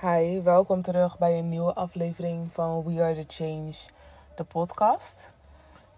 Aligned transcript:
Hi, 0.00 0.42
welkom 0.42 0.82
terug 0.82 1.18
bij 1.18 1.38
een 1.38 1.48
nieuwe 1.48 1.74
aflevering 1.74 2.52
van 2.52 2.84
We 2.84 3.02
Are 3.02 3.14
The 3.14 3.24
Change, 3.28 3.74
de 4.34 4.44
podcast. 4.44 5.32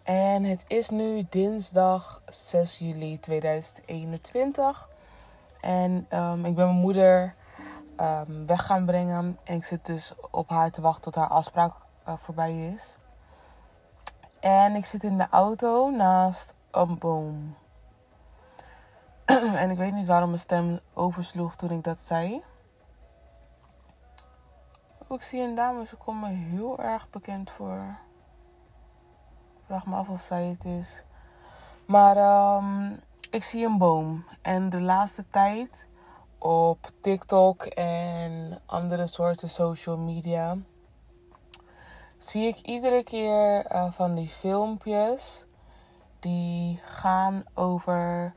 En 0.03 0.45
het 0.45 0.65
is 0.67 0.91
nu 0.91 1.27
dinsdag 1.31 2.23
6 2.27 2.79
juli 2.79 3.21
2021. 3.21 4.89
En 5.61 6.07
um, 6.11 6.45
ik 6.45 6.55
ben 6.55 6.67
mijn 6.67 6.79
moeder 6.79 7.35
um, 8.01 8.47
weg 8.47 8.67
gaan 8.67 8.85
brengen. 8.87 9.39
En 9.45 9.55
ik 9.55 9.65
zit 9.65 9.87
dus 9.87 10.15
op 10.31 10.49
haar 10.49 10.71
te 10.71 10.81
wachten 10.81 11.03
tot 11.03 11.15
haar 11.15 11.29
afspraak 11.29 11.75
uh, 12.09 12.15
voorbij 12.17 12.67
is. 12.67 12.99
En 14.41 14.75
ik 14.75 14.87
zit 14.87 15.05
in 15.05 15.19
de 15.19 15.27
auto 15.31 15.91
naast 15.91 16.55
een 16.71 16.99
boom. 16.99 17.55
en 19.63 19.71
ik 19.71 19.79
weet 19.79 19.93
niet 19.93 20.07
waarom 20.07 20.29
mijn 20.29 20.41
stem 20.41 20.81
oversloeg 20.95 21.57
toen 21.57 21.71
ik 21.71 21.85
dat 21.85 22.01
zei. 22.01 22.43
Ik 25.11 25.23
zie 25.23 25.41
een 25.41 25.55
dame, 25.55 25.87
ze 25.87 25.97
komt 25.97 26.21
me 26.21 26.29
heel 26.29 26.79
erg 26.79 27.11
bekend 27.11 27.51
voor. 27.51 27.97
Vraag 29.67 29.87
me 29.87 29.97
af 29.97 30.09
of 30.09 30.23
zij 30.23 30.45
het 30.45 30.65
is. 30.65 31.03
Maar 31.87 32.17
um, 32.57 33.01
ik 33.31 33.45
zie 33.45 33.67
een 33.67 33.79
boom. 33.79 34.25
En 34.43 34.71
de 34.71 34.81
laatste 34.81 35.25
tijd 35.31 35.87
op 36.39 36.91
TikTok 37.01 37.65
en 37.65 38.61
andere 38.67 39.07
soorten 39.07 39.51
social 39.51 39.97
media 39.97 40.57
zie 42.17 42.47
ik 42.47 42.61
iedere 42.61 43.05
keer 43.05 43.73
uh, 43.73 43.93
van 43.93 44.15
die 44.15 44.29
filmpjes 44.29 45.47
die 46.21 46.81
gaan 46.83 47.45
over 47.55 48.35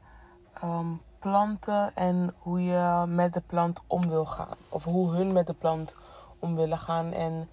um, 0.64 1.02
planten 1.20 1.96
en 1.96 2.36
hoe 2.38 2.64
je 2.64 3.06
met 3.08 3.34
de 3.34 3.42
plant 3.42 3.82
om 3.88 4.10
wil 4.10 4.26
gaan. 4.26 4.58
Of 4.70 4.84
hoe 4.84 5.16
hun 5.16 5.32
met 5.32 5.48
de 5.48 5.54
plant 5.54 5.96
om 6.42 6.56
willen 6.56 6.78
gaan 6.78 7.14
en 7.14 7.50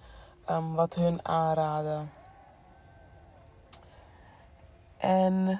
um, 0.49 0.73
wat 0.73 0.95
hun 0.95 1.25
aanraden. 1.25 2.11
En 4.97 5.59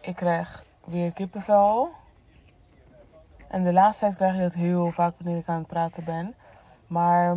ik 0.00 0.16
krijg 0.16 0.64
weer 0.84 1.12
kippenvel. 1.12 1.88
En 3.48 3.64
de 3.64 3.72
laatste 3.72 4.04
tijd 4.04 4.16
krijg 4.16 4.34
je 4.34 4.40
dat 4.40 4.54
heel 4.54 4.90
vaak 4.90 5.14
wanneer 5.18 5.38
ik 5.38 5.48
aan 5.48 5.58
het 5.58 5.66
praten 5.66 6.04
ben. 6.04 6.34
Maar 6.86 7.36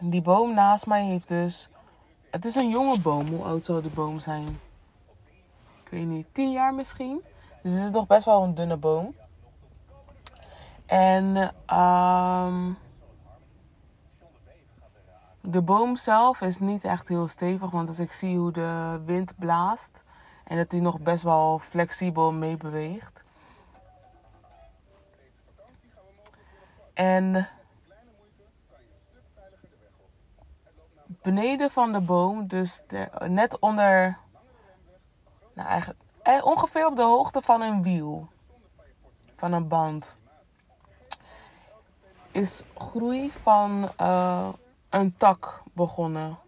die 0.00 0.22
boom 0.22 0.54
naast 0.54 0.86
mij 0.86 1.04
heeft 1.04 1.28
dus. 1.28 1.68
Het 2.30 2.44
is 2.44 2.54
een 2.54 2.68
jonge 2.68 3.00
boom. 3.00 3.28
Hoe 3.28 3.44
oud 3.44 3.64
zou 3.64 3.82
die 3.82 3.90
boom 3.90 4.20
zijn? 4.20 4.60
Ik 5.84 5.90
weet 5.90 6.06
niet, 6.06 6.26
10 6.32 6.50
jaar 6.50 6.74
misschien. 6.74 7.22
Dus 7.62 7.72
het 7.72 7.82
is 7.82 7.90
nog 7.90 8.06
best 8.06 8.24
wel 8.24 8.42
een 8.42 8.54
dunne 8.54 8.76
boom. 8.76 9.14
En 10.86 11.36
um, 11.76 12.78
de 15.46 15.62
boom 15.62 15.96
zelf 15.96 16.40
is 16.40 16.58
niet 16.58 16.84
echt 16.84 17.08
heel 17.08 17.28
stevig. 17.28 17.70
Want 17.70 17.88
als 17.88 17.98
ik 17.98 18.12
zie 18.12 18.38
hoe 18.38 18.52
de 18.52 19.00
wind 19.04 19.38
blaast. 19.38 19.90
En 20.44 20.56
dat 20.56 20.70
hij 20.70 20.80
nog 20.80 21.00
best 21.00 21.22
wel 21.22 21.58
flexibel 21.58 22.32
meebeweegt. 22.32 23.24
En 26.94 27.48
beneden 31.06 31.70
van 31.70 31.92
de 31.92 32.00
boom, 32.00 32.46
dus 32.46 32.82
net 33.26 33.58
onder, 33.58 34.18
nou 35.52 35.68
eigenlijk, 35.68 36.00
eh, 36.22 36.44
ongeveer 36.44 36.86
op 36.86 36.96
de 36.96 37.02
hoogte 37.02 37.42
van 37.42 37.60
een 37.60 37.82
wiel, 37.82 38.28
van 39.36 39.52
een 39.52 39.68
band, 39.68 40.14
is 42.30 42.62
groei 42.74 43.30
van 43.32 43.90
uh, 44.00 44.48
een 45.00 45.16
tak 45.16 45.62
begonnen. 45.72 46.38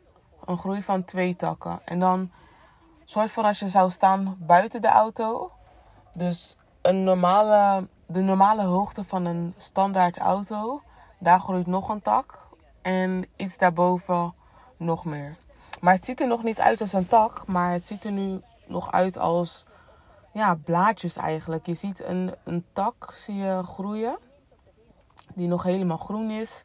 Een 0.44 0.58
groei 0.58 0.82
van 0.82 1.04
twee 1.04 1.36
takken. 1.36 1.80
En 1.84 1.98
dan, 1.98 2.30
soort 3.04 3.30
van 3.30 3.44
als 3.44 3.58
je 3.58 3.68
zou 3.68 3.90
staan 3.90 4.36
buiten 4.38 4.82
de 4.82 4.88
auto, 4.88 5.52
dus 6.12 6.56
een 6.82 7.04
normale 7.04 7.86
de 8.10 8.20
normale 8.20 8.62
hoogte 8.62 9.04
van 9.04 9.24
een 9.24 9.54
standaard 9.56 10.18
auto, 10.18 10.82
daar 11.18 11.40
groeit 11.40 11.66
nog 11.66 11.88
een 11.88 12.02
tak. 12.02 12.38
En 12.82 13.26
iets 13.36 13.58
daarboven 13.58 14.34
nog 14.76 15.04
meer. 15.04 15.36
Maar 15.80 15.94
het 15.94 16.04
ziet 16.04 16.20
er 16.20 16.26
nog 16.26 16.42
niet 16.42 16.60
uit 16.60 16.80
als 16.80 16.92
een 16.92 17.06
tak, 17.06 17.46
maar 17.46 17.72
het 17.72 17.86
ziet 17.86 18.04
er 18.04 18.12
nu 18.12 18.40
nog 18.66 18.92
uit 18.92 19.18
als 19.18 19.66
ja, 20.32 20.54
blaadjes 20.64 21.16
eigenlijk. 21.16 21.66
Je 21.66 21.74
ziet 21.74 22.04
een, 22.04 22.34
een 22.44 22.64
tak 22.72 23.12
zie 23.14 23.34
je 23.34 23.62
groeien, 23.62 24.18
die 25.34 25.48
nog 25.48 25.62
helemaal 25.62 25.96
groen 25.96 26.30
is. 26.30 26.64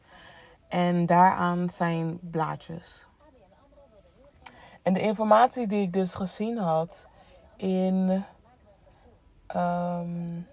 En 0.74 1.06
daaraan 1.06 1.70
zijn 1.70 2.18
blaadjes. 2.20 3.06
En 4.82 4.92
de 4.92 5.00
informatie 5.00 5.66
die 5.66 5.82
ik 5.82 5.92
dus 5.92 6.14
gezien 6.14 6.58
had 6.58 7.06
in. 7.56 8.24
Um, 9.56 10.46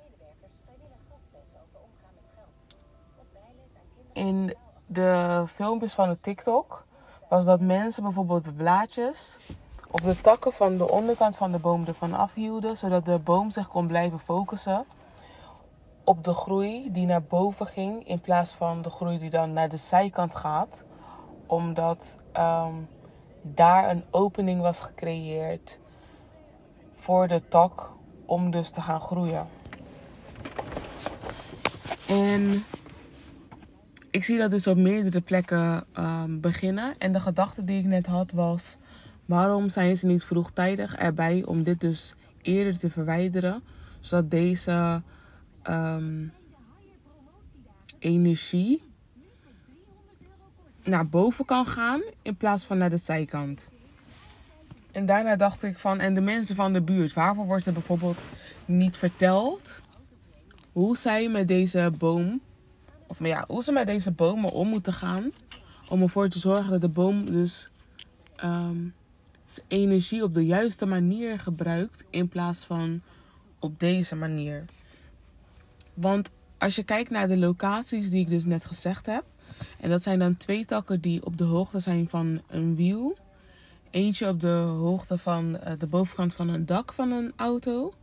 in 4.13 4.55
de 4.85 5.43
filmpjes 5.47 5.93
van 5.93 6.09
de 6.09 6.19
TikTok 6.21 6.85
was 7.29 7.45
dat 7.45 7.59
mensen 7.59 8.03
bijvoorbeeld 8.03 8.43
de 8.43 8.51
blaadjes 8.51 9.37
of 9.91 10.01
de 10.01 10.21
takken 10.21 10.53
van 10.53 10.77
de 10.77 10.89
onderkant 10.89 11.35
van 11.35 11.51
de 11.51 11.59
boom 11.59 11.85
ervan 11.85 12.13
afhielden, 12.13 12.77
zodat 12.77 13.05
de 13.05 13.19
boom 13.19 13.49
zich 13.49 13.67
kon 13.67 13.87
blijven 13.87 14.19
focussen 14.19 14.85
op 16.11 16.23
de 16.23 16.33
groei 16.33 16.91
die 16.91 17.05
naar 17.05 17.23
boven 17.23 17.67
ging, 17.67 18.07
in 18.07 18.21
plaats 18.21 18.51
van 18.51 18.81
de 18.81 18.89
groei 18.89 19.19
die 19.19 19.29
dan 19.29 19.53
naar 19.53 19.69
de 19.69 19.77
zijkant 19.77 20.35
gaat, 20.35 20.83
omdat 21.45 22.17
um, 22.37 22.87
daar 23.41 23.89
een 23.89 24.03
opening 24.09 24.61
was 24.61 24.79
gecreëerd 24.79 25.79
voor 26.95 27.27
de 27.27 27.47
tak 27.47 27.89
om 28.25 28.51
dus 28.51 28.69
te 28.69 28.81
gaan 28.81 29.01
groeien. 29.01 29.47
En 32.07 32.63
ik 34.09 34.23
zie 34.23 34.37
dat 34.37 34.51
dus 34.51 34.67
op 34.67 34.77
meerdere 34.77 35.21
plekken 35.21 35.83
um, 35.97 36.41
beginnen. 36.41 36.97
En 36.97 37.13
de 37.13 37.19
gedachte 37.19 37.63
die 37.63 37.79
ik 37.79 37.85
net 37.85 38.05
had 38.05 38.31
was: 38.31 38.77
waarom 39.25 39.69
zijn 39.69 39.97
ze 39.97 40.05
niet 40.05 40.23
vroegtijdig 40.23 40.95
erbij 40.95 41.43
om 41.45 41.63
dit 41.63 41.79
dus 41.79 42.15
eerder 42.41 42.79
te 42.79 42.89
verwijderen, 42.89 43.63
zodat 43.99 44.31
deze 44.31 45.01
um, 45.69 46.33
energie 47.99 48.83
naar 50.83 51.07
boven 51.07 51.45
kan 51.45 51.65
gaan 51.65 52.01
in 52.21 52.35
plaats 52.35 52.63
van 52.63 52.77
naar 52.77 52.89
de 52.89 52.97
zijkant. 52.97 53.67
En 54.91 55.05
daarna 55.05 55.35
dacht 55.35 55.63
ik 55.63 55.79
van, 55.79 55.99
en 55.99 56.13
de 56.13 56.21
mensen 56.21 56.55
van 56.55 56.73
de 56.73 56.81
buurt, 56.81 57.13
waarvoor 57.13 57.45
wordt 57.45 57.65
er 57.65 57.73
bijvoorbeeld 57.73 58.17
niet 58.65 58.97
verteld 58.97 59.79
hoe 60.71 60.97
zij 60.97 61.29
met 61.29 61.47
deze 61.47 61.91
boom 61.97 62.41
of 63.11 63.19
maar 63.19 63.29
ja, 63.29 63.43
hoe 63.47 63.63
ze 63.63 63.71
met 63.71 63.87
deze 63.87 64.11
bomen 64.11 64.51
om 64.51 64.67
moeten 64.67 64.93
gaan. 64.93 65.31
Om 65.89 66.01
ervoor 66.01 66.29
te 66.29 66.39
zorgen 66.39 66.71
dat 66.71 66.81
de 66.81 66.89
boom 66.89 67.25
dus 67.25 67.69
um, 68.43 68.93
zijn 69.45 69.65
energie 69.67 70.23
op 70.23 70.33
de 70.33 70.45
juiste 70.45 70.85
manier 70.85 71.39
gebruikt. 71.39 72.03
In 72.09 72.27
plaats 72.27 72.63
van 72.63 73.01
op 73.59 73.79
deze 73.79 74.15
manier. 74.15 74.65
Want 76.01 76.29
als 76.57 76.75
je 76.75 76.83
kijkt 76.83 77.09
naar 77.09 77.27
de 77.27 77.37
locaties 77.37 78.09
die 78.09 78.19
ik 78.19 78.29
dus 78.29 78.45
net 78.45 78.65
gezegd 78.65 79.05
heb. 79.05 79.23
En 79.79 79.89
dat 79.89 80.03
zijn 80.03 80.19
dan 80.19 80.37
twee 80.37 80.65
takken 80.65 81.01
die 81.01 81.25
op 81.25 81.37
de 81.37 81.43
hoogte 81.43 81.79
zijn 81.79 82.09
van 82.09 82.41
een 82.47 82.75
wiel. 82.75 83.17
Eentje 83.89 84.27
op 84.27 84.39
de 84.39 84.47
hoogte 84.57 85.17
van 85.17 85.57
eh, 85.57 85.73
de 85.79 85.87
bovenkant 85.87 86.33
van 86.33 86.49
een 86.49 86.65
dak 86.65 86.93
van 86.93 87.11
een 87.11 87.33
auto. 87.35 87.93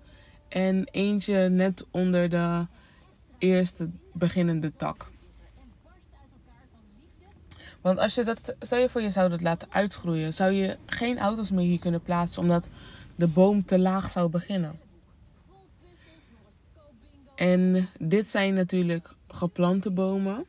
En 0.48 0.88
eentje 0.91 1.48
net 1.48 1.86
onder 1.91 2.28
de 2.28 2.66
eerste 3.38 3.91
beginnende 4.12 4.72
tak. 4.76 5.10
Want 7.80 7.98
als 7.98 8.15
je 8.15 8.24
dat, 8.24 8.54
stel 8.60 8.78
je 8.78 8.89
voor 8.89 9.03
je 9.03 9.10
zou 9.10 9.28
dat 9.28 9.41
laten 9.41 9.68
uitgroeien, 9.71 10.34
zou 10.34 10.53
je 10.53 10.77
geen 10.86 11.18
auto's 11.18 11.50
meer 11.50 11.66
hier 11.66 11.78
kunnen 11.78 12.03
plaatsen 12.03 12.42
omdat 12.42 12.68
de 13.15 13.28
boom 13.28 13.65
te 13.65 13.78
laag 13.78 14.10
zou 14.10 14.28
beginnen. 14.28 14.78
En 17.38 17.88
dit 17.98 18.28
zijn 18.28 18.54
natuurlijk 18.54 19.14
geplante 19.28 19.90
bomen. 19.90 20.44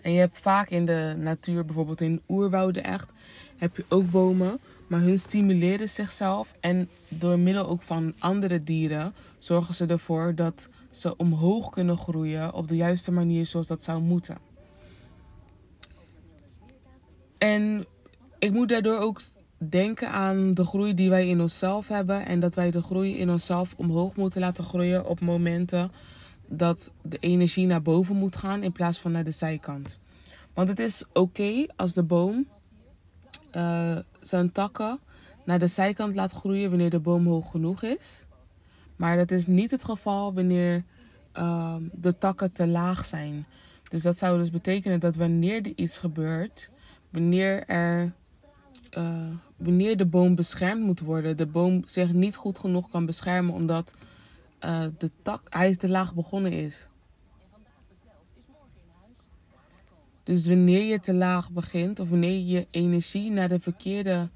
En 0.00 0.12
je 0.12 0.18
hebt 0.18 0.38
vaak 0.38 0.70
in 0.70 0.86
de 0.86 1.14
natuur, 1.18 1.64
bijvoorbeeld 1.64 2.00
in 2.00 2.22
oerwouden 2.28 2.84
echt, 2.84 3.08
heb 3.56 3.76
je 3.76 3.84
ook 3.88 4.10
bomen. 4.10 4.60
Maar 4.86 5.00
hun 5.00 5.18
stimuleren 5.18 5.88
zichzelf 5.88 6.54
en 6.60 6.88
door 7.08 7.38
middel 7.38 7.66
ook 7.66 7.82
van 7.82 8.14
andere 8.18 8.62
dieren 8.62 9.14
zorgen 9.38 9.74
ze 9.74 9.86
ervoor 9.86 10.34
dat 10.34 10.68
ze 10.90 11.16
omhoog 11.16 11.70
kunnen 11.70 11.98
groeien 11.98 12.54
op 12.54 12.68
de 12.68 12.76
juiste 12.76 13.12
manier 13.12 13.46
zoals 13.46 13.66
dat 13.66 13.84
zou 13.84 14.00
moeten. 14.00 14.38
En 17.38 17.86
ik 18.38 18.52
moet 18.52 18.68
daardoor 18.68 18.98
ook 18.98 19.20
denken 19.68 20.10
aan 20.10 20.54
de 20.54 20.64
groei 20.64 20.94
die 20.94 21.10
wij 21.10 21.28
in 21.28 21.40
onszelf 21.40 21.88
hebben. 21.88 22.26
En 22.26 22.40
dat 22.40 22.54
wij 22.54 22.70
de 22.70 22.82
groei 22.82 23.18
in 23.18 23.30
onszelf 23.30 23.74
omhoog 23.76 24.16
moeten 24.16 24.40
laten 24.40 24.64
groeien 24.64 25.06
op 25.06 25.20
momenten 25.20 25.90
dat 26.46 26.92
de 27.02 27.18
energie 27.20 27.66
naar 27.66 27.82
boven 27.82 28.16
moet 28.16 28.36
gaan 28.36 28.62
in 28.62 28.72
plaats 28.72 28.98
van 28.98 29.12
naar 29.12 29.24
de 29.24 29.30
zijkant. 29.30 29.98
Want 30.54 30.68
het 30.68 30.78
is 30.78 31.04
oké 31.12 31.66
als 31.76 31.92
de 31.92 32.02
boom 32.02 32.46
uh, 33.56 33.98
zijn 34.20 34.52
takken 34.52 34.98
naar 35.44 35.58
de 35.58 35.66
zijkant 35.66 36.14
laat 36.14 36.32
groeien 36.32 36.68
wanneer 36.68 36.90
de 36.90 37.00
boom 37.00 37.26
hoog 37.26 37.50
genoeg 37.50 37.82
is. 37.82 38.26
Maar 38.96 39.16
dat 39.16 39.30
is 39.30 39.46
niet 39.46 39.70
het 39.70 39.84
geval 39.84 40.34
wanneer 40.34 40.84
uh, 41.36 41.76
de 41.92 42.18
takken 42.18 42.52
te 42.52 42.66
laag 42.66 43.04
zijn. 43.06 43.46
Dus 43.88 44.02
dat 44.02 44.18
zou 44.18 44.38
dus 44.38 44.50
betekenen 44.50 45.00
dat 45.00 45.16
wanneer 45.16 45.56
er 45.56 45.72
iets 45.76 45.98
gebeurt, 45.98 46.70
wanneer, 47.10 47.66
er, 47.66 48.12
uh, 48.98 49.26
wanneer 49.60 49.96
de 49.96 50.06
boom 50.06 50.34
beschermd 50.34 50.84
moet 50.84 51.00
worden, 51.00 51.36
de 51.36 51.46
boom 51.46 51.82
zich 51.84 52.12
niet 52.12 52.36
goed 52.36 52.58
genoeg 52.58 52.90
kan 52.90 53.06
beschermen 53.06 53.54
omdat 53.54 53.94
uh, 54.64 54.84
de 54.98 55.10
tak, 55.22 55.46
hij 55.48 55.76
te 55.76 55.88
laag 55.88 56.14
begonnen 56.14 56.52
is. 56.52 56.86
Dus 60.22 60.46
wanneer 60.46 60.84
je 60.84 61.00
te 61.00 61.14
laag 61.14 61.50
begint 61.50 62.00
of 62.00 62.08
wanneer 62.08 62.32
je 62.32 62.46
je 62.46 62.66
energie 62.70 63.30
naar 63.30 63.48
de 63.48 63.60
verkeerde 63.60 64.28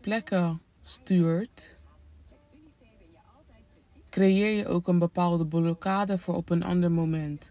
plekken 0.00 0.60
stuurt, 0.82 1.76
creëer 4.10 4.56
je 4.56 4.66
ook 4.66 4.88
een 4.88 4.98
bepaalde 4.98 5.46
blokkade 5.46 6.18
voor 6.18 6.34
op 6.34 6.50
een 6.50 6.62
ander 6.62 6.92
moment. 6.92 7.50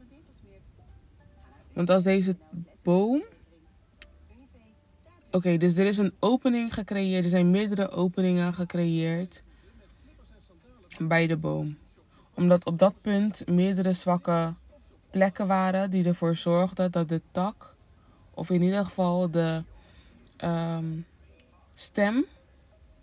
Want 1.74 1.90
als 1.90 2.04
deze 2.04 2.36
boom. 2.84 3.24
Oké, 5.36 5.58
dus 5.58 5.78
er 5.78 5.86
is 5.86 5.98
een 5.98 6.14
opening 6.20 6.74
gecreëerd. 6.74 7.24
Er 7.24 7.30
zijn 7.30 7.52
meerdere 7.52 7.90
openingen 7.90 8.54
gecreëerd 8.54 9.44
bij 11.00 11.28
de 11.28 11.38
boom. 11.38 11.78
Omdat 12.34 12.66
op 12.66 12.80
dat 12.80 12.94
punt 13.02 13.48
meerdere 13.48 13.94
zwakke 13.94 14.54
plekken 15.12 15.48
waren 15.48 15.92
die 15.92 16.06
ervoor 16.06 16.36
zorgden 16.36 16.92
dat 16.92 17.10
de 17.10 17.22
tak, 17.32 17.76
of 18.34 18.50
in 18.50 18.62
ieder 18.62 18.86
geval 18.86 19.32
de 19.32 19.64
um, 20.44 21.06
stem 21.74 22.26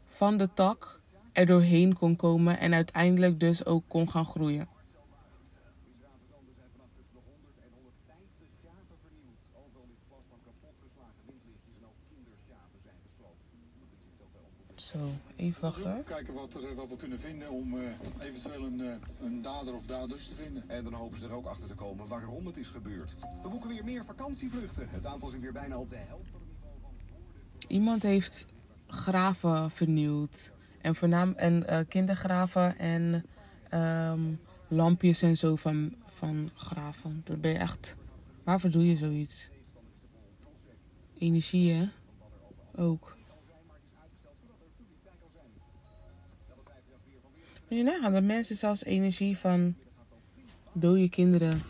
van 0.07 0.37
de 0.37 0.49
tak, 0.55 1.01
er 1.33 1.47
doorheen 1.47 1.99
kon 1.99 2.17
komen 2.17 2.59
en 2.59 2.75
uiteindelijk 2.75 3.41
dus 3.41 3.65
ook 3.65 3.85
kon 3.89 4.11
gaan 4.11 4.27
groeien. 4.27 4.69
Zo, 14.93 14.99
even 15.37 15.61
wachten. 15.61 16.05
Kijken 16.05 16.35
wat, 16.35 16.55
er, 16.55 16.75
wat 16.75 16.89
we 16.89 16.97
kunnen 16.97 17.21
vinden 17.21 17.51
om 17.51 17.75
uh, 17.75 17.83
eventueel 18.21 18.65
een, 18.65 18.81
uh, 18.81 18.95
een 19.21 19.43
dader 19.43 19.75
of 19.75 19.87
daders 19.87 20.29
te 20.29 20.35
vinden. 20.35 20.65
En 20.69 20.85
dan 20.85 20.93
hopen 20.93 21.19
ze 21.19 21.27
er 21.27 21.33
ook 21.33 21.47
achter 21.47 21.69
te 21.69 21.75
komen 21.75 22.09
waarom 22.09 22.47
het 22.47 22.57
is 22.57 22.69
gebeurd. 22.69 23.15
We 23.43 23.49
boeken 23.49 23.69
weer 23.69 23.85
meer 23.85 24.05
vakantievluchten. 24.05 24.89
Het 24.89 25.07
aantal 25.07 25.29
zit 25.29 25.41
weer 25.41 25.53
bijna 25.53 25.79
op 25.79 25.91
de 25.91 25.97
helft 25.97 26.29
van 26.31 26.41
het 26.41 26.49
niveau 26.49 26.83
van 27.61 27.69
Iemand 27.69 28.03
heeft 28.03 28.47
graven 28.87 29.71
vernieuwd. 29.71 30.53
En, 30.81 30.95
voornaam, 30.95 31.33
en 31.37 31.65
uh, 31.71 31.79
kindergraven 31.89 32.79
en 32.79 33.25
um, 33.75 34.41
lampjes 34.69 35.23
en 35.23 35.37
zo 35.37 35.57
van, 35.57 35.95
van 36.07 36.51
graven. 36.55 37.21
Dat 37.25 37.41
ben 37.41 37.51
je 37.51 37.59
echt... 37.59 37.97
Waarvoor 38.45 38.71
doe 38.71 38.87
je 38.87 38.97
zoiets? 38.97 39.49
Energie, 41.19 41.73
hè? 41.73 41.89
Ook. 42.77 43.17
Moet 47.73 47.81
je 47.81 47.87
nagaan 47.87 48.13
dat 48.13 48.23
mensen 48.23 48.57
zelfs 48.57 48.85
energie 48.85 49.39
van 49.39 49.75
dode 50.73 51.09
kinderen 51.09 51.61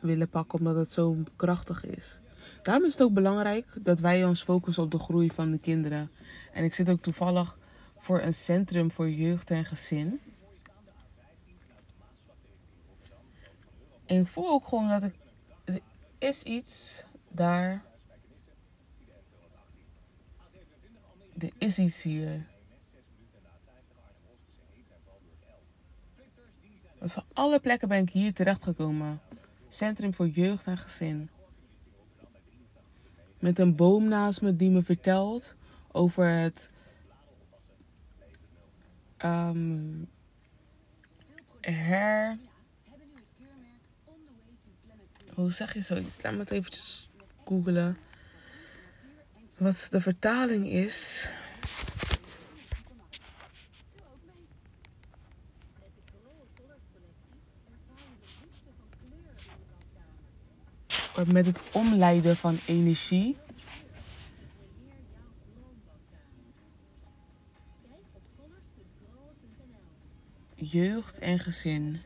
willen 0.00 0.28
pakken 0.28 0.58
omdat 0.58 0.76
het 0.76 0.92
zo 0.92 1.16
krachtig 1.36 1.84
is. 1.84 2.18
Daarom 2.62 2.84
is 2.84 2.92
het 2.92 3.02
ook 3.02 3.12
belangrijk 3.12 3.66
dat 3.74 4.00
wij 4.00 4.24
ons 4.24 4.42
focussen 4.42 4.82
op 4.82 4.90
de 4.90 4.98
groei 4.98 5.30
van 5.30 5.50
de 5.50 5.58
kinderen. 5.58 6.10
En 6.52 6.64
ik 6.64 6.74
zit 6.74 6.90
ook 6.90 7.02
toevallig 7.02 7.58
voor 7.96 8.20
een 8.20 8.34
centrum 8.34 8.90
voor 8.90 9.10
jeugd 9.10 9.50
en 9.50 9.64
gezin. 9.64 10.20
En 14.06 14.20
ik 14.20 14.26
voel 14.26 14.48
ook 14.48 14.66
gewoon 14.66 14.88
dat 14.88 15.02
ik. 15.02 15.14
Er 15.64 15.80
is 16.18 16.42
iets 16.42 17.04
daar. 17.28 17.84
Er 21.38 21.50
is 21.58 21.78
iets 21.78 22.02
hier. 22.02 22.52
Want 27.04 27.16
van 27.16 27.24
alle 27.32 27.60
plekken 27.60 27.88
ben 27.88 28.02
ik 28.02 28.10
hier 28.10 28.34
terechtgekomen. 28.34 29.20
Centrum 29.68 30.14
voor 30.14 30.28
jeugd 30.28 30.66
en 30.66 30.78
gezin. 30.78 31.30
Met 33.38 33.58
een 33.58 33.76
boom 33.76 34.08
naast 34.08 34.42
me 34.42 34.56
die 34.56 34.70
me 34.70 34.82
vertelt 34.82 35.54
over 35.92 36.28
het. 36.28 36.70
Um, 39.24 40.08
her. 41.60 42.38
Hoe 45.34 45.52
zeg 45.52 45.74
je 45.74 45.82
zoiets? 45.82 46.22
Laat 46.22 46.32
me 46.32 46.38
het 46.38 46.50
eventjes 46.50 47.08
googelen. 47.44 47.96
Wat 49.56 49.86
de 49.90 50.00
vertaling 50.00 50.66
is. 50.68 51.28
Met 61.14 61.46
het 61.46 61.60
omleiden 61.72 62.36
van 62.36 62.58
energie. 62.66 63.36
Jeugd 70.54 71.18
en 71.18 71.38
gezin. 71.38 72.00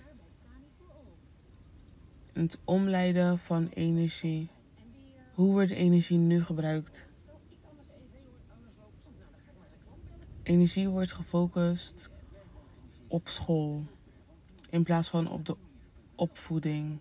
Het 2.33 2.59
omleiden 2.65 3.39
van 3.39 3.69
energie. 3.69 4.49
Hoe 5.35 5.53
wordt 5.53 5.71
energie 5.71 6.19
nu 6.19 6.45
gebruikt? 6.45 7.07
Energie 10.43 10.89
wordt 10.89 11.13
gefocust 11.13 12.09
op 13.07 13.29
school 13.29 13.85
in 14.71 14.83
plaats 14.83 15.09
van 15.09 15.31
op 15.31 15.47
de 15.47 15.57
opvoeding 16.15 16.99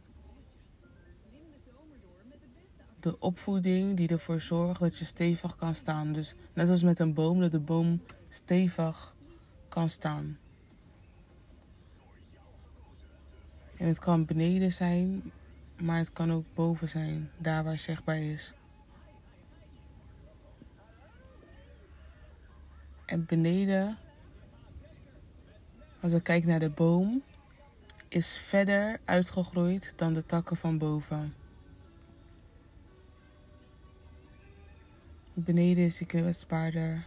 de 3.07 3.19
opvoeding 3.19 3.97
die 3.97 4.07
ervoor 4.07 4.41
zorgt 4.41 4.79
dat 4.79 4.97
je 4.97 5.05
stevig 5.05 5.55
kan 5.55 5.75
staan. 5.75 6.13
Dus 6.13 6.35
net 6.53 6.69
als 6.69 6.83
met 6.83 6.99
een 6.99 7.13
boom, 7.13 7.39
dat 7.39 7.51
de 7.51 7.59
boom 7.59 8.01
stevig 8.29 9.15
kan 9.69 9.89
staan. 9.89 10.37
En 13.77 13.87
het 13.87 13.99
kan 13.99 14.25
beneden 14.25 14.71
zijn, 14.71 15.31
maar 15.81 15.97
het 15.97 16.13
kan 16.13 16.31
ook 16.31 16.45
boven 16.53 16.89
zijn, 16.89 17.29
daar 17.37 17.63
waar 17.63 17.79
zichtbaar 17.79 18.21
is. 18.21 18.53
En 23.05 23.25
beneden, 23.25 23.97
als 25.99 26.13
ik 26.13 26.23
kijk 26.23 26.45
naar 26.45 26.59
de 26.59 26.69
boom, 26.69 27.23
is 28.07 28.37
verder 28.37 28.99
uitgegroeid 29.05 29.93
dan 29.95 30.13
de 30.13 30.25
takken 30.25 30.57
van 30.57 30.77
boven. 30.77 31.33
Beneden 35.39 35.85
is 35.85 36.01
ik 36.01 36.07
kwetsbaarder. 36.07 37.05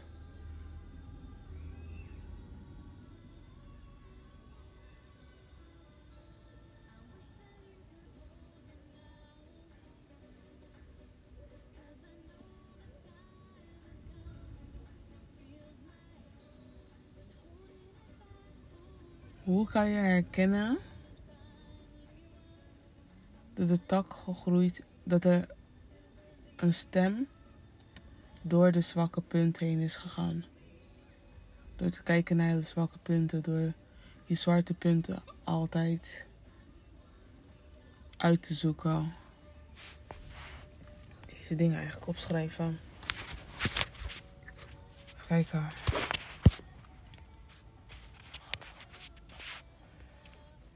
Hoe 19.44 19.66
kan 19.66 19.88
je 19.88 19.96
herkennen 19.96 20.78
dat 23.54 23.68
de 23.68 23.78
tak 23.86 24.12
gegroeid, 24.12 24.82
dat 25.02 25.24
er 25.24 25.48
een 26.56 26.74
stem 26.74 27.26
door 28.42 28.72
de 28.72 28.80
zwakke 28.80 29.20
punten 29.20 29.66
heen 29.66 29.80
is 29.80 29.96
gegaan. 29.96 30.44
Door 31.76 31.90
te 31.90 32.02
kijken 32.02 32.36
naar 32.36 32.54
de 32.54 32.62
zwakke 32.62 32.98
punten, 32.98 33.42
door 33.42 33.72
je 34.24 34.34
zwarte 34.34 34.74
punten 34.74 35.22
altijd 35.44 36.24
uit 38.16 38.42
te 38.42 38.54
zoeken. 38.54 39.14
Deze 41.26 41.56
dingen 41.56 41.76
eigenlijk 41.76 42.06
opschrijven. 42.06 42.80
Even 45.06 45.26
kijken. 45.26 45.68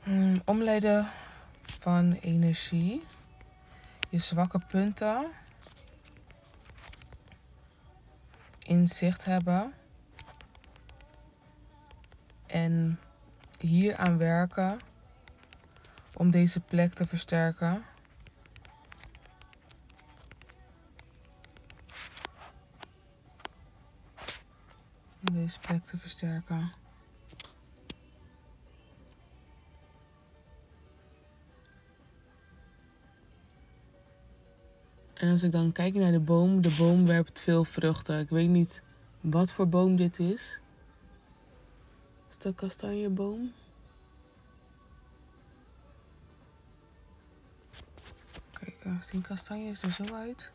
Hmm, 0.02 0.42
omleiden 0.44 1.08
van 1.78 2.12
energie. 2.12 3.02
Je 4.08 4.18
zwakke 4.18 4.60
punten. 4.68 5.26
Inzicht 8.74 9.24
hebben. 9.24 9.72
En 12.46 13.00
hier 13.58 13.96
aan 13.96 14.18
werken 14.18 14.78
om 16.14 16.30
deze 16.30 16.60
plek 16.60 16.92
te 16.92 17.06
versterken. 17.06 17.84
Deze 25.20 25.58
plek 25.60 25.84
te 25.84 25.98
versterken. 25.98 26.72
En 35.24 35.30
als 35.30 35.42
ik 35.42 35.52
dan 35.52 35.72
kijk 35.72 35.94
naar 35.94 36.12
de 36.12 36.20
boom, 36.20 36.60
de 36.60 36.74
boom 36.78 37.06
werpt 37.06 37.40
veel 37.40 37.64
vruchten. 37.64 38.18
Ik 38.18 38.28
weet 38.28 38.48
niet 38.48 38.82
wat 39.20 39.52
voor 39.52 39.68
boom 39.68 39.96
dit 39.96 40.18
is. 40.18 40.60
Is 42.28 42.34
het 42.34 42.44
een 42.44 42.54
kastanjeboom? 42.54 43.52
Kijk, 48.52 48.86
zien 49.00 49.22
kastanjes 49.22 49.82
er 49.82 49.90
zo 49.90 50.04
uit. 50.14 50.52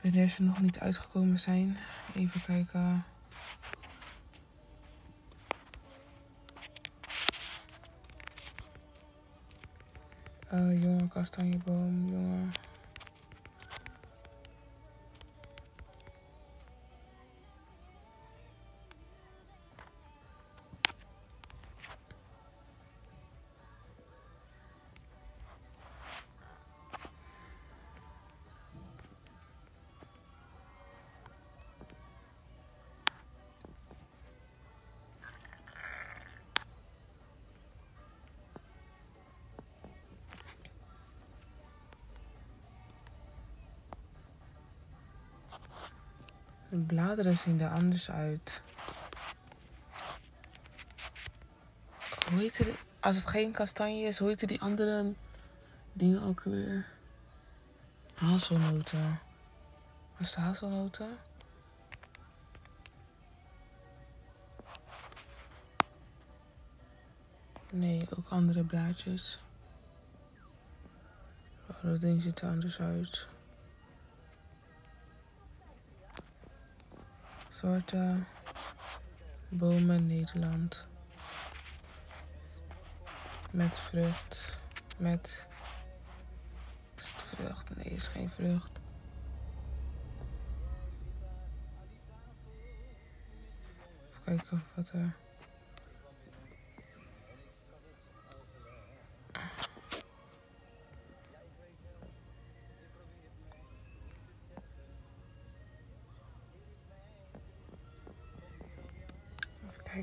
Wanneer 0.00 0.28
ze 0.28 0.42
nog 0.42 0.60
niet 0.60 0.78
uitgekomen 0.78 1.40
zijn. 1.40 1.76
Even 2.14 2.42
kijken. 2.42 3.04
Uh, 10.52 10.82
jonge 10.82 11.08
kastanjeboom, 11.08 12.08
jonge. 12.10 12.46
De 46.72 46.78
bladeren 46.78 47.36
zien 47.36 47.60
er 47.60 47.70
anders 47.70 48.10
uit. 48.10 48.62
Hoe 52.30 52.38
heet 52.38 52.56
die? 52.56 52.76
Als 53.00 53.16
het 53.16 53.26
geen 53.26 53.52
kastanje 53.52 54.06
is, 54.06 54.18
hoe 54.18 54.28
die 54.46 54.60
andere 54.60 55.12
dingen 55.92 56.22
ook 56.22 56.42
weer? 56.42 56.86
Hazelnoten. 58.14 59.20
Was 60.18 60.34
het 60.34 60.44
hazelnoten? 60.44 61.18
Nee, 67.70 68.06
ook 68.16 68.28
andere 68.28 68.64
blaadjes. 68.64 69.40
Oh, 71.68 71.82
dat 71.82 72.00
ding 72.00 72.22
ziet 72.22 72.40
er 72.40 72.48
anders 72.48 72.80
uit. 72.80 73.28
Soorten 77.62 78.26
bomen 79.48 80.06
Nederland. 80.06 80.86
Met 83.50 83.78
vrucht. 83.78 84.58
Met. 84.96 85.46
Vrucht? 86.96 87.76
Nee, 87.76 87.84
is 87.84 88.08
geen 88.08 88.30
vrucht. 88.30 88.80
Even 94.10 94.22
kijken 94.24 94.64
wat 94.74 94.90
er. 94.90 95.21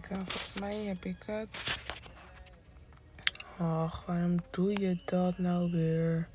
Kijk, 0.09 0.21
nou, 0.21 0.31
volgens 0.31 0.59
mij 0.59 0.75
heb 0.75 1.05
ik 1.05 1.17
het. 1.25 1.79
Och, 3.57 4.03
waarom 4.05 4.37
doe 4.49 4.79
je 4.79 4.97
dat 5.05 5.37
nou 5.37 5.71
weer? 5.71 6.27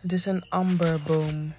Het 0.00 0.12
is 0.12 0.24
een. 0.24 0.48
Amberboom. 0.48 1.54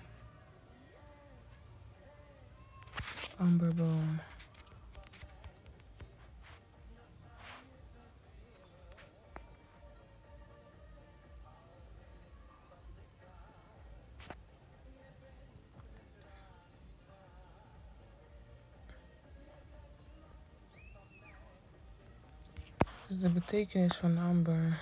Betekenis 23.52 23.98
van 23.98 24.18
amber? 24.18 24.80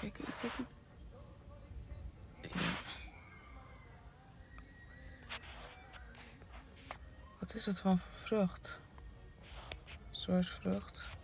Kijk, 0.00 0.18
is 0.18 0.40
dat 0.40 0.50
het? 0.56 0.66
Ja. 2.52 2.60
Wat 7.38 7.54
is 7.54 7.66
het 7.66 7.80
van 7.80 7.98
voor 7.98 8.20
vrucht? 8.22 8.80
Soort 10.10 10.46
vrucht. 10.46 11.17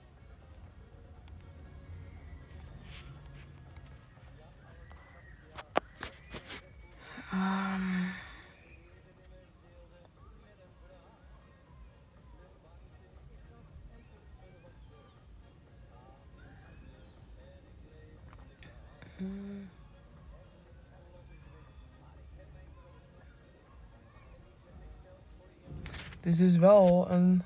Dit 26.25 26.33
is 26.33 26.39
dus 26.39 26.57
wel 26.57 27.11
een 27.11 27.43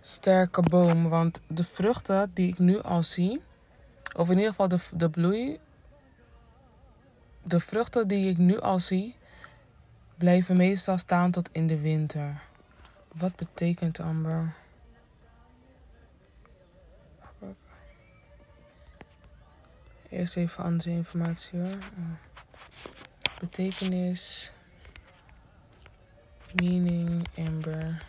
sterke 0.00 0.62
boom, 0.62 1.08
want 1.08 1.40
de 1.46 1.64
vruchten 1.64 2.30
die 2.34 2.48
ik 2.48 2.58
nu 2.58 2.80
al 2.80 3.02
zie, 3.02 3.40
of 4.16 4.28
in 4.28 4.36
ieder 4.36 4.50
geval 4.50 4.68
de, 4.68 4.78
de 4.92 5.10
bloei, 5.10 5.58
de 7.42 7.60
vruchten 7.60 8.08
die 8.08 8.30
ik 8.30 8.38
nu 8.38 8.60
al 8.60 8.78
zie, 8.78 9.16
blijven 10.16 10.56
meestal 10.56 10.98
staan 10.98 11.30
tot 11.30 11.48
in 11.52 11.66
de 11.66 11.80
winter. 11.80 12.42
Wat 13.12 13.36
betekent 13.36 14.00
amber? 14.00 14.54
Eerst 20.08 20.36
even 20.36 20.64
andere 20.64 20.90
informatie 20.90 21.60
hoor. 21.60 21.78
Betekenis. 23.38 24.52
Meaning 26.58 27.24
amber. 27.38 28.00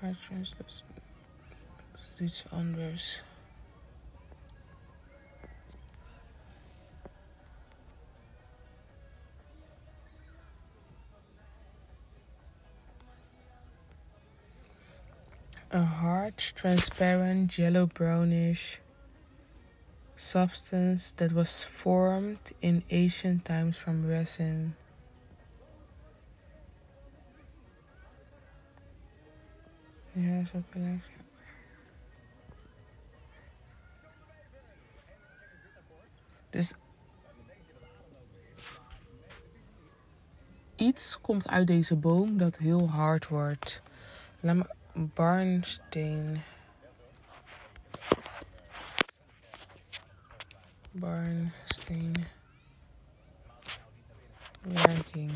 Hard 0.00 0.20
translation. 0.20 0.86
Dat 1.92 2.00
is 2.00 2.20
iets 2.20 2.44
transparent, 16.36 17.58
yellow 17.58 17.86
brownish 17.86 18.80
substance 20.14 21.12
that 21.12 21.32
was 21.32 21.62
formed 21.62 22.52
in 22.60 22.82
ancient 22.90 23.44
times 23.44 23.76
from 23.76 24.06
resin. 24.06 24.74
Ja, 30.12 30.44
zo. 30.44 30.62
Dus 36.50 36.74
iets 40.76 41.20
komt 41.20 41.48
uit 41.48 41.66
deze 41.66 41.96
boom 41.96 42.38
dat 42.38 42.56
heel 42.56 42.88
hard 42.88 43.28
wordt. 43.28 43.82
Laat 44.40 44.75
barnsteen. 44.96 46.40
Barnsteen. 50.90 52.14
Werking. 54.62 55.30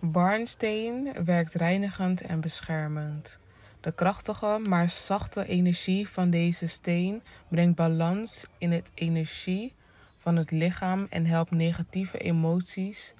Barnsteen 0.00 1.24
werkt 1.24 1.54
reinigend 1.54 2.20
en 2.20 2.40
beschermend. 2.40 3.38
De 3.80 3.92
krachtige 3.92 4.60
maar 4.68 4.90
zachte 4.90 5.46
energie 5.46 6.08
van 6.08 6.30
deze 6.30 6.66
steen 6.66 7.22
brengt 7.48 7.76
balans 7.76 8.46
in 8.58 8.72
het 8.72 8.90
energie 8.94 9.74
van 10.18 10.36
het 10.36 10.50
lichaam 10.50 11.06
en 11.10 11.26
helpt 11.26 11.50
negatieve 11.50 12.18
emoties 12.18 13.14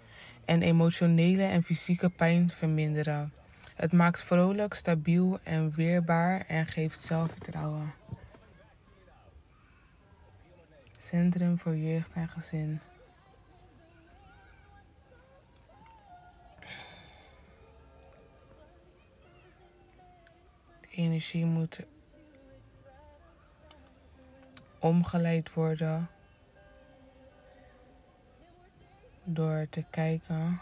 en 0.45 0.63
emotionele 0.63 1.43
en 1.43 1.63
fysieke 1.63 2.11
pijn 2.11 2.51
verminderen. 2.55 3.33
Het 3.77 3.93
maakt 3.93 4.21
vrolijk, 4.21 4.75
stabiel 4.75 5.39
en 5.43 5.71
weerbaar 5.71 6.47
en 6.47 6.67
geeft 6.67 7.01
zelfvertrouwen. 7.01 7.95
Centrum 10.97 11.59
voor 11.59 11.77
Jeugd 11.77 12.13
en 12.13 12.29
Gezin. 12.29 12.81
De 20.81 20.89
energie 20.91 21.45
moet 21.45 21.87
omgeleid 24.79 25.53
worden 25.53 26.09
door 29.25 29.67
te 29.71 29.85
kijken, 29.91 30.61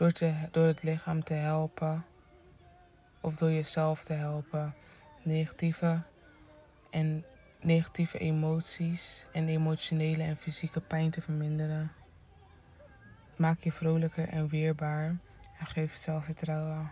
door, 0.00 0.12
te, 0.12 0.34
door 0.50 0.66
het 0.66 0.82
lichaam 0.82 1.24
te 1.24 1.34
helpen 1.34 2.04
of 3.20 3.34
door 3.34 3.50
jezelf 3.50 4.04
te 4.04 4.12
helpen. 4.12 4.74
Negatieve 5.22 6.02
en 6.90 7.24
negatieve 7.60 8.18
emoties 8.18 9.26
en 9.32 9.48
emotionele 9.48 10.22
en 10.22 10.36
fysieke 10.36 10.80
pijn 10.80 11.10
te 11.10 11.20
verminderen. 11.20 11.92
Maak 13.36 13.60
je 13.60 13.72
vrolijker 13.72 14.28
en 14.28 14.48
weerbaar 14.48 15.16
en 15.58 15.66
geef 15.66 15.94
zelfvertrouwen. 15.94 16.90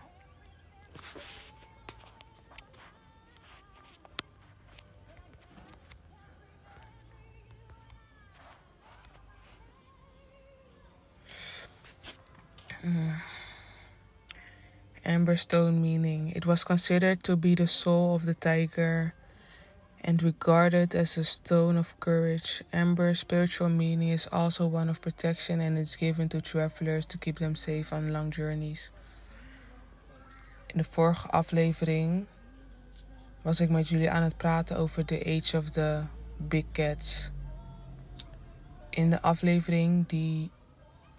Mm. 12.85 13.15
Amberstone 15.05 15.81
meaning. 15.81 16.31
It 16.35 16.45
was 16.45 16.63
considered 16.63 17.23
to 17.23 17.35
be 17.35 17.55
the 17.55 17.67
soul 17.67 18.15
of 18.15 18.25
the 18.25 18.33
tiger 18.33 19.13
and 20.03 20.23
regarded 20.23 20.95
as 20.95 21.17
a 21.17 21.23
stone 21.23 21.77
of 21.77 21.99
courage. 21.99 22.63
Amber 22.71 23.13
spiritual 23.15 23.69
meaning 23.69 24.09
is 24.09 24.27
also 24.31 24.65
one 24.65 24.87
of 24.87 25.01
protection 25.01 25.59
and 25.59 25.77
is 25.77 25.95
given 25.97 26.29
to 26.29 26.41
travelers 26.41 27.05
to 27.07 27.17
keep 27.17 27.39
them 27.39 27.55
safe 27.55 27.91
on 27.91 28.13
long 28.13 28.31
journeys. 28.31 28.91
In 30.67 30.77
de 30.77 30.83
vorige 30.83 31.27
aflevering 31.27 32.27
was 33.41 33.59
ik 33.59 33.69
met 33.69 33.89
jullie 33.89 34.09
aan 34.09 34.23
het 34.23 34.37
praten 34.37 34.77
over 34.77 35.05
The 35.05 35.19
Age 35.25 35.57
of 35.57 35.69
the 35.69 36.03
Big 36.37 36.65
Cats. 36.71 37.31
In 38.89 39.09
de 39.09 39.21
aflevering 39.21 40.07
die 40.07 40.51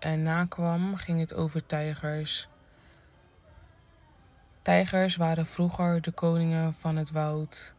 erna 0.00 0.44
kwam 0.44 0.96
ging 0.96 1.20
het 1.20 1.34
over 1.34 1.66
tijgers. 1.66 2.48
Tijgers 4.62 5.16
waren 5.16 5.46
vroeger 5.46 6.00
de 6.00 6.10
koningen 6.10 6.74
van 6.74 6.96
het 6.96 7.10
woud. 7.10 7.74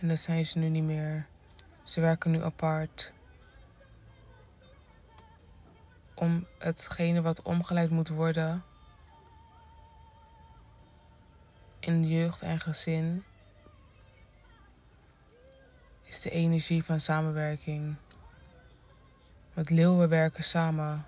En 0.00 0.08
dat 0.08 0.18
zijn 0.18 0.46
ze 0.46 0.58
nu 0.58 0.68
niet 0.68 0.84
meer. 0.84 1.26
Ze 1.82 2.00
werken 2.00 2.30
nu 2.30 2.42
apart. 2.42 3.12
Om 6.14 6.46
hetgene 6.58 7.22
wat 7.22 7.42
omgeleid 7.42 7.90
moet 7.90 8.08
worden 8.08 8.64
in 11.80 12.08
jeugd 12.08 12.42
en 12.42 12.60
gezin 12.60 13.24
is 16.10 16.20
de 16.20 16.30
energie 16.30 16.84
van 16.84 17.00
samenwerking. 17.00 17.94
Met 19.54 19.70
leeuwen 19.70 20.08
werken 20.08 20.44
samen 20.44 21.06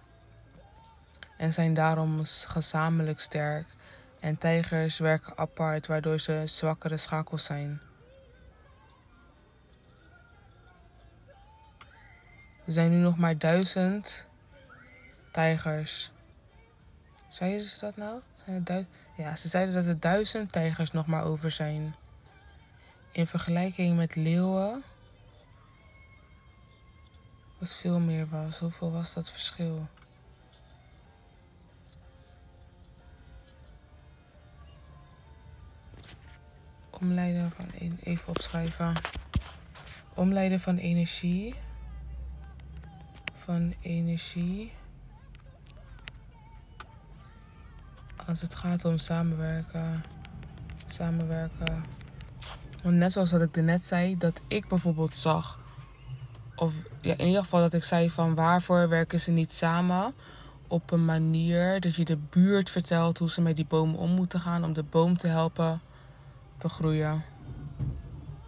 en 1.36 1.52
zijn 1.52 1.74
daarom 1.74 2.20
gezamenlijk 2.24 3.20
sterk. 3.20 3.66
En 4.20 4.38
tijgers 4.38 4.98
werken 4.98 5.36
apart, 5.36 5.86
waardoor 5.86 6.20
ze 6.20 6.42
zwakkere 6.46 6.96
schakels 6.96 7.44
zijn. 7.44 7.80
Er 12.64 12.72
zijn 12.72 12.90
nu 12.90 12.96
nog 12.96 13.18
maar 13.18 13.38
duizend 13.38 14.26
tijgers. 15.32 16.12
Zeiden 17.28 17.66
ze 17.66 17.80
dat 17.80 17.96
nou? 17.96 18.20
Ja, 19.16 19.36
ze 19.36 19.48
zeiden 19.48 19.74
dat 19.74 19.86
er 19.86 20.00
duizend 20.00 20.52
tijgers 20.52 20.90
nog 20.90 21.06
maar 21.06 21.24
over 21.24 21.50
zijn. 21.50 21.94
In 23.12 23.26
vergelijking 23.26 23.96
met 23.96 24.14
leeuwen. 24.14 24.84
Wat 27.62 27.76
veel 27.76 28.00
meer 28.00 28.28
was. 28.28 28.58
Hoeveel 28.58 28.92
was 28.92 29.14
dat 29.14 29.30
verschil? 29.30 29.88
Omleiden 36.90 37.50
van 37.50 37.70
even 38.02 38.28
opschrijven. 38.28 38.94
Omleiden 40.14 40.60
van 40.60 40.76
energie. 40.76 41.54
Van 43.44 43.74
energie. 43.80 44.72
Als 48.26 48.40
het 48.40 48.54
gaat 48.54 48.84
om 48.84 48.98
samenwerken. 48.98 50.04
Samenwerken. 50.86 51.84
Want 52.82 52.96
net 52.96 53.12
zoals 53.12 53.30
dat 53.30 53.42
ik 53.42 53.56
net 53.56 53.84
zei, 53.84 54.18
dat 54.18 54.40
ik 54.48 54.68
bijvoorbeeld 54.68 55.16
zag. 55.16 55.61
Of 56.62 56.72
ja, 57.00 57.14
in 57.16 57.26
ieder 57.26 57.42
geval 57.42 57.60
dat 57.60 57.72
ik 57.72 57.84
zei 57.84 58.10
van 58.10 58.34
waarvoor 58.34 58.88
werken 58.88 59.20
ze 59.20 59.30
niet 59.30 59.52
samen. 59.52 60.14
Op 60.66 60.90
een 60.90 61.04
manier 61.04 61.80
dat 61.80 61.94
je 61.94 62.04
de 62.04 62.16
buurt 62.16 62.70
vertelt 62.70 63.18
hoe 63.18 63.30
ze 63.30 63.40
met 63.40 63.56
die 63.56 63.66
boom 63.66 63.94
om 63.94 64.10
moeten 64.10 64.40
gaan. 64.40 64.64
Om 64.64 64.72
de 64.72 64.82
boom 64.82 65.16
te 65.16 65.26
helpen 65.26 65.80
te 66.56 66.68
groeien 66.68 67.24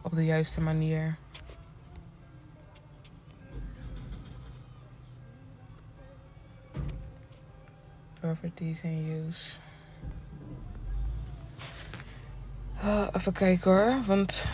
op 0.02 0.14
de 0.14 0.24
juiste 0.24 0.60
manier. 0.60 1.16
Properties 8.20 8.84
and 8.84 9.06
use. 9.28 9.56
Uh, 12.84 13.08
even 13.12 13.32
kijken 13.32 13.70
hoor, 13.70 13.96
want 14.06 14.44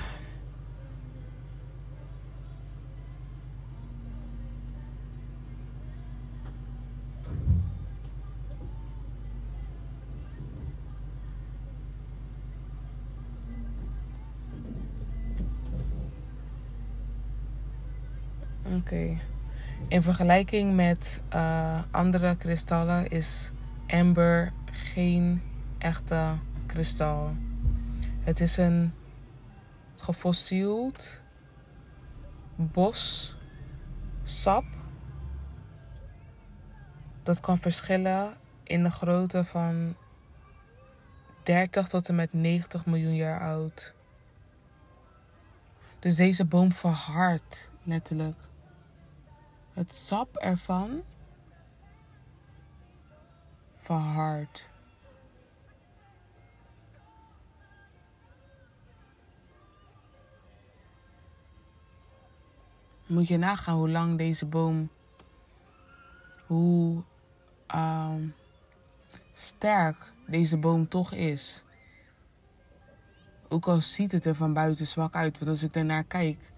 Oké. 18.76 19.18
In 19.88 20.02
vergelijking 20.02 20.74
met 20.74 21.22
uh, 21.34 21.82
andere 21.90 22.36
kristallen 22.36 23.10
is 23.10 23.50
amber 23.86 24.52
geen 24.64 25.42
echte 25.78 26.36
kristal. 26.66 27.34
Het 28.20 28.40
is 28.40 28.56
een 28.56 28.94
gefossield 29.96 31.20
bos 32.56 33.36
sap 34.22 34.64
Dat 37.22 37.40
kan 37.40 37.58
verschillen 37.58 38.34
in 38.62 38.82
de 38.82 38.90
grootte 38.90 39.44
van 39.44 39.96
30 41.42 41.88
tot 41.88 42.08
en 42.08 42.14
met 42.14 42.32
90 42.32 42.86
miljoen 42.86 43.14
jaar 43.14 43.40
oud. 43.40 43.94
Dus 45.98 46.16
deze 46.16 46.44
boom 46.44 46.72
verhardt 46.72 47.70
letterlijk. 47.82 48.49
Het 49.80 49.94
sap 49.94 50.36
ervan 50.36 51.02
verhardt. 53.76 54.68
Moet 63.06 63.28
je 63.28 63.36
nagaan 63.36 63.76
hoe 63.76 63.90
lang 63.90 64.18
deze 64.18 64.46
boom, 64.46 64.90
hoe 66.46 67.02
uh, 67.74 68.14
sterk 69.32 70.12
deze 70.26 70.56
boom 70.56 70.88
toch 70.88 71.12
is. 71.12 71.64
Ook 73.48 73.66
al 73.66 73.80
ziet 73.80 74.12
het 74.12 74.24
er 74.24 74.34
van 74.34 74.52
buiten 74.52 74.86
zwak 74.86 75.14
uit, 75.14 75.38
want 75.38 75.50
als 75.50 75.62
ik 75.62 75.74
ernaar 75.74 76.04
kijk, 76.04 76.52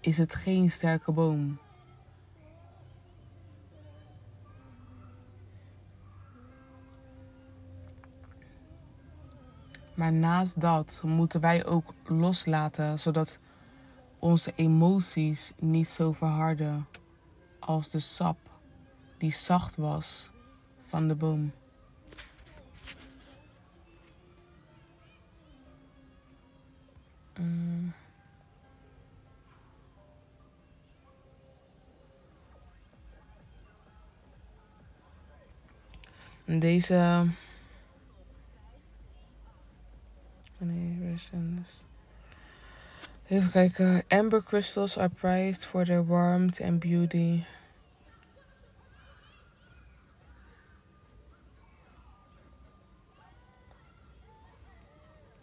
is 0.00 0.18
het 0.18 0.34
geen 0.34 0.70
sterke 0.70 1.12
boom. 1.12 1.58
Maar 9.94 10.12
naast 10.12 10.60
dat 10.60 11.02
moeten 11.04 11.40
wij 11.40 11.66
ook 11.66 11.94
loslaten, 12.06 12.98
zodat 12.98 13.38
onze 14.18 14.52
emoties 14.54 15.52
niet 15.58 15.88
zo 15.88 16.12
verharden 16.12 16.86
als 17.58 17.90
de 17.90 18.00
sap 18.00 18.38
die 19.18 19.32
zacht 19.32 19.76
was 19.76 20.32
van 20.86 21.08
de 21.08 21.14
boom. 21.14 21.52
Deze. 36.44 37.26
Nee, 40.64 41.16
Even 43.28 43.50
kijken. 43.50 44.02
Amber 44.08 44.42
crystals 44.42 44.98
are 44.98 45.08
prized 45.08 45.64
for 45.64 45.84
their 45.84 46.06
warmth 46.06 46.60
and 46.60 46.78
beauty. 46.78 47.44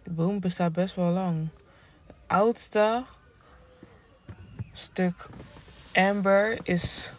De 0.04 0.12
boom 0.12 0.40
bestaat 0.40 0.74
best 0.74 0.96
wel 0.96 1.12
lang. 1.12 1.50
Het 2.08 2.16
oudste 2.28 3.06
stuk 4.74 5.30
amber 5.94 6.60
is 6.64 7.14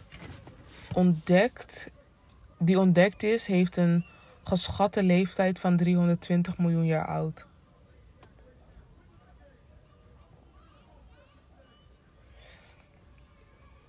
ontdekt. 0.93 1.91
Die 2.57 2.79
ontdekt 2.79 3.23
is, 3.23 3.47
heeft 3.47 3.77
een 3.77 4.05
geschatte 4.43 5.03
leeftijd 5.03 5.59
van 5.59 5.77
320 5.77 6.57
miljoen 6.57 6.85
jaar 6.85 7.07
oud. 7.07 7.45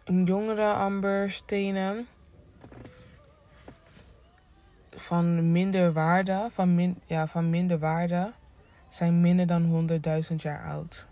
Jongere 0.05 0.73
amberstenen 0.73 2.07
van 4.91 5.53
minder 5.53 5.93
waarde, 5.93 6.47
van, 6.51 6.75
min, 6.75 7.01
ja, 7.07 7.27
van 7.27 7.51
minder 7.51 7.79
waarde, 7.79 8.33
zijn 8.89 9.21
minder 9.21 9.47
dan 9.47 9.89
100.000 10.31 10.35
jaar 10.37 10.65
oud. 10.65 11.07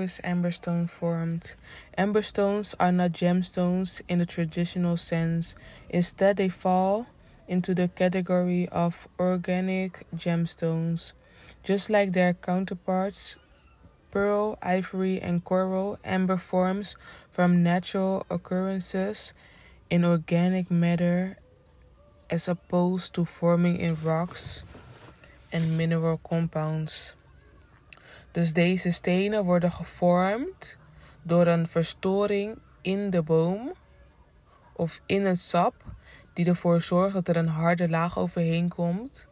Is 0.00 0.20
amberstone 0.24 0.86
formed? 0.86 1.54
Amberstones 1.96 2.74
are 2.80 2.92
not 2.92 3.12
gemstones 3.12 4.02
in 4.08 4.18
the 4.18 4.26
traditional 4.26 4.96
sense. 4.96 5.54
Instead, 5.88 6.36
they 6.36 6.48
fall 6.48 7.06
into 7.46 7.74
the 7.74 7.88
category 7.88 8.68
of 8.68 9.06
organic 9.18 10.06
gemstones. 10.16 11.12
Just 11.62 11.90
like 11.90 12.12
their 12.12 12.34
counterparts, 12.34 13.36
pearl, 14.10 14.58
ivory, 14.62 15.20
and 15.20 15.44
coral, 15.44 15.98
amber 16.04 16.36
forms 16.36 16.96
from 17.30 17.62
natural 17.62 18.26
occurrences 18.30 19.34
in 19.90 20.04
organic 20.04 20.70
matter 20.70 21.36
as 22.30 22.48
opposed 22.48 23.14
to 23.14 23.24
forming 23.24 23.76
in 23.76 23.96
rocks 24.02 24.62
and 25.52 25.76
mineral 25.76 26.18
compounds. 26.18 27.14
Dus 28.30 28.52
deze 28.52 28.90
stenen 28.90 29.44
worden 29.44 29.72
gevormd 29.72 30.78
door 31.22 31.46
een 31.46 31.68
verstoring 31.68 32.58
in 32.80 33.10
de 33.10 33.22
boom 33.22 33.72
of 34.72 35.00
in 35.06 35.26
het 35.26 35.40
sap, 35.40 35.74
die 36.32 36.46
ervoor 36.46 36.80
zorgt 36.80 37.14
dat 37.14 37.28
er 37.28 37.36
een 37.36 37.48
harde 37.48 37.88
laag 37.88 38.18
overheen 38.18 38.68
komt. 38.68 39.26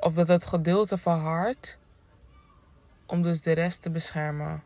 Of 0.00 0.14
dat 0.14 0.28
het 0.28 0.46
gedeelte 0.46 0.98
verhardt 0.98 1.78
om 3.06 3.22
dus 3.22 3.42
de 3.42 3.52
rest 3.52 3.82
te 3.82 3.90
beschermen. 3.90 4.62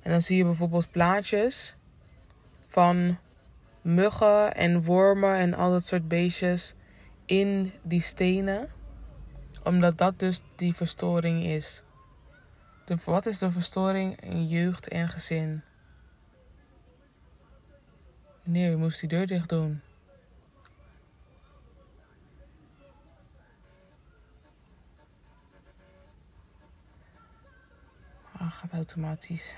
En 0.00 0.10
dan 0.10 0.22
zie 0.22 0.36
je 0.36 0.44
bijvoorbeeld 0.44 0.90
plaatjes 0.90 1.76
van 2.66 3.18
muggen 3.82 4.54
en 4.54 4.84
wormen 4.84 5.34
en 5.36 5.54
al 5.54 5.70
dat 5.70 5.84
soort 5.84 6.08
beestjes 6.08 6.74
in 7.24 7.72
die 7.82 8.02
stenen 8.02 8.68
omdat 9.68 9.98
dat 9.98 10.18
dus 10.18 10.42
die 10.56 10.74
verstoring 10.74 11.44
is. 11.44 11.82
Wat 13.04 13.26
is 13.26 13.38
de 13.38 13.50
verstoring 13.50 14.20
in 14.20 14.48
jeugd 14.48 14.88
en 14.88 15.08
gezin? 15.08 15.62
Nee, 18.42 18.70
je 18.70 18.76
moest 18.76 19.00
die 19.00 19.08
deur 19.08 19.26
dicht 19.26 19.48
doen. 19.48 19.80
Ah, 28.32 28.52
gaat 28.52 28.72
automatisch. 28.72 29.56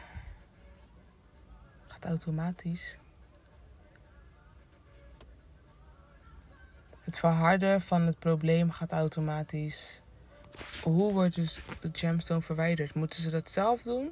Gaat 1.87 2.05
automatisch. 2.05 2.99
Het 7.11 7.19
verharden 7.19 7.81
van 7.81 8.07
het 8.07 8.19
probleem 8.19 8.71
gaat 8.71 8.93
automatisch. 8.93 10.03
Hoe 10.83 11.13
wordt 11.13 11.35
dus 11.35 11.63
de 11.81 11.89
gemstone 11.93 12.41
verwijderd? 12.41 12.95
Moeten 12.95 13.23
ze 13.23 13.31
dat 13.31 13.51
zelf 13.51 13.83
doen? 13.83 14.11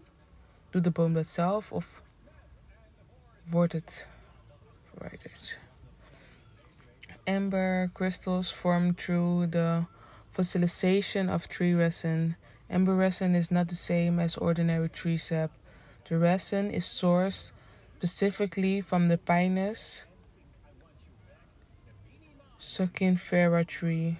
Doet 0.71 0.85
de 0.85 0.91
boom 0.91 1.13
dat 1.13 1.27
zelf 1.27 1.73
of 1.73 2.03
wordt 3.45 3.73
het 3.73 4.09
verwijderd? 4.91 5.59
Amber 7.25 7.91
crystals 7.93 8.53
form 8.53 8.95
through 8.95 9.51
the 9.51 9.83
fossilization 10.31 11.35
of 11.35 11.47
tree 11.47 11.77
resin. 11.77 12.37
Amber 12.71 12.97
resin 12.97 13.35
is 13.35 13.49
not 13.49 13.69
the 13.69 13.77
same 13.77 14.23
as 14.23 14.39
ordinary 14.39 14.89
tree 14.89 15.17
sap. 15.17 15.51
The 16.03 16.19
resin 16.19 16.71
is 16.71 16.99
sourced 16.99 17.53
specifically 17.97 18.83
from 18.87 19.09
the 19.09 19.17
pinus 19.17 20.07
Succinifera 22.61 23.67
tree. 23.67 24.19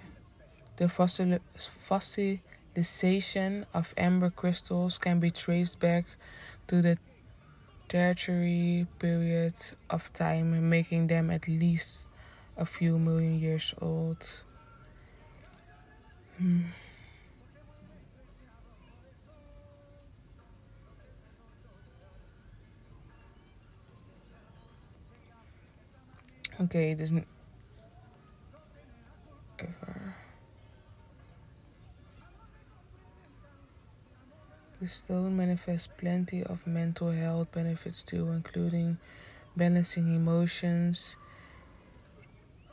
The 0.77 0.85
fossilization 0.85 3.65
of 3.73 3.93
amber 3.97 4.29
crystals 4.29 4.97
can 4.97 5.19
be 5.19 5.29
traced 5.29 5.79
back 5.79 6.05
to 6.67 6.81
the 6.81 6.97
tertiary 7.89 8.87
period 8.99 9.55
of 9.89 10.13
time, 10.13 10.69
making 10.69 11.07
them 11.07 11.29
at 11.29 11.47
least 11.47 12.07
a 12.55 12.65
few 12.65 12.97
million 12.97 13.39
years 13.39 13.73
old. 13.81 14.43
Hmm. 16.37 16.61
Okay, 26.61 26.95
dus 26.95 27.11
ever. 29.59 30.15
The 34.79 34.87
stone 34.87 35.37
manifests 35.37 35.87
plenty 35.97 36.43
of 36.43 36.65
mental 36.65 37.11
health 37.11 37.51
benefits 37.51 38.03
too, 38.03 38.31
including 38.31 38.97
balancing 39.55 40.15
emotions, 40.15 41.17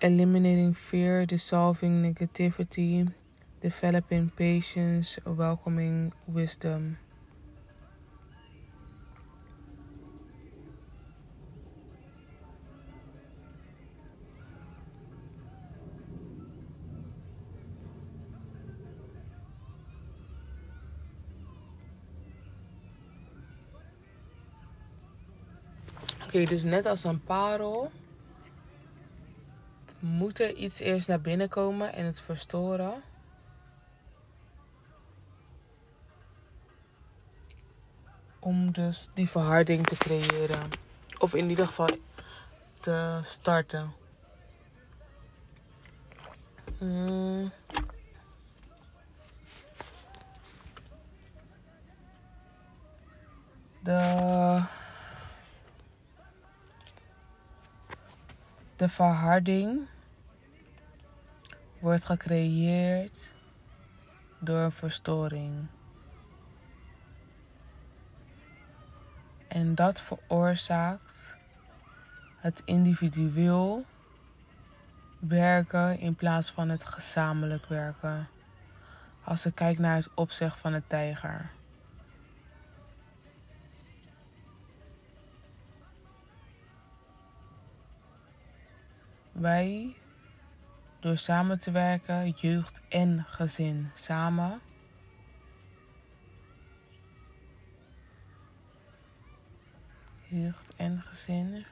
eliminating 0.00 0.72
fear, 0.72 1.26
dissolving 1.26 2.02
negativity, 2.02 3.12
developing 3.60 4.30
patience, 4.30 5.18
welcoming 5.26 6.12
wisdom. 6.26 6.98
Dus 26.44 26.64
net 26.64 26.86
als 26.86 27.04
een 27.04 27.22
parel 27.24 27.90
moet 29.98 30.40
er 30.40 30.54
iets 30.54 30.80
eerst 30.80 31.08
naar 31.08 31.20
binnen 31.20 31.48
komen 31.48 31.92
en 31.92 32.04
het 32.04 32.20
verstoren. 32.20 33.02
Om 38.38 38.72
dus 38.72 39.08
die 39.14 39.28
verharding 39.28 39.86
te 39.86 39.96
creëren. 39.96 40.68
Of 41.18 41.34
in 41.34 41.50
ieder 41.50 41.66
geval 41.66 41.90
te 42.80 43.20
starten. 43.24 43.92
Mm. 46.78 47.52
De, 53.80 54.62
de 58.76 58.88
verharding 58.88 59.86
wordt 61.78 62.04
gecreëerd 62.04 63.32
door 64.38 64.58
een 64.58 64.72
verstoring. 64.72 65.66
En 69.48 69.74
dat 69.74 70.00
veroorzaakt 70.00 71.36
het 72.36 72.62
individueel 72.64 73.84
werken 75.18 75.98
in 75.98 76.14
plaats 76.14 76.50
van 76.50 76.68
het 76.68 76.84
gezamenlijk 76.84 77.66
werken. 77.66 78.28
Als 79.24 79.46
ik 79.46 79.54
kijk 79.54 79.78
naar 79.78 79.96
het 79.96 80.08
opzicht 80.14 80.58
van 80.58 80.72
de 80.72 80.82
tijger. 80.86 81.50
Wij, 89.38 89.96
door 91.00 91.16
samen 91.18 91.58
te 91.58 91.70
werken, 91.70 92.30
jeugd 92.30 92.80
en 92.88 93.24
gezin 93.28 93.90
samen, 93.94 94.60
jeugd 100.28 100.76
en 100.76 101.02
gezin. 101.02 101.66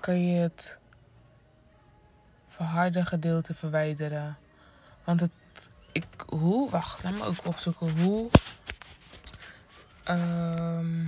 Kan 0.00 0.26
je 0.26 0.38
het 0.38 0.78
verharde 2.48 3.04
gedeelte 3.04 3.54
verwijderen? 3.54 4.38
Want 5.04 5.20
het, 5.20 5.30
ik, 5.92 6.06
hoe, 6.26 6.70
wacht, 6.70 7.02
laat 7.02 7.12
me 7.12 7.24
ook 7.24 7.44
opzoeken 7.44 8.00
hoe, 8.00 8.30
ehm, 10.04 11.06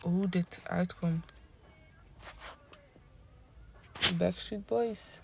hoe 0.00 0.28
dit 0.28 0.60
uitkomt. 0.64 1.32
Backstreet 4.16 4.66
Boys. 4.66 5.20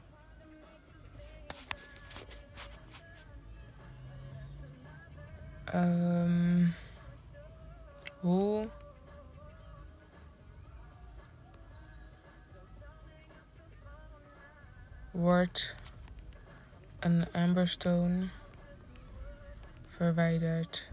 Ehm, 5.64 6.66
hoe 8.20 8.68
wordt 15.10 15.74
een 17.00 17.32
amberstone 17.32 18.28
verwijderd? 19.88 20.88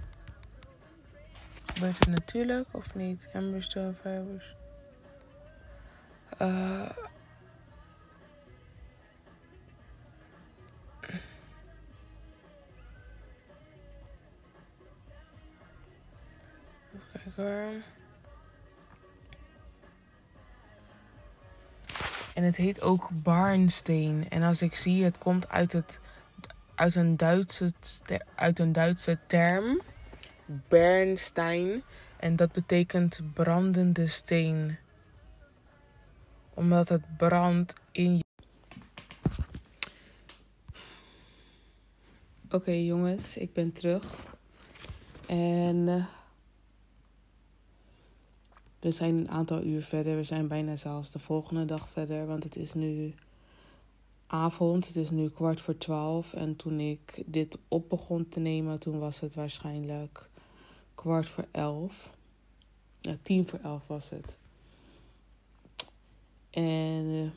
Gebeurt 1.65 2.00
het 2.00 2.08
natuurlijk 2.08 2.68
of 2.72 2.96
niet? 2.96 3.28
Amberstone 3.34 3.94
fibers. 3.94 4.56
Uh, 6.41 6.89
hoor. 17.36 17.84
En 22.36 22.43
het 22.43 22.56
heet 22.56 22.82
ook 22.82 23.10
barnsteen. 23.12 24.30
En 24.30 24.43
als 24.43 24.62
ik 24.62 24.76
zie, 24.76 25.04
het 25.04 25.17
komt 25.17 25.50
uit, 25.50 25.71
het, 25.71 26.00
uit, 26.76 26.95
een, 26.95 27.17
Duitse, 27.17 27.74
uit 28.36 28.60
een 28.60 28.71
Duitse 28.71 29.19
term. 29.28 29.82
Bernstein. 30.67 31.84
En 32.17 32.36
dat 32.36 32.52
betekent 32.52 33.21
brandende 33.34 34.08
steen. 34.08 34.78
Omdat 36.54 36.89
het 36.89 37.17
brandt 37.17 37.74
in 37.91 38.17
je. 38.17 38.24
Oké 42.50 42.71
jongens, 42.71 43.38
ik 43.38 43.54
ben 43.54 43.74
terug. 43.74 44.15
En 45.28 45.88
eh, 45.88 46.06
we 48.86 48.91
zijn 48.91 49.17
een 49.17 49.30
aantal 49.30 49.63
uur 49.63 49.84
verder. 49.84 50.15
We 50.15 50.24
zijn 50.24 50.48
bijna 50.48 50.76
zelfs 50.76 51.12
de 51.12 51.19
volgende 51.19 51.65
dag 51.65 51.89
verder. 51.89 52.26
Want 52.26 52.43
het 52.43 52.56
is 52.56 52.74
nu 52.74 53.13
avond. 54.28 54.88
Het 54.88 54.95
is 54.95 55.10
nu 55.10 55.30
kwart 55.30 55.62
voor 55.62 55.78
twaalf. 55.78 56.34
En 56.34 56.56
toen 56.56 56.80
ik 56.80 57.24
dit 57.26 57.58
op 57.67 57.89
begon 57.89 58.30
te 58.30 58.39
nemen, 58.39 58.80
toen 58.80 59.00
was 59.00 59.19
het 59.19 59.36
waarschijnlijk 59.36 60.30
kwart 60.95 61.28
voor 61.28 61.48
elf. 61.52 62.13
Ja, 63.00 63.17
tien 63.21 63.48
voor 63.48 63.60
elf 63.60 63.88
was 63.88 64.10
het. 64.10 64.38
En 66.50 67.06
eh, 67.12 67.30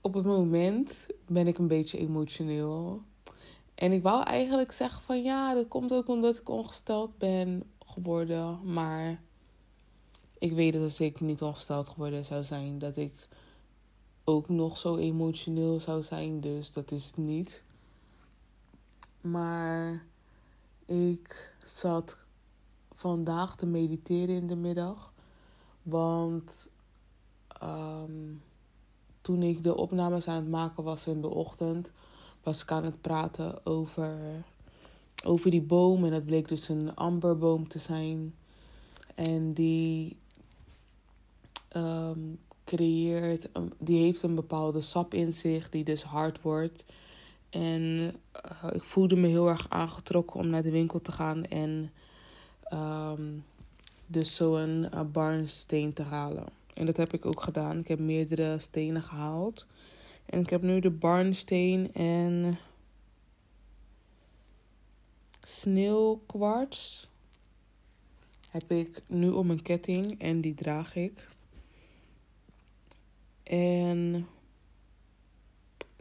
op 0.00 0.14
het 0.14 0.24
moment 0.24 1.06
ben 1.26 1.46
ik 1.46 1.58
een 1.58 1.68
beetje 1.68 1.98
emotioneel. 1.98 3.02
En 3.74 3.92
ik 3.92 4.02
wou 4.02 4.22
eigenlijk 4.22 4.72
zeggen 4.72 5.02
van 5.02 5.22
ja, 5.22 5.54
dat 5.54 5.68
komt 5.68 5.92
ook 5.92 6.08
omdat 6.08 6.36
ik 6.36 6.48
ongesteld 6.48 7.18
ben 7.18 7.62
geworden. 7.86 8.72
Maar 8.72 9.20
ik 10.38 10.52
weet 10.52 10.72
dat 10.72 10.82
als 10.82 11.00
ik 11.00 11.20
niet 11.20 11.42
ongesteld 11.42 11.88
geworden 11.88 12.24
zou 12.24 12.44
zijn, 12.44 12.78
dat 12.78 12.96
ik 12.96 13.28
ook 14.24 14.48
nog 14.48 14.78
zo 14.78 14.96
emotioneel 14.96 15.80
zou 15.80 16.02
zijn. 16.02 16.40
Dus 16.40 16.72
dat 16.72 16.90
is 16.90 17.06
het 17.06 17.16
niet. 17.16 17.62
Maar 19.20 20.06
ik 20.86 21.54
zat 21.64 22.18
vandaag 22.92 23.56
te 23.56 23.66
mediteren 23.66 24.36
in 24.36 24.46
de 24.46 24.56
middag. 24.56 25.12
Want 25.82 26.70
ehm, 27.48 28.34
toen 29.20 29.42
ik 29.42 29.62
de 29.62 29.76
opnames 29.76 30.28
aan 30.28 30.34
het 30.34 30.48
maken 30.48 30.84
was 30.84 31.06
in 31.06 31.20
de 31.20 31.28
ochtend, 31.28 31.90
was 32.42 32.62
ik 32.62 32.70
aan 32.70 32.84
het 32.84 33.00
praten 33.00 33.66
over 33.66 34.44
over 35.24 35.50
die 35.50 35.62
boom. 35.62 36.04
En 36.04 36.10
dat 36.10 36.24
bleek 36.24 36.48
dus 36.48 36.68
een 36.68 36.94
amberboom 36.94 37.68
te 37.68 37.78
zijn. 37.78 38.34
En 39.14 39.52
die 39.52 40.16
um, 41.76 42.38
creëert, 42.64 43.48
die 43.78 44.02
heeft 44.02 44.22
een 44.22 44.34
bepaalde 44.34 44.80
sap 44.80 45.14
in 45.14 45.32
zich, 45.32 45.68
die 45.68 45.84
dus 45.84 46.02
hard 46.02 46.42
wordt. 46.42 46.84
En 47.50 47.82
uh, 47.82 48.70
ik 48.72 48.82
voelde 48.82 49.16
me 49.16 49.28
heel 49.28 49.48
erg 49.48 49.66
aangetrokken 49.68 50.40
om 50.40 50.48
naar 50.48 50.62
de 50.62 50.70
winkel 50.70 51.00
te 51.00 51.12
gaan 51.12 51.44
en 51.44 51.90
um, 52.72 53.44
dus 54.06 54.36
zo 54.36 54.56
een 54.56 54.88
uh, 54.94 55.00
barnsteen 55.12 55.92
te 55.92 56.02
halen. 56.02 56.44
En 56.74 56.86
dat 56.86 56.96
heb 56.96 57.12
ik 57.12 57.26
ook 57.26 57.42
gedaan. 57.42 57.78
Ik 57.78 57.88
heb 57.88 57.98
meerdere 57.98 58.58
stenen 58.58 59.02
gehaald. 59.02 59.66
En 60.26 60.40
ik 60.40 60.50
heb 60.50 60.62
nu 60.62 60.80
de 60.80 60.90
barnsteen 60.90 61.92
en 61.94 62.58
sneeuwkwarts 65.46 67.08
heb 68.50 68.70
ik 68.70 69.02
nu 69.06 69.30
om 69.30 69.50
een 69.50 69.62
ketting 69.62 70.20
en 70.20 70.40
die 70.40 70.54
draag 70.54 70.96
ik. 70.96 71.24
En 73.42 74.28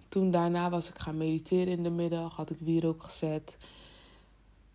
toen 0.07 0.31
daarna 0.31 0.69
was 0.69 0.89
ik 0.89 0.99
gaan 0.99 1.17
mediteren 1.17 1.67
in 1.67 1.83
de 1.83 1.89
middag. 1.89 2.35
Had 2.35 2.49
ik 2.49 2.59
wierook 2.59 3.03
gezet. 3.03 3.57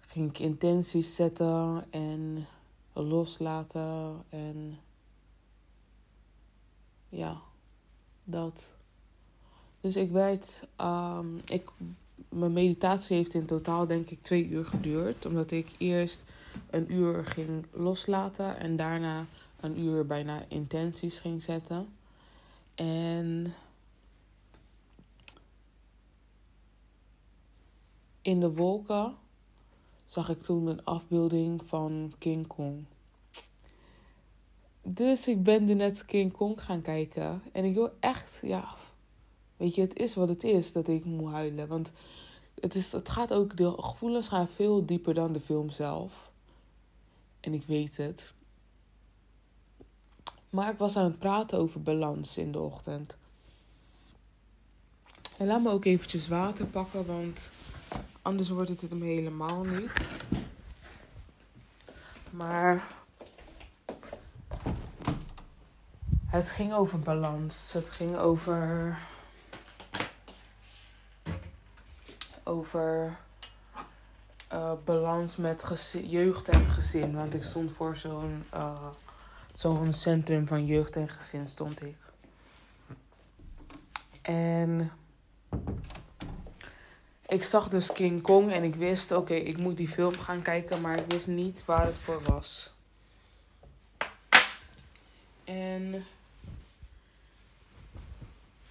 Ging 0.01 0.31
ik 0.31 0.39
intenties 0.39 1.15
zetten 1.15 1.87
en 1.91 2.47
loslaten. 2.93 4.25
En 4.29 4.79
ja, 7.09 7.41
dat. 8.25 8.73
Dus 9.81 9.97
ik 9.97 10.11
werd. 10.11 10.67
Um, 10.81 11.41
ik, 11.47 11.71
mijn 12.29 12.53
meditatie 12.53 13.17
heeft 13.17 13.35
in 13.35 13.47
totaal 13.47 13.87
denk 13.87 14.11
ik 14.11 14.23
twee 14.23 14.49
uur 14.49 14.65
geduurd. 14.65 15.27
Omdat 15.27 15.51
ik 15.51 15.69
eerst 15.79 16.25
een 16.71 16.93
uur 16.93 17.25
ging 17.25 17.65
loslaten 17.73 18.59
en 18.59 18.77
daarna 18.77 19.27
een 19.61 19.79
uur 19.79 20.07
bijna 20.07 20.45
intenties 20.49 21.19
ging 21.19 21.43
zetten. 21.43 21.89
En 22.75 23.55
in 28.23 28.41
de 28.41 28.53
wolken 28.53 29.15
zag 30.05 30.29
ik 30.29 30.43
toen 30.43 30.67
een 30.67 30.85
afbeelding 30.85 31.63
van 31.65 32.13
King 32.19 32.47
Kong. 32.47 32.85
Dus 34.83 35.29
ik 35.29 35.43
ben 35.43 35.69
er 35.69 35.77
net 35.77 36.05
King 36.05 36.33
Kong 36.33 36.63
gaan 36.63 36.83
kijken. 36.83 37.43
En 37.53 37.65
ik 37.65 37.75
wil 37.75 37.91
echt, 38.01 38.39
ja, 38.43 38.75
weet 39.61 39.75
je, 39.75 39.81
het 39.81 39.99
is 39.99 40.15
wat 40.15 40.29
het 40.29 40.45
is 40.45 40.73
dat 40.73 40.89
ik 40.89 41.05
moet 41.05 41.33
huilen. 41.33 41.69
Want 41.69 41.91
het, 42.61 42.75
is, 42.75 42.93
het 42.93 43.09
gaat 43.09 43.33
ook, 43.33 43.57
de 43.57 43.75
gevoelens 43.77 44.29
gaan 44.29 44.49
veel 44.49 44.87
dieper 44.87 45.15
dan 45.15 45.33
de 45.33 45.41
film 45.41 45.71
zelf. 45.71 46.31
En 47.41 47.55
ik 47.55 47.65
weet 47.67 47.97
het. 47.97 48.35
Maar 50.51 50.73
ik 50.73 50.79
was 50.79 50.97
aan 50.97 51.05
het 51.05 51.19
praten 51.19 51.59
over 51.59 51.83
balans 51.83 52.37
in 52.37 52.53
de 52.53 52.59
ochtend. 52.59 53.17
En 55.39 55.47
laat 55.47 55.63
me 55.63 55.71
ook 55.71 55.85
eventjes 55.85 56.29
water 56.29 56.67
pakken, 56.67 57.07
want 57.07 57.51
anders 58.23 58.49
wordt 58.49 58.69
het 58.69 58.81
hem 58.81 59.03
helemaal 59.03 59.65
niet. 59.65 60.09
Maar 62.31 62.99
het 66.27 66.49
ging 66.49 66.73
over 66.73 66.99
balans. 66.99 67.73
Het 67.73 67.91
ging 67.91 68.17
over. 68.17 68.99
Over 72.51 73.17
uh, 74.53 74.73
balans 74.85 75.37
met 75.37 75.93
jeugd 76.05 76.49
en 76.49 76.71
gezin. 76.71 77.15
Want 77.15 77.35
ik 77.35 77.45
stond 77.45 77.73
voor 77.77 77.97
zo'n 77.97 78.45
uh, 78.55 78.89
zo'n 79.53 79.93
centrum 79.93 80.47
van 80.47 80.67
jeugd 80.67 80.97
en 80.97 81.09
gezin 81.09 81.49
stond 81.49 81.83
ik. 81.85 81.97
En 84.23 84.93
ik 87.27 87.45
zag 87.45 87.69
dus 87.69 87.93
King 87.93 88.23
Kong 88.23 88.53
en 88.53 88.63
ik 88.63 88.75
wist, 88.75 89.13
oké, 89.13 89.35
ik 89.35 89.59
moet 89.59 89.77
die 89.77 89.89
film 89.89 90.19
gaan 90.19 90.43
kijken, 90.43 90.81
maar 90.81 90.99
ik 90.99 91.13
wist 91.13 91.27
niet 91.27 91.65
waar 91.65 91.87
het 91.87 91.99
voor 92.05 92.23
was. 92.23 92.73
En 95.45 96.05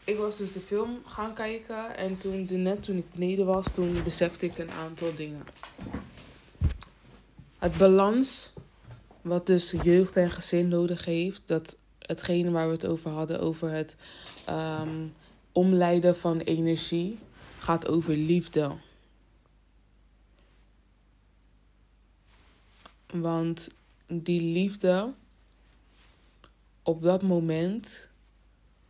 ik 0.09 0.17
was 0.17 0.37
dus 0.37 0.51
de 0.51 0.61
film 0.61 1.01
gaan 1.05 1.33
kijken 1.33 1.97
en 1.97 2.17
toen, 2.17 2.47
net 2.49 2.83
toen 2.83 2.97
ik 2.97 3.11
beneden 3.11 3.45
was, 3.45 3.71
toen 3.73 4.03
besefte 4.03 4.45
ik 4.45 4.57
een 4.57 4.71
aantal 4.71 5.15
dingen. 5.15 5.45
Het 7.57 7.77
balans, 7.77 8.53
wat 9.21 9.45
dus 9.45 9.73
jeugd 9.83 10.15
en 10.15 10.31
gezin 10.31 10.67
nodig 10.67 11.05
heeft, 11.05 11.41
dat 11.45 11.77
hetgene 11.99 12.51
waar 12.51 12.67
we 12.67 12.73
het 12.73 12.85
over 12.85 13.11
hadden, 13.11 13.39
over 13.39 13.69
het 13.69 13.95
um, 14.49 15.13
omleiden 15.51 16.17
van 16.17 16.39
energie, 16.39 17.19
gaat 17.59 17.87
over 17.87 18.15
liefde. 18.15 18.75
Want 23.13 23.69
die 24.07 24.41
liefde, 24.41 25.13
op 26.83 27.01
dat 27.01 27.21
moment, 27.21 28.08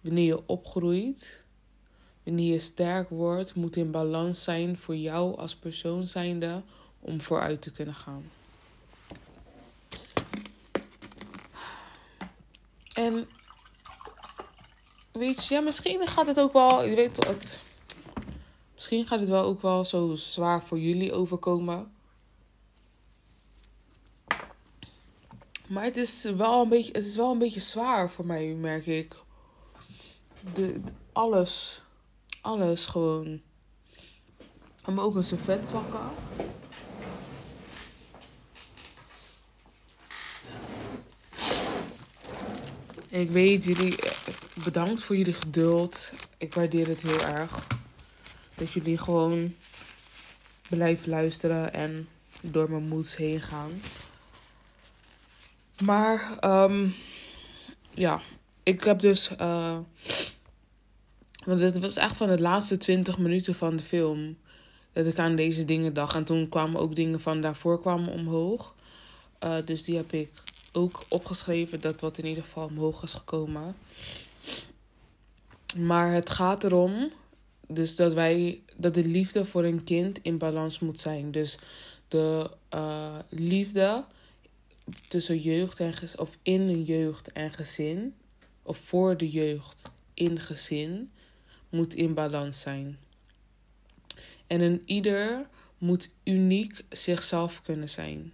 wanneer 0.01 0.25
je 0.25 0.47
opgroeit, 0.47 1.43
wanneer 2.23 2.51
je 2.51 2.59
sterk 2.59 3.09
wordt, 3.09 3.55
moet 3.55 3.75
in 3.75 3.91
balans 3.91 4.43
zijn 4.43 4.77
voor 4.77 4.95
jou 4.95 5.37
als 5.37 5.55
persoon 5.55 6.07
zijnde 6.07 6.61
om 6.99 7.21
vooruit 7.21 7.61
te 7.61 7.71
kunnen 7.71 7.95
gaan. 7.95 8.31
En 12.93 13.25
weet 15.11 15.45
je, 15.45 15.53
ja, 15.53 15.61
misschien 15.61 16.07
gaat 16.07 16.25
het 16.25 16.39
ook 16.39 16.53
wel, 16.53 16.83
je 16.83 16.95
weet 16.95 17.25
het, 17.25 17.63
misschien 18.75 19.07
gaat 19.07 19.19
het 19.19 19.29
wel 19.29 19.43
ook 19.43 19.61
wel 19.61 19.85
zo 19.85 20.15
zwaar 20.15 20.63
voor 20.63 20.79
jullie 20.79 21.13
overkomen. 21.13 21.91
Maar 25.67 25.83
het 25.83 25.97
is 25.97 26.23
wel 26.23 26.61
een 26.61 26.69
beetje, 26.69 26.91
het 26.91 27.05
is 27.05 27.15
wel 27.15 27.31
een 27.31 27.37
beetje 27.37 27.59
zwaar 27.59 28.11
voor 28.11 28.25
mij, 28.25 28.45
merk 28.45 28.85
ik. 28.85 29.15
De, 30.53 30.81
alles, 31.13 31.81
alles 32.41 32.85
gewoon. 32.85 33.27
Ik 34.85 34.95
ga 34.95 35.01
ook 35.01 35.15
een 35.15 35.23
servet 35.23 35.67
pakken. 35.67 36.09
Ik 43.09 43.29
weet 43.29 43.63
jullie, 43.63 43.95
bedankt 44.63 45.03
voor 45.03 45.17
jullie 45.17 45.33
geduld. 45.33 46.11
Ik 46.37 46.53
waardeer 46.53 46.87
het 46.87 47.01
heel 47.01 47.21
erg. 47.21 47.67
Dat 48.55 48.71
jullie 48.71 48.97
gewoon 48.97 49.55
blijven 50.69 51.09
luisteren 51.09 51.73
en 51.73 52.07
door 52.41 52.69
mijn 52.69 52.87
moeds 52.87 53.15
heen 53.15 53.41
gaan. 53.41 53.81
Maar, 55.83 56.37
um, 56.41 56.95
ja, 57.89 58.21
ik 58.63 58.83
heb 58.83 58.99
dus. 58.99 59.29
Uh, 59.41 59.77
want 61.49 61.61
het 61.61 61.79
was 61.79 61.95
echt 61.95 62.17
van 62.17 62.27
de 62.27 62.39
laatste 62.39 62.77
20 62.77 63.17
minuten 63.17 63.55
van 63.55 63.75
de 63.75 63.83
film. 63.83 64.37
Dat 64.91 65.05
ik 65.05 65.19
aan 65.19 65.35
deze 65.35 65.65
dingen 65.65 65.93
dacht. 65.93 66.15
En 66.15 66.23
toen 66.23 66.49
kwamen 66.49 66.81
ook 66.81 66.95
dingen 66.95 67.21
van 67.21 67.41
daarvoor 67.41 67.81
kwamen 67.81 68.13
omhoog. 68.13 68.75
Uh, 69.43 69.55
dus 69.65 69.83
die 69.83 69.95
heb 69.95 70.13
ik 70.13 70.29
ook 70.73 71.03
opgeschreven. 71.07 71.79
Dat 71.79 72.01
wat 72.01 72.17
in 72.17 72.25
ieder 72.25 72.43
geval 72.43 72.65
omhoog 72.65 73.03
is 73.03 73.13
gekomen. 73.13 73.75
Maar 75.75 76.13
het 76.13 76.29
gaat 76.29 76.63
erom. 76.63 77.11
Dus 77.67 77.95
dat 77.95 78.13
wij. 78.13 78.61
Dat 78.77 78.93
de 78.93 79.05
liefde 79.05 79.45
voor 79.45 79.63
een 79.63 79.83
kind 79.83 80.19
in 80.21 80.37
balans 80.37 80.79
moet 80.79 80.99
zijn. 80.99 81.31
Dus 81.31 81.57
de 82.07 82.51
uh, 82.73 83.17
liefde 83.29 84.03
tussen 85.07 85.39
jeugd 85.39 85.79
en 85.79 85.93
gezin. 85.93 86.19
Of 86.19 86.37
in 86.41 86.61
een 86.61 86.83
jeugd 86.83 87.31
en 87.31 87.51
gezin. 87.51 88.15
Of 88.63 88.77
voor 88.77 89.17
de 89.17 89.29
jeugd 89.29 89.91
in 90.13 90.39
gezin. 90.39 91.11
Moet 91.69 91.93
in 91.93 92.13
balans 92.13 92.61
zijn. 92.61 92.97
En 94.47 94.61
een 94.61 94.81
ieder 94.85 95.47
moet 95.77 96.09
uniek 96.23 96.83
zichzelf 96.89 97.61
kunnen 97.61 97.89
zijn. 97.89 98.33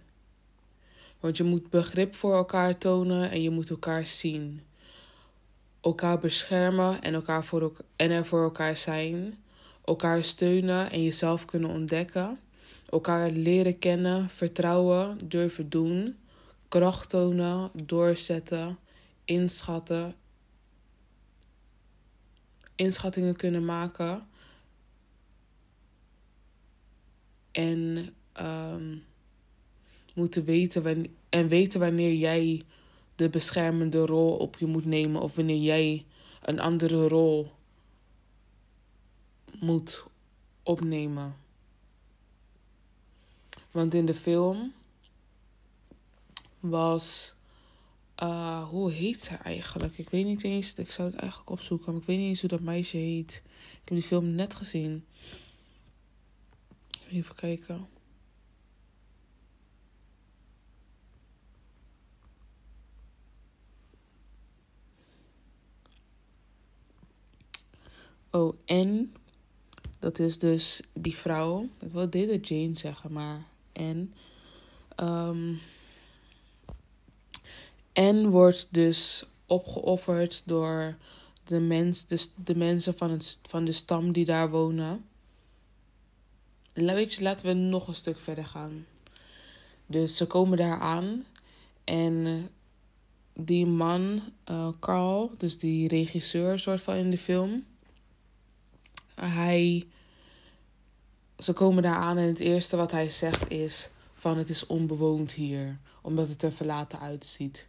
Want 1.20 1.36
je 1.36 1.44
moet 1.44 1.70
begrip 1.70 2.14
voor 2.14 2.34
elkaar 2.34 2.78
tonen 2.78 3.30
en 3.30 3.42
je 3.42 3.50
moet 3.50 3.70
elkaar 3.70 4.06
zien. 4.06 4.60
Elkaar 5.80 6.18
beschermen 6.18 7.02
en, 7.02 7.14
elkaar 7.14 7.44
voor 7.44 7.72
en 7.96 8.10
er 8.10 8.26
voor 8.26 8.42
elkaar 8.42 8.76
zijn. 8.76 9.38
Elkaar 9.84 10.24
steunen 10.24 10.90
en 10.90 11.02
jezelf 11.02 11.44
kunnen 11.44 11.70
ontdekken. 11.70 12.38
Elkaar 12.90 13.30
leren 13.30 13.78
kennen, 13.78 14.28
vertrouwen, 14.28 15.18
durven 15.24 15.68
doen. 15.68 16.16
Kracht 16.68 17.08
tonen, 17.08 17.70
doorzetten, 17.84 18.78
inschatten. 19.24 20.14
Inschattingen 22.76 23.36
kunnen 23.36 23.64
maken. 23.64 24.28
En 27.50 28.14
um, 28.40 29.04
moeten 30.14 30.44
weten 30.44 31.16
en 31.28 31.48
weten 31.48 31.80
wanneer 31.80 32.14
jij 32.14 32.64
de 33.14 33.28
beschermende 33.28 34.06
rol 34.06 34.36
op 34.36 34.58
je 34.58 34.66
moet 34.66 34.84
nemen 34.84 35.20
of 35.20 35.34
wanneer 35.34 35.60
jij 35.60 36.06
een 36.42 36.60
andere 36.60 37.08
rol 37.08 37.52
moet 39.60 40.04
opnemen. 40.62 41.36
Want 43.70 43.94
in 43.94 44.06
de 44.06 44.14
film 44.14 44.72
was. 46.60 47.35
Uh, 48.22 48.68
hoe 48.68 48.90
heet 48.92 49.22
ze 49.22 49.34
eigenlijk? 49.34 49.98
Ik 49.98 50.10
weet 50.10 50.24
niet 50.24 50.42
eens. 50.42 50.74
Ik 50.74 50.90
zou 50.92 51.10
het 51.10 51.18
eigenlijk 51.20 51.50
opzoeken. 51.50 51.92
Maar 51.92 52.00
ik 52.00 52.06
weet 52.06 52.18
niet 52.18 52.28
eens 52.28 52.40
hoe 52.40 52.48
dat 52.48 52.60
meisje 52.60 52.96
heet. 52.96 53.42
Ik 53.72 53.88
heb 53.88 53.98
die 53.98 54.02
film 54.02 54.34
net 54.34 54.54
gezien. 54.54 55.04
Even 57.10 57.34
kijken. 57.34 57.88
Oh, 68.30 68.56
en 68.64 69.14
dat 69.98 70.18
is 70.18 70.38
dus 70.38 70.80
die 70.92 71.16
vrouw. 71.16 71.68
Ik 71.80 71.92
wil 71.92 72.10
deze 72.10 72.40
Jane 72.40 72.76
zeggen, 72.76 73.12
maar 73.12 73.46
en. 73.72 74.14
Um, 75.00 75.60
en 77.96 78.30
wordt 78.30 78.66
dus 78.70 79.24
opgeofferd 79.46 80.42
door 80.46 80.96
de, 81.44 81.60
mens, 81.60 82.06
de, 82.06 82.26
de 82.44 82.56
mensen 82.56 82.96
van, 82.96 83.10
het, 83.10 83.38
van 83.42 83.64
de 83.64 83.72
stam 83.72 84.12
die 84.12 84.24
daar 84.24 84.50
wonen. 84.50 85.04
Weet 86.72 87.14
je, 87.14 87.22
laten 87.22 87.46
we 87.46 87.52
nog 87.52 87.88
een 87.88 87.94
stuk 87.94 88.18
verder 88.18 88.46
gaan. 88.46 88.86
Dus 89.86 90.16
ze 90.16 90.26
komen 90.26 90.58
daar 90.58 90.80
aan 90.80 91.24
en 91.84 92.48
die 93.32 93.66
man, 93.66 94.22
uh, 94.50 94.68
Carl, 94.80 95.32
dus 95.38 95.58
die 95.58 95.88
regisseur, 95.88 96.58
soort 96.58 96.80
van 96.80 96.94
in 96.94 97.10
de 97.10 97.18
film. 97.18 97.64
Hij. 99.14 99.86
Ze 101.38 101.52
komen 101.52 101.82
daar 101.82 101.96
aan 101.96 102.18
en 102.18 102.26
het 102.26 102.40
eerste 102.40 102.76
wat 102.76 102.90
hij 102.90 103.10
zegt 103.10 103.50
is: 103.50 103.90
van 104.14 104.38
het 104.38 104.48
is 104.48 104.66
onbewoond 104.66 105.32
hier, 105.32 105.78
omdat 106.02 106.28
het 106.28 106.42
er 106.42 106.52
verlaten 106.52 107.00
uitziet. 107.00 107.66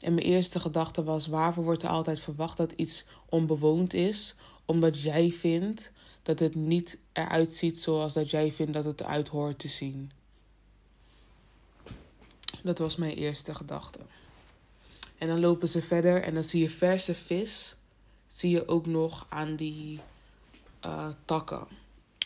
En 0.00 0.14
mijn 0.14 0.26
eerste 0.26 0.60
gedachte 0.60 1.04
was: 1.04 1.26
waarvoor 1.26 1.64
wordt 1.64 1.82
er 1.82 1.88
altijd 1.88 2.20
verwacht 2.20 2.56
dat 2.56 2.72
iets 2.72 3.04
onbewoond 3.28 3.94
is? 3.94 4.34
Omdat 4.64 5.00
jij 5.00 5.30
vindt 5.30 5.90
dat 6.22 6.38
het 6.38 6.54
niet 6.54 6.98
eruit 7.12 7.52
ziet 7.52 7.78
zoals 7.78 8.14
dat 8.14 8.30
jij 8.30 8.52
vindt 8.52 8.72
dat 8.72 8.84
het 8.84 9.00
eruit 9.00 9.28
hoort 9.28 9.58
te 9.58 9.68
zien. 9.68 10.10
Dat 12.62 12.78
was 12.78 12.96
mijn 12.96 13.16
eerste 13.16 13.54
gedachte. 13.54 13.98
En 15.18 15.28
dan 15.28 15.40
lopen 15.40 15.68
ze 15.68 15.82
verder 15.82 16.22
en 16.22 16.34
dan 16.34 16.44
zie 16.44 16.62
je 16.62 16.70
verse 16.70 17.14
vis. 17.14 17.76
Zie 18.26 18.50
je 18.50 18.68
ook 18.68 18.86
nog 18.86 19.26
aan 19.28 19.56
die 19.56 20.00
uh, 20.84 21.08
takken. 21.24 21.66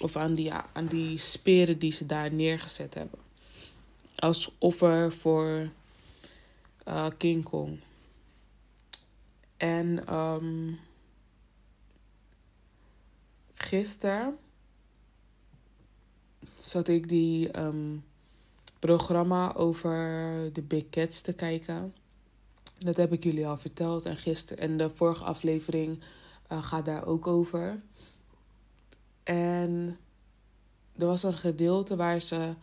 Of 0.01 0.17
aan 0.17 0.35
die, 0.35 0.53
aan 0.53 0.87
die 0.87 1.19
speren 1.19 1.79
die 1.79 1.93
ze 1.93 2.07
daar 2.07 2.33
neergezet 2.33 2.95
hebben. 2.95 3.19
Als 4.15 4.51
offer 4.59 5.13
voor 5.13 5.71
uh, 6.89 7.07
King 7.17 7.45
Kong. 7.45 7.81
En 9.57 10.15
um, 10.15 10.79
gisteren 13.55 14.39
zat 16.57 16.89
ik 16.89 17.09
die 17.09 17.59
um, 17.59 18.05
programma 18.79 19.55
over 19.55 20.51
de 20.53 20.63
Big 20.63 20.89
Cats 20.91 21.21
te 21.21 21.33
kijken. 21.33 21.95
Dat 22.79 22.97
heb 22.97 23.13
ik 23.13 23.25
jullie 23.25 23.47
al 23.47 23.59
verteld. 23.59 24.05
En, 24.05 24.17
gisteren, 24.17 24.63
en 24.63 24.77
de 24.77 24.91
vorige 24.91 25.25
aflevering 25.25 26.03
uh, 26.53 26.65
gaat 26.65 26.85
daar 26.85 27.07
ook 27.07 27.27
over. 27.27 27.81
En 29.23 29.99
er 30.97 31.07
was 31.07 31.23
een 31.23 31.35
gedeelte 31.35 31.97
waar 31.97 32.21
ze 32.21 32.55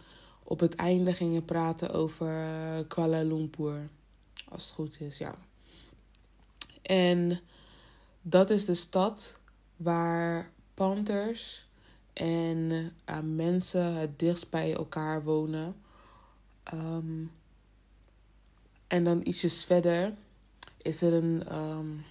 op 0.44 0.60
het 0.60 0.76
einde 0.76 1.14
gingen 1.14 1.46
praten 1.46 1.92
over 1.92 2.34
Kuala 2.88 3.22
Lumpur. 3.22 3.90
Als 4.50 4.64
het 4.64 4.74
goed 4.74 5.00
is, 5.00 5.18
ja. 5.18 5.36
En 6.82 7.40
dat 8.22 8.50
is 8.50 8.66
de 8.66 8.76
stad 8.76 9.40
waar 9.76 10.52
panthers 10.74 11.68
en 12.14 12.58
uh, 13.10 13.20
mensen 13.20 13.94
het 13.94 14.20
dichtst 14.20 14.50
bij 14.50 14.74
elkaar 14.74 15.24
wonen. 15.24 15.76
Um, 16.74 17.32
en 18.88 19.04
dan 19.04 19.22
ietsjes 19.24 19.64
verder 19.64 20.14
is 20.82 21.02
er 21.02 21.14
een, 21.14 21.58
um, 21.58 22.06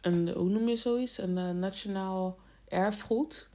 een 0.00 0.28
hoe 0.28 0.48
noem 0.48 0.68
je 0.68 0.76
zoiets? 0.76 1.18
Een 1.18 1.36
uh, 1.36 1.50
nationaal 1.50 2.38
erfgoed. 2.68 3.48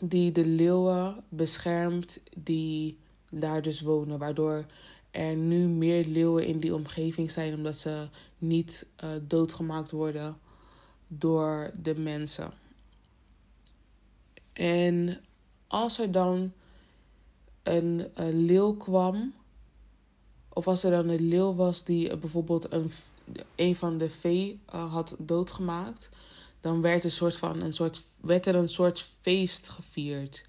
Die 0.00 0.32
de 0.32 0.46
leeuwen 0.46 1.24
beschermt 1.28 2.20
die 2.36 2.98
daar 3.30 3.62
dus 3.62 3.80
wonen. 3.80 4.18
Waardoor 4.18 4.66
er 5.14 5.36
nu 5.36 5.66
meer 5.66 6.04
leeuwen 6.04 6.46
in 6.46 6.58
die 6.58 6.74
omgeving 6.74 7.30
zijn, 7.30 7.54
omdat 7.54 7.76
ze 7.76 8.08
niet 8.38 8.86
uh, 9.04 9.10
doodgemaakt 9.22 9.90
worden 9.90 10.38
door 11.06 11.70
de 11.82 11.94
mensen. 11.94 12.52
En 14.52 15.20
als 15.66 15.98
er 15.98 16.12
dan 16.12 16.52
een, 17.62 18.10
leeuw 18.16 18.76
kwam, 18.76 19.34
of 20.48 20.66
als 20.66 20.84
er 20.84 20.90
dan 20.90 21.08
een 21.08 21.28
leeuw 21.28 21.54
was 21.54 21.84
die 21.84 22.16
bijvoorbeeld 22.16 22.72
een, 22.72 22.90
een 23.54 23.76
van 23.76 23.98
de 23.98 24.10
vee 24.10 24.60
uh, 24.74 24.92
had 24.92 25.16
doodgemaakt, 25.18 26.08
dan 26.60 26.80
werd, 26.80 27.04
een 27.04 27.10
soort 27.10 27.36
van, 27.36 27.60
een 27.60 27.74
soort, 27.74 28.02
werd 28.20 28.46
er 28.46 28.54
een 28.54 28.68
soort 28.68 29.08
feest 29.20 29.68
gevierd. 29.68 30.44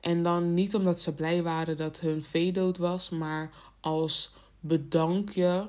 En 0.00 0.22
dan 0.22 0.54
niet 0.54 0.74
omdat 0.74 1.00
ze 1.00 1.14
blij 1.14 1.42
waren 1.42 1.76
dat 1.76 2.00
hun 2.00 2.22
vee 2.22 2.52
dood 2.52 2.78
was, 2.78 3.10
maar 3.10 3.50
als 3.82 4.30
bedankje. 4.60 5.66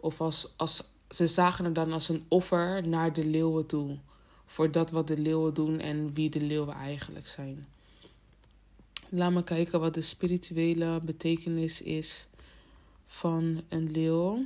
Of 0.00 0.20
als, 0.20 0.54
als 0.56 0.90
ze 1.08 1.26
zagen 1.26 1.64
het 1.64 1.74
dan 1.74 1.92
als 1.92 2.08
een 2.08 2.24
offer 2.28 2.88
naar 2.88 3.12
de 3.12 3.24
leeuwen 3.24 3.66
toe. 3.66 3.98
Voor 4.46 4.70
dat 4.70 4.90
wat 4.90 5.06
de 5.06 5.18
leeuwen 5.18 5.54
doen 5.54 5.78
en 5.78 6.14
wie 6.14 6.30
de 6.30 6.40
leeuwen 6.40 6.74
eigenlijk 6.74 7.28
zijn. 7.28 7.66
Laat 9.08 9.32
me 9.32 9.44
kijken 9.44 9.80
wat 9.80 9.94
de 9.94 10.02
spirituele 10.02 11.00
betekenis 11.02 11.82
is 11.82 12.26
van 13.06 13.62
een 13.68 13.90
leeuw. 13.90 14.44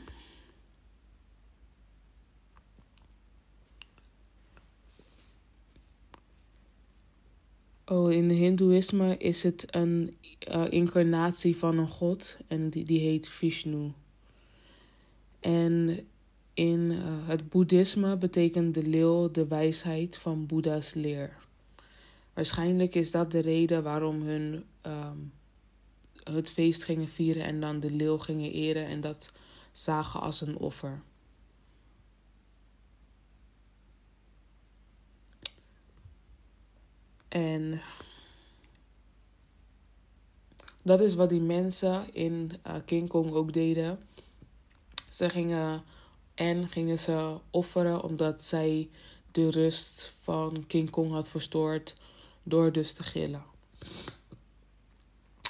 Oh, 7.87 8.12
in 8.12 8.30
Hindoeïsme 8.30 9.16
is 9.16 9.43
het 9.43 9.66
een 9.70 10.16
uh, 10.49 10.64
incarnatie 10.68 11.57
van 11.57 11.78
een 11.78 11.89
god 11.89 12.37
en 12.49 12.70
die, 12.70 12.85
die 12.85 13.01
heet 13.01 13.28
Vishnu. 13.28 13.93
En 15.41 16.07
in 16.55 16.80
uh, 16.80 16.99
het 17.28 17.49
boeddhisme 17.49 18.16
betekent 18.16 18.74
de 18.74 18.82
leeuw 18.82 19.30
de 19.30 19.47
wijsheid 19.47 20.16
van 20.16 20.47
Boeddha's 20.47 20.95
leer. 20.95 21.37
Waarschijnlijk 22.32 22.95
is 22.95 23.11
dat 23.11 23.30
de 23.30 23.39
reden 23.39 23.82
waarom 23.82 24.22
hun 24.22 24.64
um, 24.87 25.32
het 26.22 26.51
feest 26.51 26.85
gingen 26.85 27.09
vieren 27.09 27.45
en 27.45 27.61
dan 27.61 27.80
de 27.80 27.91
leeuw 27.91 28.18
gingen 28.18 28.53
eren 28.53 28.87
en 28.87 29.01
dat 29.01 29.32
zagen 29.70 30.20
als 30.20 30.41
een 30.41 30.57
offer. 30.57 31.03
En 37.35 37.80
dat 40.82 41.01
is 41.01 41.14
wat 41.14 41.28
die 41.28 41.41
mensen 41.41 42.14
in 42.14 42.53
uh, 42.66 42.74
King 42.85 43.09
Kong 43.09 43.32
ook 43.32 43.53
deden. 43.53 43.99
Ze 45.11 45.28
gingen 45.28 45.82
en 46.35 46.68
gingen 46.68 46.99
ze 46.99 47.39
offeren 47.51 48.03
omdat 48.03 48.43
zij 48.43 48.91
de 49.30 49.51
rust 49.51 50.14
van 50.22 50.64
King 50.66 50.91
Kong 50.91 51.12
had 51.12 51.30
verstoord 51.30 51.95
door 52.43 52.72
dus 52.72 52.93
te 52.93 53.03
gillen. 53.03 53.45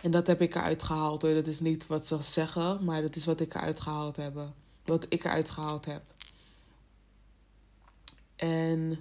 En 0.02 0.10
dat 0.10 0.26
heb 0.26 0.40
ik 0.40 0.54
eruit 0.54 0.82
gehaald 0.82 1.22
hoor. 1.22 1.34
Dat 1.34 1.46
is 1.46 1.60
niet 1.60 1.86
wat 1.86 2.06
ze 2.06 2.22
zeggen, 2.22 2.84
maar 2.84 3.02
dat 3.02 3.16
is 3.16 3.24
wat 3.24 3.40
ik 3.40 3.54
eruit 3.54 3.80
gehaald 3.80 4.16
heb. 4.16 4.52
Wat 4.84 5.06
ik 5.08 5.24
eruit 5.24 5.50
gehaald 5.50 5.84
heb. 5.84 6.02
En 8.36 8.98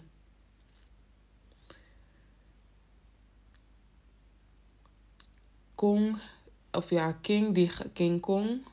Kong, 5.83 6.17
of 6.71 6.89
ja, 6.89 7.11
King, 7.11 7.53
die, 7.53 7.71
King 7.93 8.21
Kong. 8.21 8.65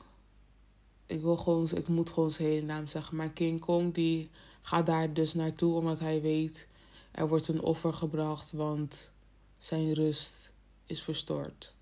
Ik, 1.05 1.21
wil 1.21 1.37
gewoon, 1.37 1.69
ik 1.73 1.87
moet 1.87 2.09
gewoon 2.09 2.31
zijn 2.31 2.47
hele 2.47 2.65
naam 2.65 2.87
zeggen. 2.87 3.15
Maar 3.15 3.29
King 3.29 3.59
Kong, 3.59 3.93
die 3.93 4.29
gaat 4.61 4.85
daar 4.85 5.13
dus 5.13 5.33
naartoe 5.33 5.75
omdat 5.75 5.99
hij 5.99 6.21
weet... 6.21 6.67
er 7.11 7.27
wordt 7.27 7.47
een 7.47 7.61
offer 7.61 7.93
gebracht, 7.93 8.51
want 8.51 9.11
zijn 9.57 9.93
rust 9.93 10.51
is 10.85 11.01
verstoord. 11.01 11.73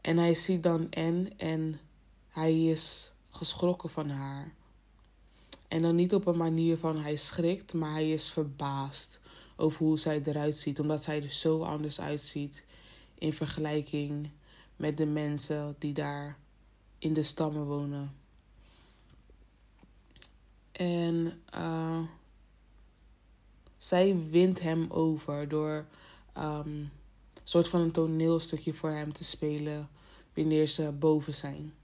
En 0.00 0.16
hij 0.16 0.34
ziet 0.34 0.62
dan 0.62 0.90
En 0.90 1.32
en 1.36 1.80
hij 2.28 2.64
is 2.64 3.12
geschrokken 3.30 3.90
van 3.90 4.08
haar. 4.08 4.52
En 5.68 5.82
dan 5.82 5.94
niet 5.94 6.14
op 6.14 6.26
een 6.26 6.36
manier 6.36 6.78
van 6.78 7.00
hij 7.00 7.16
schrikt, 7.16 7.72
maar 7.72 7.92
hij 7.92 8.10
is 8.10 8.28
verbaasd 8.28 9.20
over 9.56 9.78
hoe 9.84 9.98
zij 9.98 10.22
eruit 10.24 10.56
ziet, 10.56 10.80
omdat 10.80 11.02
zij 11.02 11.22
er 11.22 11.30
zo 11.30 11.62
anders 11.62 12.00
uitziet 12.00 12.66
in 13.18 13.32
vergelijking 13.32 14.30
met 14.76 14.96
de 14.96 15.06
mensen 15.06 15.76
die 15.78 15.92
daar 15.92 16.36
in 16.98 17.12
de 17.12 17.22
stammen 17.22 17.64
wonen. 17.64 18.16
En 20.72 21.42
uh, 21.54 22.00
zij 23.76 24.16
wint 24.30 24.60
hem 24.60 24.86
over 24.90 25.48
door 25.48 25.86
um, 26.38 26.90
soort 27.44 27.68
van 27.68 27.80
een 27.80 27.90
toneelstukje 27.90 28.74
voor 28.74 28.90
hem 28.90 29.12
te 29.12 29.24
spelen 29.24 29.88
wanneer 30.34 30.66
ze 30.66 30.92
boven 30.92 31.34
zijn. 31.34 31.74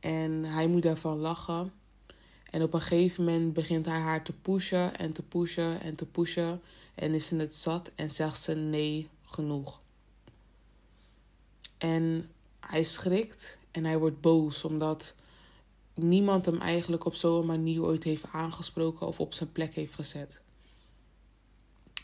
En 0.00 0.44
hij 0.44 0.66
moet 0.66 0.82
daarvan 0.82 1.18
lachen. 1.18 1.72
En 2.50 2.62
op 2.62 2.74
een 2.74 2.80
gegeven 2.80 3.24
moment 3.24 3.52
begint 3.52 3.86
hij 3.86 3.98
haar 3.98 4.24
te 4.24 4.32
pushen 4.32 4.98
en 4.98 5.12
te 5.12 5.22
pushen 5.22 5.80
en 5.80 5.94
te 5.94 6.06
pushen. 6.06 6.60
En 6.94 7.14
is 7.14 7.26
ze 7.26 7.36
het 7.36 7.54
zat 7.54 7.90
en 7.94 8.10
zegt 8.10 8.42
ze 8.42 8.54
nee 8.54 9.08
genoeg. 9.24 9.80
En 11.78 12.30
hij 12.60 12.82
schrikt 12.82 13.58
en 13.70 13.84
hij 13.84 13.98
wordt 13.98 14.20
boos 14.20 14.64
omdat 14.64 15.14
niemand 15.94 16.46
hem 16.46 16.60
eigenlijk 16.60 17.04
op 17.04 17.14
zo'n 17.14 17.46
manier 17.46 17.82
ooit 17.82 18.04
heeft 18.04 18.26
aangesproken 18.32 19.06
of 19.06 19.20
op 19.20 19.34
zijn 19.34 19.52
plek 19.52 19.74
heeft 19.74 19.94
gezet. 19.94 20.40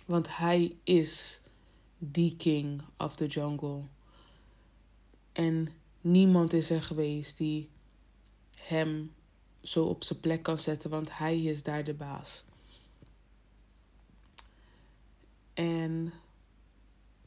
Want 0.05 0.37
hij 0.37 0.77
is 0.85 1.41
the 2.12 2.35
king 2.37 2.83
of 2.97 3.16
the 3.16 3.27
jungle. 3.27 3.83
En 5.33 5.68
niemand 6.01 6.53
is 6.53 6.70
er 6.70 6.83
geweest 6.83 7.37
die 7.37 7.68
hem 8.61 9.12
zo 9.62 9.85
op 9.85 10.05
zijn 10.05 10.20
plek 10.20 10.43
kan 10.43 10.59
zetten, 10.59 10.91
want 10.91 11.18
hij 11.18 11.43
is 11.43 11.62
daar 11.62 11.85
de 11.85 11.95
baas. 11.95 12.45
En 15.55 16.12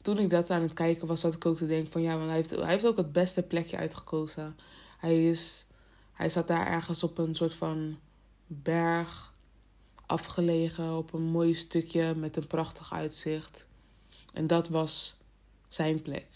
toen 0.06 0.18
ik 0.18 0.30
dat 0.30 0.50
aan 0.50 0.62
het 0.62 0.72
kijken 0.72 1.06
was, 1.06 1.20
zat 1.20 1.34
ik 1.34 1.46
ook 1.46 1.56
te 1.56 1.66
denken 1.66 1.92
van 1.92 2.02
ja, 2.02 2.16
want 2.16 2.26
hij 2.26 2.36
heeft, 2.36 2.50
hij 2.50 2.70
heeft 2.70 2.86
ook 2.86 2.96
het 2.96 3.12
beste 3.12 3.42
plekje 3.42 3.76
uitgekozen. 3.76 4.56
Hij, 4.98 5.28
is, 5.28 5.66
hij 6.12 6.28
zat 6.28 6.46
daar 6.46 6.66
ergens 6.66 7.02
op 7.02 7.18
een 7.18 7.34
soort 7.34 7.54
van 7.54 7.98
berg, 8.46 9.34
afgelegen, 10.06 10.96
op 10.96 11.12
een 11.12 11.22
mooi 11.22 11.54
stukje 11.54 12.14
met 12.14 12.36
een 12.36 12.46
prachtig 12.46 12.92
uitzicht. 12.92 13.66
En 14.34 14.46
dat 14.46 14.68
was 14.68 15.16
zijn 15.68 16.02
plek. 16.02 16.26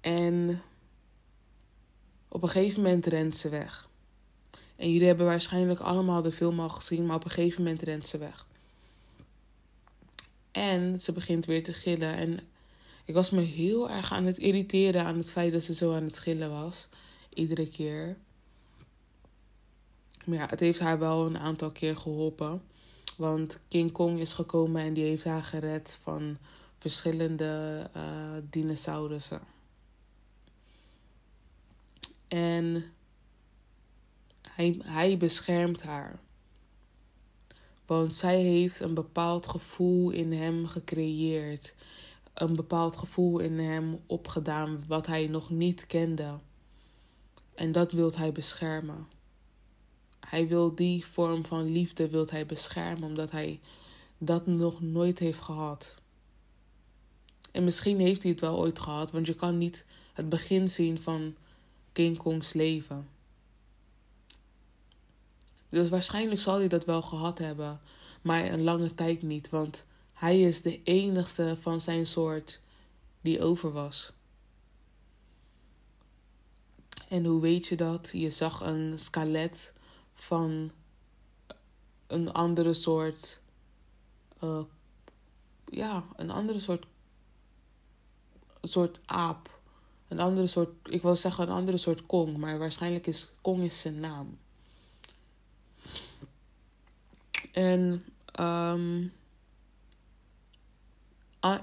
En 0.00 0.62
op 2.28 2.42
een 2.42 2.48
gegeven 2.48 2.82
moment 2.82 3.06
rent 3.06 3.36
ze 3.36 3.48
weg. 3.48 3.88
En 4.76 4.92
jullie 4.92 5.06
hebben 5.06 5.26
waarschijnlijk 5.26 5.80
allemaal 5.80 6.22
de 6.22 6.32
film 6.32 6.60
al 6.60 6.68
gezien, 6.68 7.06
maar 7.06 7.16
op 7.16 7.24
een 7.24 7.30
gegeven 7.30 7.62
moment 7.62 7.82
rent 7.82 8.06
ze 8.06 8.18
weg. 8.18 8.46
En 10.50 11.00
ze 11.00 11.12
begint 11.12 11.44
weer 11.44 11.64
te 11.64 11.72
gillen. 11.72 12.14
En 12.14 12.40
ik 13.04 13.14
was 13.14 13.30
me 13.30 13.40
heel 13.40 13.90
erg 13.90 14.12
aan 14.12 14.24
het 14.24 14.38
irriteren 14.38 15.04
aan 15.04 15.18
het 15.18 15.30
feit 15.30 15.52
dat 15.52 15.62
ze 15.62 15.74
zo 15.74 15.94
aan 15.94 16.04
het 16.04 16.18
gillen 16.18 16.50
was. 16.50 16.88
Iedere 17.34 17.68
keer. 17.68 18.16
Maar 20.24 20.38
ja, 20.38 20.46
het 20.46 20.60
heeft 20.60 20.78
haar 20.78 20.98
wel 20.98 21.26
een 21.26 21.38
aantal 21.38 21.70
keer 21.70 21.96
geholpen. 21.96 22.62
Want 23.16 23.58
King 23.68 23.92
Kong 23.92 24.18
is 24.18 24.32
gekomen 24.32 24.82
en 24.82 24.92
die 24.92 25.04
heeft 25.04 25.24
haar 25.24 25.42
gered 25.42 25.98
van 26.02 26.38
verschillende 26.78 27.90
uh, 27.96 28.32
dinosaurussen. 28.50 29.40
En 32.28 32.84
hij, 34.42 34.80
hij 34.84 35.16
beschermt 35.16 35.82
haar. 35.82 36.18
Want 37.88 38.14
zij 38.14 38.42
heeft 38.42 38.80
een 38.80 38.94
bepaald 38.94 39.46
gevoel 39.46 40.10
in 40.10 40.32
hem 40.32 40.66
gecreëerd. 40.66 41.74
Een 42.34 42.56
bepaald 42.56 42.96
gevoel 42.96 43.38
in 43.38 43.58
hem 43.58 44.00
opgedaan 44.06 44.84
wat 44.88 45.06
hij 45.06 45.26
nog 45.26 45.50
niet 45.50 45.86
kende. 45.86 46.38
En 47.54 47.72
dat 47.72 47.92
wil 47.92 48.12
hij 48.16 48.32
beschermen. 48.32 49.08
Hij 50.20 50.48
wil 50.48 50.74
die 50.74 51.06
vorm 51.06 51.44
van 51.44 51.72
liefde 51.72 52.08
wil 52.08 52.26
hij 52.30 52.46
beschermen 52.46 53.08
omdat 53.08 53.30
hij 53.30 53.60
dat 54.18 54.46
nog 54.46 54.80
nooit 54.80 55.18
heeft 55.18 55.40
gehad. 55.40 55.94
En 57.52 57.64
misschien 57.64 58.00
heeft 58.00 58.22
hij 58.22 58.30
het 58.30 58.40
wel 58.40 58.58
ooit 58.58 58.78
gehad, 58.78 59.10
want 59.10 59.26
je 59.26 59.34
kan 59.34 59.58
niet 59.58 59.84
het 60.12 60.28
begin 60.28 60.70
zien 60.70 61.00
van 61.00 61.34
King 61.92 62.16
Kong's 62.16 62.52
leven. 62.52 63.08
Dus 65.68 65.88
waarschijnlijk 65.88 66.40
zal 66.40 66.58
hij 66.58 66.68
dat 66.68 66.84
wel 66.84 67.02
gehad 67.02 67.38
hebben, 67.38 67.80
maar 68.22 68.44
een 68.44 68.62
lange 68.62 68.94
tijd 68.94 69.22
niet, 69.22 69.48
want 69.48 69.84
hij 70.12 70.40
is 70.40 70.62
de 70.62 70.82
enigste 70.82 71.56
van 71.60 71.80
zijn 71.80 72.06
soort 72.06 72.60
die 73.20 73.42
over 73.42 73.72
was. 73.72 74.12
En 77.08 77.24
hoe 77.24 77.40
weet 77.40 77.66
je 77.66 77.76
dat? 77.76 78.10
Je 78.12 78.30
zag 78.30 78.60
een 78.60 78.98
skelet 78.98 79.72
van 80.14 80.70
een 82.06 82.32
andere 82.32 82.74
soort. 82.74 83.40
Uh, 84.44 84.60
ja, 85.64 86.04
een 86.16 86.30
andere 86.30 86.58
soort. 86.58 86.86
soort 88.62 89.00
aap. 89.04 89.60
Een 90.08 90.20
andere 90.20 90.46
soort. 90.46 90.70
Ik 90.82 91.02
wil 91.02 91.16
zeggen 91.16 91.48
een 91.48 91.54
andere 91.54 91.78
soort 91.78 92.06
Kong, 92.06 92.36
maar 92.36 92.58
waarschijnlijk 92.58 93.06
is 93.06 93.30
Kong 93.40 93.62
is 93.62 93.80
zijn 93.80 94.00
naam. 94.00 94.38
En, 97.52 98.04
um, 98.40 99.12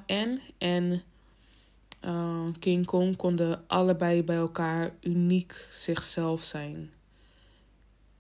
en, 0.06 0.40
en 0.58 1.04
uh, 2.06 2.48
King 2.60 2.86
Kong 2.86 3.16
konden 3.16 3.64
allebei 3.68 4.24
bij 4.24 4.36
elkaar 4.36 4.96
uniek 5.02 5.68
zichzelf 5.72 6.44
zijn. 6.44 6.92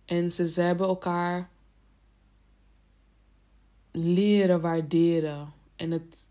En 0.05 0.31
ze, 0.31 0.49
ze 0.49 0.61
hebben 0.61 0.87
elkaar 0.87 1.49
leren 3.91 4.61
waarderen. 4.61 5.53
En 5.75 5.91
het, 5.91 6.27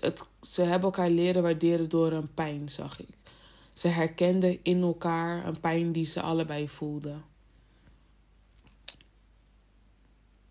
het, 0.00 0.24
ze 0.42 0.62
hebben 0.62 0.82
elkaar 0.82 1.10
leren 1.10 1.42
waarderen 1.42 1.88
door 1.88 2.12
een 2.12 2.34
pijn, 2.34 2.68
zag 2.68 3.00
ik. 3.00 3.08
Ze 3.72 3.88
herkenden 3.88 4.58
in 4.62 4.80
elkaar 4.82 5.46
een 5.46 5.60
pijn 5.60 5.92
die 5.92 6.04
ze 6.04 6.20
allebei 6.20 6.68
voelden. 6.68 7.24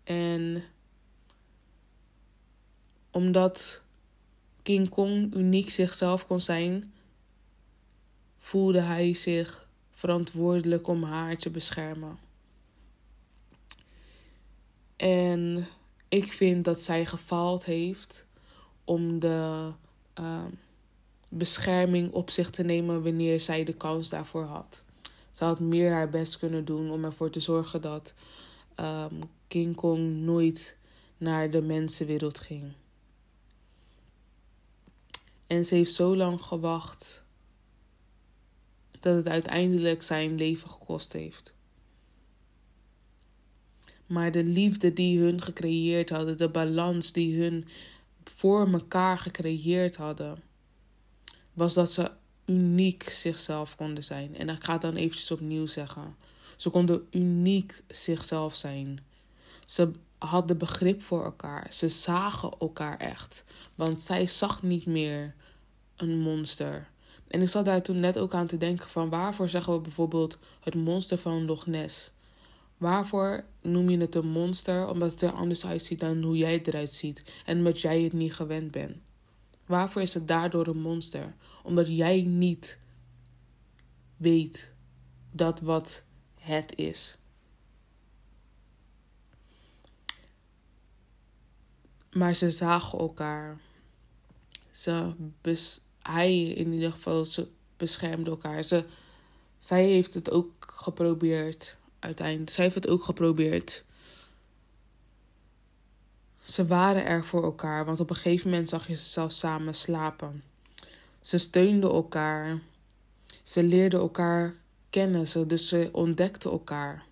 En 0.04 0.64
omdat 3.10 3.82
King 4.62 4.88
Kong 4.88 5.34
uniek 5.34 5.70
zichzelf 5.70 6.26
kon 6.26 6.40
zijn, 6.40 6.92
voelde 8.38 8.80
hij 8.80 9.14
zich 9.14 9.68
verantwoordelijk 9.90 10.88
om 10.88 11.02
haar 11.02 11.36
te 11.36 11.50
beschermen. 11.50 12.18
En 14.96 15.68
ik 16.08 16.32
vind 16.32 16.64
dat 16.64 16.80
zij 16.80 17.06
gefaald 17.06 17.64
heeft 17.64 18.26
om 18.84 19.18
de 19.18 19.70
uh, 20.20 20.44
bescherming 21.28 22.12
op 22.12 22.30
zich 22.30 22.50
te 22.50 22.62
nemen 22.62 23.02
wanneer 23.02 23.40
zij 23.40 23.64
de 23.64 23.74
kans 23.74 24.08
daarvoor 24.08 24.44
had. 24.44 24.84
Ze 25.30 25.44
had 25.44 25.60
meer 25.60 25.90
haar 25.92 26.08
best 26.08 26.38
kunnen 26.38 26.64
doen 26.64 26.90
om 26.90 27.04
ervoor 27.04 27.30
te 27.30 27.40
zorgen 27.40 27.80
dat 27.80 28.14
um, 28.76 29.22
King 29.52 29.76
Kong 29.76 30.20
nooit 30.20 30.76
naar 31.18 31.50
de 31.50 31.62
mensenwereld 31.62 32.38
ging. 32.38 32.72
En 35.46 35.64
ze 35.64 35.74
heeft 35.74 35.94
zo 35.94 36.16
lang 36.16 36.42
gewacht 36.42 37.24
dat 39.00 39.16
het 39.16 39.28
uiteindelijk 39.28 40.02
zijn 40.02 40.34
leven 40.34 40.70
gekost 40.70 41.12
heeft. 41.12 41.52
Maar 44.06 44.30
de 44.30 44.44
liefde 44.44 44.92
die 44.92 45.20
hun 45.20 45.42
gecreëerd 45.42 46.10
hadden, 46.10 46.38
de 46.38 46.48
balans 46.48 47.12
die 47.12 47.42
hun 47.42 47.64
voor 48.24 48.72
elkaar 48.72 49.18
gecreëerd 49.18 49.96
hadden, 49.96 50.42
was 51.52 51.74
dat 51.74 51.90
ze 51.90 52.10
uniek 52.46 53.10
zichzelf 53.10 53.76
konden 53.76 54.04
zijn. 54.04 54.36
En 54.36 54.48
ik 54.48 54.64
ga 54.64 54.72
het 54.72 54.82
dan 54.82 54.96
eventjes 54.96 55.30
opnieuw 55.30 55.66
zeggen. 55.66 56.16
Ze 56.56 56.70
konden 56.70 57.06
uniek 57.10 57.82
zichzelf 57.88 58.56
zijn. 58.56 59.10
Ze 59.72 59.90
hadden 60.18 60.58
begrip 60.58 61.02
voor 61.02 61.24
elkaar. 61.24 61.66
Ze 61.70 61.88
zagen 61.88 62.50
elkaar 62.58 62.98
echt. 62.98 63.44
Want 63.74 64.00
zij 64.00 64.26
zag 64.26 64.62
niet 64.62 64.86
meer 64.86 65.34
een 65.96 66.18
monster. 66.18 66.90
En 67.28 67.42
ik 67.42 67.48
zat 67.48 67.64
daar 67.64 67.82
toen 67.82 68.00
net 68.00 68.18
ook 68.18 68.34
aan 68.34 68.46
te 68.46 68.56
denken 68.56 68.88
van 68.88 69.08
waarvoor 69.08 69.48
zeggen 69.48 69.72
we 69.72 69.80
bijvoorbeeld 69.80 70.38
het 70.60 70.74
monster 70.74 71.18
van 71.18 71.44
Loch 71.44 71.66
Ness? 71.66 72.10
Waarvoor 72.76 73.44
noem 73.62 73.90
je 73.90 73.98
het 73.98 74.14
een 74.14 74.28
monster? 74.28 74.88
Omdat 74.88 75.10
het 75.10 75.22
er 75.22 75.32
anders 75.32 75.66
uitziet 75.66 76.00
dan 76.00 76.22
hoe 76.22 76.36
jij 76.36 76.62
eruit 76.62 76.90
ziet. 76.90 77.22
En 77.44 77.58
omdat 77.58 77.80
jij 77.80 78.02
het 78.02 78.12
niet 78.12 78.34
gewend 78.34 78.70
bent. 78.70 78.96
Waarvoor 79.66 80.02
is 80.02 80.14
het 80.14 80.28
daardoor 80.28 80.66
een 80.66 80.80
monster? 80.80 81.34
Omdat 81.62 81.86
jij 81.88 82.22
niet 82.22 82.78
weet 84.16 84.72
dat 85.30 85.60
wat 85.60 86.02
het 86.34 86.76
is. 86.76 87.16
Maar 92.12 92.34
ze 92.34 92.50
zagen 92.50 92.98
elkaar. 92.98 93.60
Ze 94.70 95.12
hij 96.02 96.42
in 96.42 96.72
ieder 96.72 96.92
geval, 96.92 97.24
ze 97.24 97.48
beschermde 97.76 98.30
elkaar. 98.30 98.62
Ze, 98.62 98.84
zij 99.58 99.84
heeft 99.84 100.14
het 100.14 100.30
ook 100.30 100.72
geprobeerd 100.76 101.78
uiteindelijk. 101.98 102.50
Zij 102.50 102.64
heeft 102.64 102.74
het 102.74 102.88
ook 102.88 103.04
geprobeerd. 103.04 103.84
Ze 106.42 106.66
waren 106.66 107.04
er 107.04 107.24
voor 107.24 107.42
elkaar, 107.42 107.84
want 107.84 108.00
op 108.00 108.10
een 108.10 108.16
gegeven 108.16 108.50
moment 108.50 108.68
zag 108.68 108.86
je 108.86 108.94
ze 108.94 109.08
zelfs 109.08 109.38
samen 109.38 109.74
slapen. 109.74 110.42
Ze 111.20 111.38
steunden 111.38 111.90
elkaar. 111.90 112.60
Ze 113.42 113.62
leerden 113.62 114.00
elkaar 114.00 114.54
kennen. 114.90 115.48
Dus 115.48 115.68
ze 115.68 115.88
ontdekten 115.92 116.50
elkaar. 116.50 117.04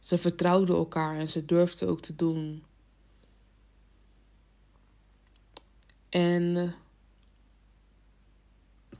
Ze 0.00 0.18
vertrouwden 0.18 0.76
elkaar 0.76 1.18
en 1.18 1.28
ze 1.28 1.44
durfden 1.44 1.88
ook 1.88 2.00
te 2.00 2.16
doen. 2.16 2.62
En 6.08 6.74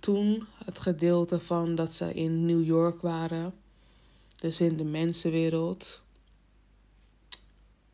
toen 0.00 0.46
het 0.64 0.78
gedeelte 0.78 1.40
van 1.40 1.74
dat 1.74 1.92
ze 1.92 2.14
in 2.14 2.46
New 2.46 2.64
York 2.64 3.00
waren, 3.00 3.54
dus 4.36 4.60
in 4.60 4.76
de 4.76 4.84
mensenwereld. 4.84 6.02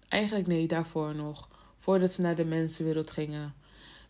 Eigenlijk 0.09 0.47
nee, 0.47 0.67
daarvoor 0.67 1.15
nog. 1.15 1.49
Voordat 1.79 2.13
ze 2.13 2.21
naar 2.21 2.35
de 2.35 2.45
mensenwereld 2.45 3.11
gingen, 3.11 3.55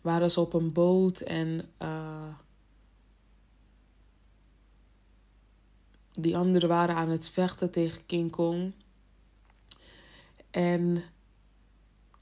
waren 0.01 0.31
ze 0.31 0.39
op 0.39 0.53
een 0.53 0.71
boot 0.71 1.19
en 1.19 1.69
uh, 1.81 2.33
die 6.13 6.37
anderen 6.37 6.69
waren 6.69 6.95
aan 6.95 7.09
het 7.09 7.29
vechten 7.29 7.71
tegen 7.71 8.05
King 8.05 8.31
Kong. 8.31 8.73
En 10.51 11.03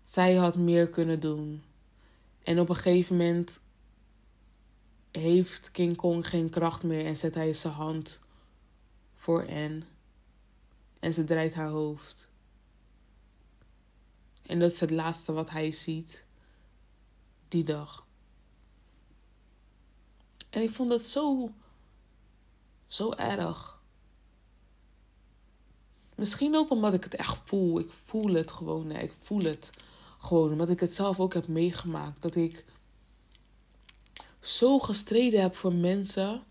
zij 0.04 0.36
had 0.36 0.58
meer 0.58 0.90
kunnen 0.90 1.20
doen. 1.20 1.64
En 2.44 2.60
op 2.60 2.70
een 2.70 2.76
gegeven 2.76 3.18
moment 3.18 3.60
heeft 5.12 5.72
King 5.72 5.98
Kong 5.98 6.28
geen 6.28 6.50
kracht 6.50 6.84
meer 6.84 7.06
en 7.06 7.18
zet 7.18 7.36
hij 7.36 7.54
zijn 7.54 7.74
hand 7.74 8.20
voor 9.16 9.42
Anne. 9.42 9.82
En 11.00 11.14
ze 11.14 11.24
draait 11.24 11.54
haar 11.54 11.70
hoofd. 11.70 12.30
En 14.42 14.60
dat 14.60 14.72
is 14.72 14.80
het 14.80 14.92
laatste 14.92 15.32
wat 15.32 15.50
hij 15.50 15.72
ziet 15.72 16.26
die 17.48 17.64
dag. 17.64 18.06
En 20.50 20.62
ik 20.62 20.72
vond 20.72 20.90
dat 20.90 21.02
zo, 21.02 21.52
zo 22.88 23.12
erg. 23.12 23.80
Misschien 26.16 26.56
ook 26.56 26.70
omdat 26.70 26.94
ik 26.94 27.04
het 27.04 27.16
echt 27.16 27.38
voel. 27.44 27.80
Ik 27.80 27.92
voel 27.92 28.34
het 28.34 28.52
gewoon. 28.52 28.92
Ik 28.92 29.14
voel 29.20 29.42
het 29.42 29.70
gewoon. 30.22 30.52
Omdat 30.52 30.70
ik 30.70 30.80
het 30.80 30.96
zelf 30.96 31.20
ook 31.20 31.34
heb 31.34 31.48
meegemaakt. 31.48 32.22
Dat 32.22 32.36
ik 32.36 32.66
zo 34.40 34.80
gestreden 34.80 35.42
heb 35.42 35.56
voor 35.56 35.74
mensen. 35.74 36.44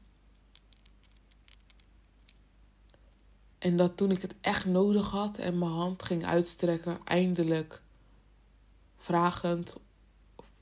En 3.59 3.77
dat 3.77 3.97
toen 3.97 4.11
ik 4.11 4.23
het 4.23 4.35
echt 4.41 4.65
nodig 4.65 5.11
had 5.11 5.39
en 5.39 5.59
mijn 5.59 5.71
hand 5.71 6.03
ging 6.03 6.25
uitstrekken, 6.25 7.01
eindelijk 7.05 7.83
vragend 8.97 9.77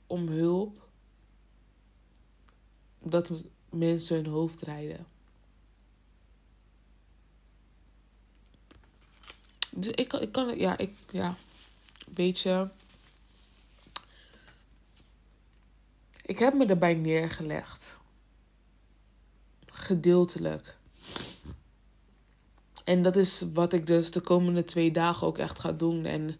om 0.07 0.27
hulp, 0.27 0.87
dat 2.99 3.31
mensen 3.69 4.15
hun 4.15 4.25
hoofd 4.25 4.61
rijden. 4.61 5.07
Dus 9.71 9.91
ik, 9.91 10.13
ik 10.13 10.31
kan, 10.31 10.57
ja, 10.57 10.77
ik, 10.77 10.93
ja, 11.11 11.35
weet 12.13 12.39
je. 12.39 12.67
Ik 16.29 16.39
heb 16.39 16.53
me 16.53 16.65
erbij 16.65 16.93
neergelegd. 16.93 17.99
Gedeeltelijk. 19.65 20.77
En 22.83 23.01
dat 23.01 23.15
is 23.15 23.45
wat 23.53 23.73
ik 23.73 23.87
dus 23.87 24.11
de 24.11 24.21
komende 24.21 24.63
twee 24.63 24.91
dagen 24.91 25.27
ook 25.27 25.37
echt 25.37 25.59
ga 25.59 25.71
doen. 25.71 26.05
En 26.05 26.35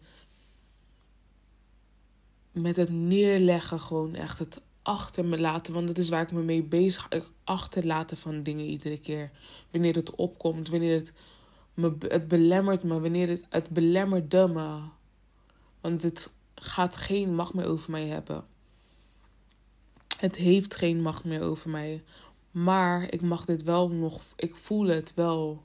met 2.51 2.75
het 2.75 2.89
neerleggen 2.89 3.79
gewoon 3.79 4.15
echt 4.15 4.39
het 4.39 4.61
achter 4.81 5.25
me 5.25 5.39
laten. 5.39 5.73
Want 5.73 5.87
dat 5.87 5.97
is 5.97 6.09
waar 6.09 6.21
ik 6.21 6.31
me 6.31 6.41
mee 6.41 6.63
bezig 6.63 7.07
Achterlaten 7.43 8.17
van 8.17 8.43
dingen 8.43 8.65
iedere 8.65 8.99
keer. 8.99 9.31
Wanneer 9.71 9.95
het 9.95 10.15
opkomt. 10.15 10.69
Wanneer 10.69 10.95
het 10.95 11.13
me, 11.73 11.95
het 12.07 12.27
belemmert 12.27 12.83
me. 12.83 12.99
Wanneer 12.99 13.27
het, 13.27 13.45
het 13.49 13.69
belemmerde 13.69 14.47
me. 14.47 14.79
Want 15.81 16.01
het 16.01 16.29
gaat 16.55 16.95
geen 16.95 17.35
macht 17.35 17.53
meer 17.53 17.65
over 17.67 17.91
mij 17.91 18.07
hebben. 18.07 18.48
Het 20.19 20.35
heeft 20.35 20.75
geen 20.75 21.01
macht 21.01 21.23
meer 21.23 21.41
over 21.41 21.69
mij. 21.69 22.03
Maar 22.51 23.13
ik 23.13 23.21
mag 23.21 23.45
dit 23.45 23.63
wel 23.63 23.89
nog. 23.89 24.21
Ik 24.35 24.55
voel 24.55 24.87
het 24.87 25.13
wel. 25.15 25.63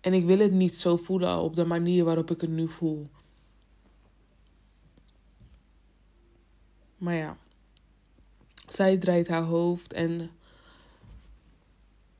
En 0.00 0.12
ik 0.12 0.24
wil 0.24 0.38
het 0.38 0.52
niet 0.52 0.78
zo 0.78 0.96
voelen 0.96 1.38
op 1.38 1.54
de 1.54 1.64
manier 1.64 2.04
waarop 2.04 2.30
ik 2.30 2.40
het 2.40 2.50
nu 2.50 2.68
voel. 2.68 3.06
Maar 6.98 7.14
ja. 7.14 7.36
Zij 8.68 8.98
draait 8.98 9.28
haar 9.28 9.42
hoofd 9.42 9.92
en 9.92 10.30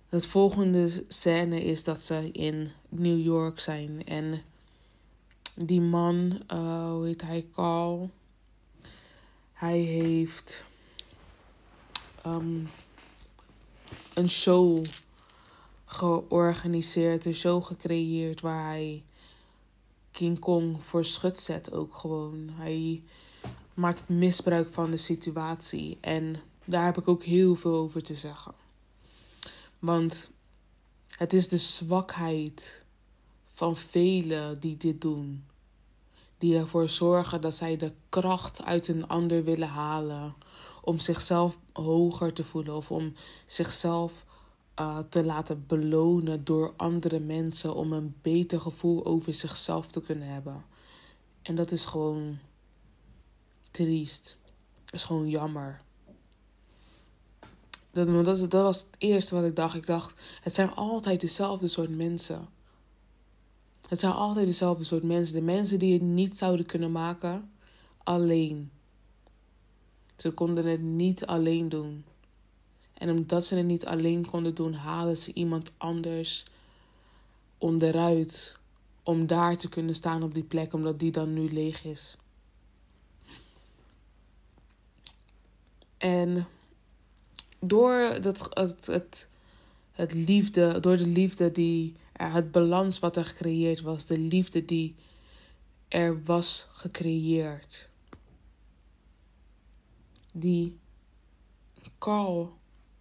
het 0.08 0.26
volgende 0.26 1.04
scène 1.08 1.64
is 1.64 1.84
dat 1.84 2.02
ze 2.02 2.30
in 2.32 2.70
New 2.88 3.24
York 3.24 3.60
zijn. 3.60 4.04
En 4.04 4.42
die 5.54 5.80
man, 5.80 6.42
uh, 6.52 6.90
hoe 6.90 7.06
heet 7.06 7.22
hij, 7.22 7.46
Carl. 7.52 8.10
Hij 9.52 9.78
heeft 9.78 10.64
um, 12.26 12.68
een 14.14 14.28
show 14.28 14.84
georganiseerd, 15.84 17.24
een 17.24 17.34
show 17.34 17.64
gecreëerd 17.64 18.40
waar 18.40 18.64
hij 18.64 19.04
King 20.10 20.38
Kong 20.38 20.82
voor 20.82 21.04
schut 21.04 21.38
zet 21.38 21.72
ook 21.72 21.94
gewoon. 21.94 22.48
Hij 22.52 23.02
maakt 23.74 24.08
misbruik 24.08 24.72
van 24.72 24.90
de 24.90 24.96
situatie 24.96 25.98
en 26.00 26.36
daar 26.64 26.84
heb 26.84 26.98
ik 26.98 27.08
ook 27.08 27.24
heel 27.24 27.54
veel 27.54 27.74
over 27.74 28.02
te 28.02 28.14
zeggen. 28.14 28.54
Want 29.78 30.30
het 31.08 31.32
is 31.32 31.48
de 31.48 31.58
zwakheid 31.58 32.84
van 33.52 33.76
velen 33.76 34.60
die 34.60 34.76
dit 34.76 35.00
doen. 35.00 35.44
Die 36.38 36.56
ervoor 36.58 36.88
zorgen 36.88 37.40
dat 37.40 37.54
zij 37.54 37.76
de 37.76 37.92
kracht 38.08 38.64
uit 38.64 38.88
een 38.88 39.08
ander 39.08 39.44
willen 39.44 39.68
halen. 39.68 40.34
Om 40.86 40.98
zichzelf 40.98 41.58
hoger 41.72 42.32
te 42.32 42.44
voelen 42.44 42.76
of 42.76 42.90
om 42.90 43.12
zichzelf 43.44 44.24
uh, 44.80 44.98
te 44.98 45.24
laten 45.24 45.64
belonen 45.66 46.44
door 46.44 46.74
andere 46.76 47.20
mensen. 47.20 47.74
Om 47.74 47.92
een 47.92 48.14
beter 48.22 48.60
gevoel 48.60 49.04
over 49.04 49.34
zichzelf 49.34 49.86
te 49.86 50.00
kunnen 50.00 50.28
hebben. 50.28 50.64
En 51.42 51.54
dat 51.54 51.70
is 51.70 51.84
gewoon 51.84 52.38
triest. 53.70 54.38
Dat 54.84 54.94
is 54.94 55.04
gewoon 55.04 55.28
jammer. 55.28 55.80
Dat, 57.90 58.06
dat, 58.06 58.24
dat 58.24 58.62
was 58.62 58.78
het 58.78 58.94
eerste 58.98 59.34
wat 59.34 59.44
ik 59.44 59.56
dacht. 59.56 59.74
Ik 59.74 59.86
dacht, 59.86 60.14
het 60.40 60.54
zijn 60.54 60.74
altijd 60.74 61.20
dezelfde 61.20 61.68
soort 61.68 61.96
mensen. 61.96 62.48
Het 63.88 64.00
zijn 64.00 64.12
altijd 64.12 64.46
dezelfde 64.46 64.84
soort 64.84 65.02
mensen. 65.02 65.34
De 65.34 65.42
mensen 65.42 65.78
die 65.78 65.92
het 65.92 66.02
niet 66.02 66.36
zouden 66.36 66.66
kunnen 66.66 66.92
maken, 66.92 67.50
alleen. 68.04 68.70
Ze 70.16 70.30
konden 70.30 70.66
het 70.66 70.82
niet 70.82 71.26
alleen 71.26 71.68
doen. 71.68 72.04
En 72.94 73.10
omdat 73.10 73.44
ze 73.44 73.56
het 73.56 73.66
niet 73.66 73.86
alleen 73.86 74.30
konden 74.30 74.54
doen, 74.54 74.72
halen 74.72 75.16
ze 75.16 75.32
iemand 75.32 75.72
anders 75.76 76.44
onderuit. 77.58 78.56
Om 79.02 79.26
daar 79.26 79.56
te 79.56 79.68
kunnen 79.68 79.94
staan 79.94 80.22
op 80.22 80.34
die 80.34 80.44
plek, 80.44 80.72
omdat 80.72 80.98
die 80.98 81.10
dan 81.12 81.32
nu 81.32 81.52
leeg 81.52 81.84
is. 81.84 82.16
En 85.98 86.46
door 87.58 88.18
dat, 88.20 88.48
het, 88.50 88.86
het, 88.86 89.28
het 89.92 90.14
liefde, 90.14 90.80
door 90.80 90.96
de 90.96 91.06
liefde 91.06 91.52
die, 91.52 91.94
het 92.12 92.50
balans 92.50 92.98
wat 92.98 93.16
er 93.16 93.24
gecreëerd 93.24 93.80
was, 93.80 94.06
de 94.06 94.18
liefde 94.18 94.64
die 94.64 94.94
er 95.88 96.22
was 96.24 96.68
gecreëerd. 96.72 97.88
Die 100.38 100.78
Carl 101.98 102.52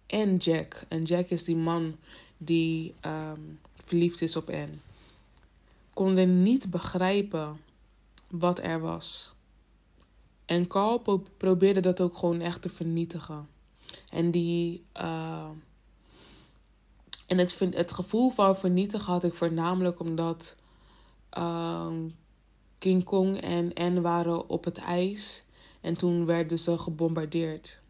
en 0.06 0.36
Jack, 0.36 0.84
en 0.88 1.02
Jack 1.02 1.28
is 1.28 1.44
die 1.44 1.56
man 1.56 1.96
die 2.36 2.94
um, 3.06 3.60
verliefd 3.84 4.22
is 4.22 4.36
op 4.36 4.48
Anne, 4.48 4.78
konden 5.94 6.42
niet 6.42 6.70
begrijpen 6.70 7.60
wat 8.28 8.58
er 8.58 8.80
was. 8.80 9.34
En 10.44 10.66
Carl 10.66 11.22
probeerde 11.36 11.80
dat 11.80 12.00
ook 12.00 12.16
gewoon 12.18 12.40
echt 12.40 12.62
te 12.62 12.68
vernietigen. 12.68 13.48
En 14.12 14.30
die. 14.30 14.84
Uh, 15.00 15.48
en 17.26 17.38
het, 17.38 17.58
het 17.58 17.92
gevoel 17.92 18.30
van 18.30 18.56
vernietigen 18.56 19.12
had 19.12 19.24
ik 19.24 19.34
voornamelijk 19.34 20.00
omdat 20.00 20.56
uh, 21.38 21.92
King 22.78 23.04
Kong 23.04 23.40
en 23.40 23.74
Anne 23.74 24.00
waren 24.00 24.48
op 24.48 24.64
het 24.64 24.78
ijs. 24.78 25.45
En 25.86 25.96
toen 25.96 26.24
werden 26.24 26.58
ze 26.58 26.78
gebombardeerd. 26.78 27.80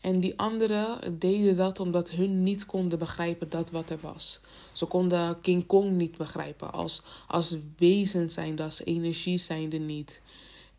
En 0.00 0.20
die 0.20 0.38
anderen 0.38 1.18
deden 1.18 1.56
dat 1.56 1.80
omdat 1.80 2.10
hun 2.10 2.42
niet 2.42 2.66
konden 2.66 2.98
begrijpen 2.98 3.48
dat 3.48 3.70
wat 3.70 3.90
er 3.90 3.98
was. 4.00 4.40
Ze 4.72 4.86
konden 4.86 5.40
King 5.40 5.66
Kong 5.66 5.90
niet 5.90 6.16
begrijpen. 6.16 6.72
Als, 6.72 7.02
als 7.26 7.56
wezen 7.78 8.30
zijnde, 8.30 8.62
als 8.62 8.84
energie 8.84 9.38
zijnde 9.38 9.78
niet. 9.78 10.20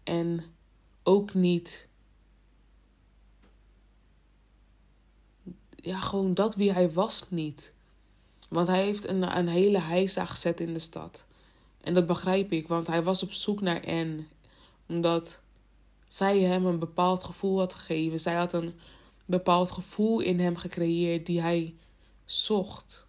En 0.03 0.43
ook 1.03 1.33
niet 1.33 1.87
ja, 5.75 5.99
gewoon 5.99 6.33
dat 6.33 6.55
wie 6.55 6.71
hij 6.71 6.91
was 6.91 7.25
niet. 7.29 7.73
Want 8.49 8.67
hij 8.67 8.83
heeft 8.83 9.07
een, 9.07 9.37
een 9.37 9.47
hele 9.47 9.79
heisa 9.79 10.25
gezet 10.25 10.59
in 10.59 10.73
de 10.73 10.79
stad. 10.79 11.25
En 11.83 11.93
dat 11.93 12.07
begrijp 12.07 12.51
ik, 12.51 12.67
want 12.67 12.87
hij 12.87 13.03
was 13.03 13.23
op 13.23 13.31
zoek 13.31 13.61
naar 13.61 13.85
Anne. 13.85 14.23
Omdat 14.87 15.39
zij 16.07 16.39
hem 16.39 16.65
een 16.65 16.79
bepaald 16.79 17.23
gevoel 17.23 17.59
had 17.59 17.73
gegeven. 17.73 18.19
Zij 18.19 18.35
had 18.35 18.53
een 18.53 18.73
bepaald 19.25 19.71
gevoel 19.71 20.19
in 20.19 20.39
hem 20.39 20.55
gecreëerd 20.55 21.25
die 21.25 21.41
hij 21.41 21.75
zocht. 22.25 23.05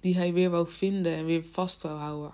Die 0.00 0.16
hij 0.16 0.32
weer 0.32 0.50
wou 0.50 0.68
vinden 0.68 1.14
en 1.14 1.24
weer 1.24 1.44
vast 1.44 1.82
wou 1.82 1.98
houden. 1.98 2.32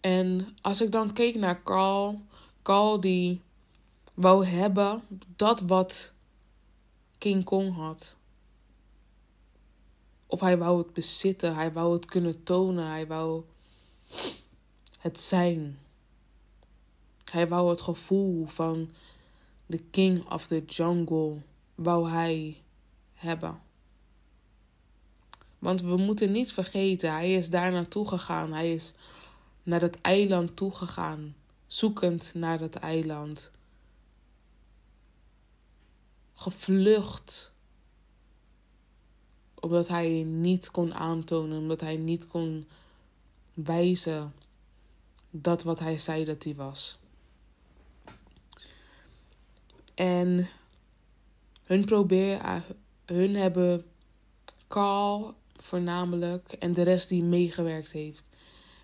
En 0.00 0.56
als 0.60 0.80
ik 0.80 0.92
dan 0.92 1.12
keek 1.12 1.34
naar 1.34 1.62
Carl, 1.62 2.20
Carl 2.62 3.00
die 3.00 3.40
wou 4.14 4.46
hebben 4.46 5.02
dat 5.36 5.60
wat 5.60 6.12
King 7.18 7.44
Kong 7.44 7.74
had. 7.74 8.16
Of 10.26 10.40
hij 10.40 10.58
wou 10.58 10.78
het 10.78 10.92
bezitten, 10.92 11.54
hij 11.54 11.72
wou 11.72 11.92
het 11.92 12.04
kunnen 12.04 12.42
tonen, 12.42 12.86
hij 12.86 13.06
wou 13.06 13.44
het 14.98 15.20
zijn. 15.20 15.78
Hij 17.24 17.48
wou 17.48 17.70
het 17.70 17.80
gevoel 17.80 18.46
van 18.46 18.90
de 19.66 19.78
king 19.78 20.30
of 20.30 20.46
the 20.46 20.64
jungle, 20.64 21.42
wou 21.74 22.10
hij 22.10 22.62
hebben. 23.14 23.60
Want 25.58 25.80
we 25.80 25.96
moeten 25.96 26.32
niet 26.32 26.52
vergeten, 26.52 27.10
hij 27.10 27.34
is 27.34 27.50
daar 27.50 27.72
naartoe 27.72 28.08
gegaan. 28.08 28.52
Hij 28.52 28.72
is 28.72 28.94
naar 29.62 29.80
het 29.80 30.00
eiland 30.00 30.56
toegegaan, 30.56 31.36
zoekend 31.66 32.34
naar 32.34 32.60
het 32.60 32.74
eiland. 32.74 33.50
Gevlucht, 36.34 37.52
omdat 39.66 39.88
hij 39.88 40.24
niet 40.24 40.70
kon 40.70 40.94
aantonen, 40.94 41.58
omdat 41.58 41.80
hij 41.80 41.96
niet 41.96 42.26
kon 42.26 42.66
wijzen 43.54 44.32
dat 45.30 45.62
wat 45.62 45.78
hij 45.78 45.98
zei 45.98 46.24
dat 46.24 46.42
hij 46.42 46.54
was. 46.54 46.98
En 49.94 50.48
hun 51.62 51.84
probeer, 51.84 52.64
hun 53.04 53.34
hebben 53.34 53.84
Carl 54.68 55.34
voornamelijk 55.56 56.52
en 56.52 56.72
de 56.72 56.82
rest 56.82 57.08
die 57.08 57.22
meegewerkt 57.22 57.90
heeft, 57.90 58.28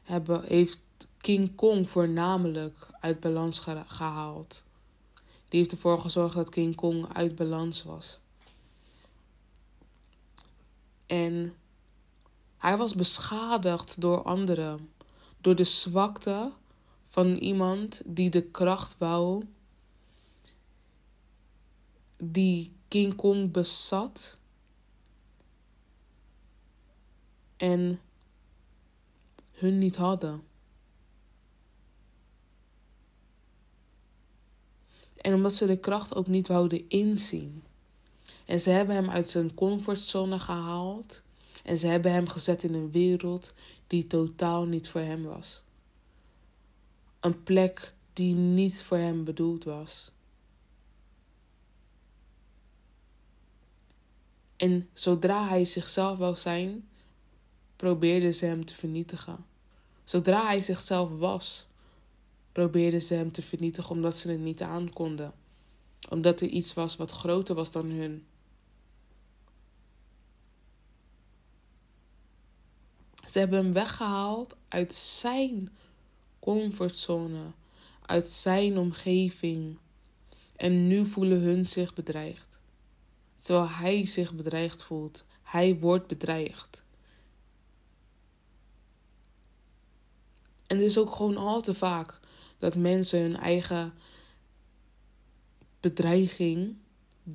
hebben, 0.03 0.45
heeft 0.45 0.81
King 1.17 1.55
Kong 1.55 1.89
voornamelijk 1.89 2.91
uit 3.01 3.21
balans 3.21 3.59
gehaald. 3.87 4.65
Die 5.49 5.61
heeft 5.61 5.73
ervoor 5.73 5.99
gezorgd 5.99 6.35
dat 6.35 6.49
King 6.49 6.75
Kong 6.75 7.15
uit 7.15 7.35
balans 7.35 7.83
was. 7.83 8.21
En 11.13 11.55
hij 12.57 12.77
was 12.77 12.95
beschadigd 12.95 14.01
door 14.01 14.23
anderen. 14.23 14.93
Door 15.41 15.55
de 15.55 15.65
zwakte 15.65 16.53
van 17.07 17.27
iemand 17.37 18.03
die 18.07 18.31
de 18.31 18.43
kracht 18.43 18.99
wou. 18.99 19.45
Die 22.17 22.73
King 22.89 23.15
Kong 23.15 23.53
bezat. 23.53 24.39
En 27.57 28.01
hun 29.51 29.79
niet 29.79 29.97
hadden. 29.97 30.43
En 35.17 35.35
omdat 35.35 35.55
ze 35.55 35.67
de 35.67 35.79
kracht 35.79 36.15
ook 36.15 36.27
niet 36.27 36.49
wouden 36.49 36.89
inzien. 36.89 37.65
En 38.53 38.61
ze 38.61 38.71
hebben 38.71 38.95
hem 38.95 39.11
uit 39.11 39.29
zijn 39.29 39.55
comfortzone 39.55 40.39
gehaald. 40.39 41.23
En 41.65 41.79
ze 41.79 41.87
hebben 41.87 42.13
hem 42.13 42.29
gezet 42.29 42.63
in 42.63 42.75
een 42.75 42.91
wereld 42.91 43.53
die 43.87 44.07
totaal 44.07 44.65
niet 44.65 44.89
voor 44.89 45.01
hem 45.01 45.25
was. 45.25 45.63
Een 47.21 47.43
plek 47.43 47.95
die 48.13 48.35
niet 48.35 48.83
voor 48.83 48.97
hem 48.97 49.25
bedoeld 49.25 49.65
was. 49.65 50.11
En 54.57 54.89
zodra 54.93 55.49
hij 55.49 55.65
zichzelf 55.65 56.19
wou 56.19 56.37
zijn, 56.37 56.89
probeerden 57.77 58.35
ze 58.35 58.45
hem 58.45 58.65
te 58.65 58.75
vernietigen. 58.75 59.45
Zodra 60.05 60.47
hij 60.47 60.59
zichzelf 60.59 61.19
was, 61.19 61.67
probeerden 62.53 63.03
ze 63.03 63.15
hem 63.15 63.33
te 63.33 63.43
vernietigen 63.43 63.91
omdat 63.91 64.17
ze 64.17 64.31
het 64.31 64.41
niet 64.41 64.63
aankonden. 64.63 65.33
Omdat 66.11 66.41
er 66.41 66.49
iets 66.49 66.75
was 66.75 66.97
wat 66.97 67.11
groter 67.11 67.55
was 67.55 67.73
dan 67.73 67.91
hun. 67.91 68.27
Ze 73.33 73.39
hebben 73.39 73.59
hem 73.59 73.73
weggehaald 73.73 74.57
uit 74.69 74.95
zijn 74.95 75.69
comfortzone, 76.39 77.53
uit 78.07 78.29
zijn 78.29 78.79
omgeving. 78.79 79.79
En 80.57 80.87
nu 80.87 81.07
voelen 81.07 81.41
hun 81.41 81.67
zich 81.67 81.95
bedreigd. 81.95 82.47
Terwijl 83.43 83.69
hij 83.69 84.07
zich 84.07 84.35
bedreigd 84.35 84.83
voelt. 84.83 85.25
Hij 85.43 85.79
wordt 85.79 86.07
bedreigd. 86.07 86.85
En 90.67 90.77
het 90.77 90.87
is 90.87 90.99
ook 90.99 91.15
gewoon 91.15 91.37
al 91.37 91.61
te 91.61 91.75
vaak 91.75 92.21
dat 92.59 92.75
mensen 92.75 93.21
hun 93.21 93.37
eigen 93.37 93.95
bedreiging, 95.81 96.77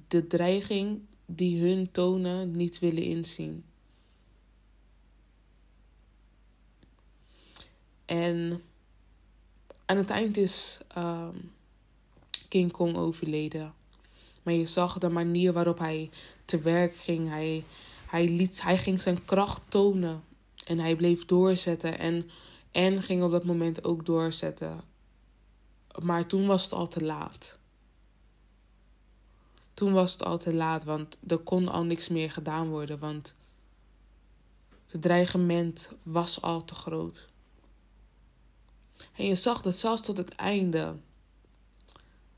de 0.07 0.27
dreiging 0.27 1.01
die 1.25 1.61
hun 1.61 1.91
tonen, 1.91 2.51
niet 2.51 2.79
willen 2.79 3.03
inzien. 3.03 3.66
En 8.07 8.63
aan 9.85 9.97
het 9.97 10.09
eind 10.09 10.37
is 10.37 10.79
um, 10.97 11.51
King 12.49 12.71
Kong 12.71 12.95
overleden. 12.95 13.73
Maar 14.43 14.53
je 14.53 14.65
zag 14.65 14.97
de 14.97 15.09
manier 15.09 15.53
waarop 15.53 15.79
hij 15.79 16.09
te 16.45 16.59
werk 16.59 16.95
ging. 16.95 17.27
Hij, 17.29 17.63
hij, 18.07 18.29
liet, 18.29 18.61
hij 18.61 18.77
ging 18.77 19.01
zijn 19.01 19.25
kracht 19.25 19.61
tonen. 19.67 20.23
En 20.65 20.79
hij 20.79 20.95
bleef 20.95 21.25
doorzetten. 21.25 21.99
En, 21.99 22.29
en 22.71 23.01
ging 23.01 23.23
op 23.23 23.31
dat 23.31 23.45
moment 23.45 23.83
ook 23.83 24.05
doorzetten. 24.05 24.81
Maar 26.01 26.25
toen 26.25 26.47
was 26.47 26.63
het 26.63 26.73
al 26.73 26.87
te 26.87 27.03
laat. 27.03 27.57
Toen 29.73 29.93
was 29.93 30.11
het 30.11 30.23
al 30.23 30.37
te 30.37 30.53
laat, 30.53 30.83
want 30.83 31.17
er 31.27 31.37
kon 31.37 31.67
al 31.67 31.83
niks 31.83 32.07
meer 32.07 32.31
gedaan 32.31 32.69
worden. 32.69 32.99
Want 32.99 33.35
het 34.87 35.01
dreigement 35.01 35.91
was 36.03 36.41
al 36.41 36.65
te 36.65 36.75
groot. 36.75 37.27
En 39.15 39.25
je 39.25 39.35
zag 39.35 39.61
dat 39.61 39.77
zelfs 39.77 40.01
tot 40.01 40.17
het 40.17 40.35
einde 40.35 40.95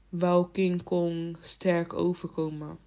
wou 0.10 0.52
King 0.52 0.84
Kong 0.84 1.38
sterk 1.40 1.94
overkomen. 1.94 2.80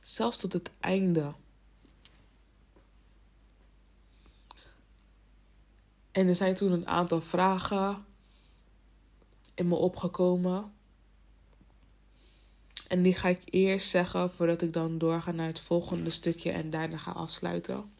Zelfs 0.00 0.36
tot 0.36 0.52
het 0.52 0.70
einde. 0.80 1.34
En 6.10 6.28
er 6.28 6.34
zijn 6.34 6.54
toen 6.54 6.72
een 6.72 6.86
aantal 6.86 7.20
vragen 7.20 8.04
in 9.54 9.68
me 9.68 9.74
opgekomen. 9.74 10.72
En 12.88 13.02
die 13.02 13.14
ga 13.14 13.28
ik 13.28 13.42
eerst 13.44 13.88
zeggen 13.88 14.30
voordat 14.30 14.62
ik 14.62 14.72
dan 14.72 14.98
doorga 14.98 15.30
naar 15.30 15.46
het 15.46 15.60
volgende 15.60 16.10
stukje 16.10 16.50
en 16.50 16.70
daarna 16.70 16.96
ga 16.96 17.10
afsluiten. 17.10 17.91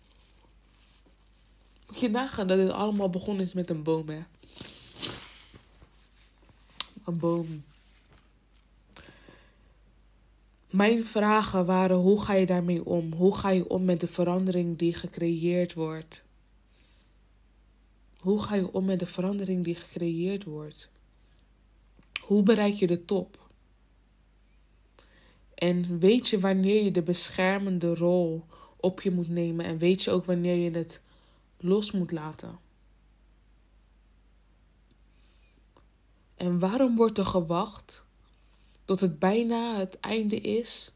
Moet 1.93 2.01
je 2.01 2.11
nagaan 2.11 2.47
dat 2.47 2.59
dit 2.59 2.71
allemaal 2.71 3.09
begonnen 3.09 3.45
is 3.45 3.53
met 3.53 3.71
een 3.71 3.83
boom, 3.83 4.09
hè? 4.09 4.21
Een 7.05 7.19
boom. 7.19 7.65
Mijn 10.71 11.05
vragen 11.05 11.67
waren: 11.67 11.97
hoe 11.97 12.23
ga 12.23 12.33
je 12.33 12.47
daarmee 12.47 12.85
om? 12.85 13.13
Hoe 13.13 13.37
ga 13.37 13.51
je 13.51 13.69
om 13.69 13.85
met 13.85 14.01
de 14.01 14.07
verandering 14.07 14.79
die 14.79 14.95
gecreëerd 14.95 15.75
wordt? 15.75 16.23
Hoe 18.19 18.43
ga 18.43 18.55
je 18.55 18.73
om 18.73 18.85
met 18.85 18.99
de 18.99 19.07
verandering 19.07 19.65
die 19.65 19.75
gecreëerd 19.75 20.45
wordt? 20.45 20.91
Hoe 22.21 22.43
bereik 22.43 22.75
je 22.75 22.87
de 22.87 23.05
top? 23.05 23.51
En 25.55 25.99
weet 25.99 26.29
je 26.29 26.41
wanneer 26.41 26.85
je 26.85 26.91
de 26.91 27.03
beschermende 27.03 27.95
rol 27.95 28.45
op 28.77 29.01
je 29.01 29.11
moet 29.11 29.29
nemen 29.29 29.65
en 29.65 29.79
weet 29.79 30.03
je 30.03 30.11
ook 30.11 30.25
wanneer 30.25 30.57
je 30.57 30.71
het 30.71 31.01
los 31.63 31.93
moet 31.93 32.11
laten? 32.11 32.59
En 36.35 36.59
waarom 36.59 36.97
wordt 36.97 37.19
er 37.19 37.27
gewacht 37.27 38.05
tot 38.85 39.01
het 39.01 39.19
bijna 39.19 39.77
het 39.77 40.01
einde 40.01 40.37
is? 40.37 40.93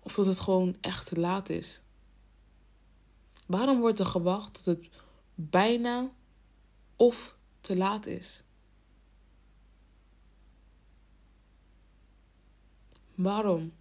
Of 0.00 0.14
tot 0.14 0.26
het 0.26 0.38
gewoon 0.38 0.76
echt 0.80 1.06
te 1.06 1.20
laat 1.20 1.48
is? 1.48 1.82
Waarom 3.46 3.80
wordt 3.80 3.98
er 3.98 4.06
gewacht 4.06 4.54
tot 4.54 4.64
het 4.64 4.88
bijna 5.34 6.10
of 6.96 7.36
te 7.60 7.76
laat 7.76 8.06
is. 8.06 8.42
Waarom? 13.14 13.72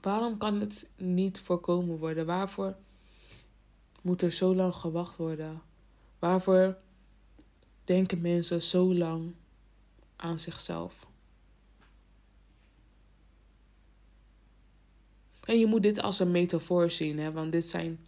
Waarom 0.00 0.38
kan 0.38 0.60
het 0.60 0.88
niet 0.96 1.40
voorkomen 1.40 1.98
worden? 1.98 2.26
Waarvoor 2.26 2.76
moet 4.02 4.22
er 4.22 4.32
zo 4.32 4.54
lang 4.54 4.74
gewacht 4.74 5.16
worden? 5.16 5.62
Waarvoor 6.18 6.76
denken 7.84 8.20
mensen 8.20 8.62
zo 8.62 8.94
lang 8.94 9.34
aan 10.16 10.38
zichzelf? 10.38 11.06
En 15.40 15.58
je 15.58 15.66
moet 15.66 15.82
dit 15.82 16.00
als 16.00 16.18
een 16.18 16.30
metafoor 16.30 16.90
zien, 16.90 17.18
hè? 17.18 17.32
want 17.32 17.52
dit 17.52 17.68
zijn 17.68 17.98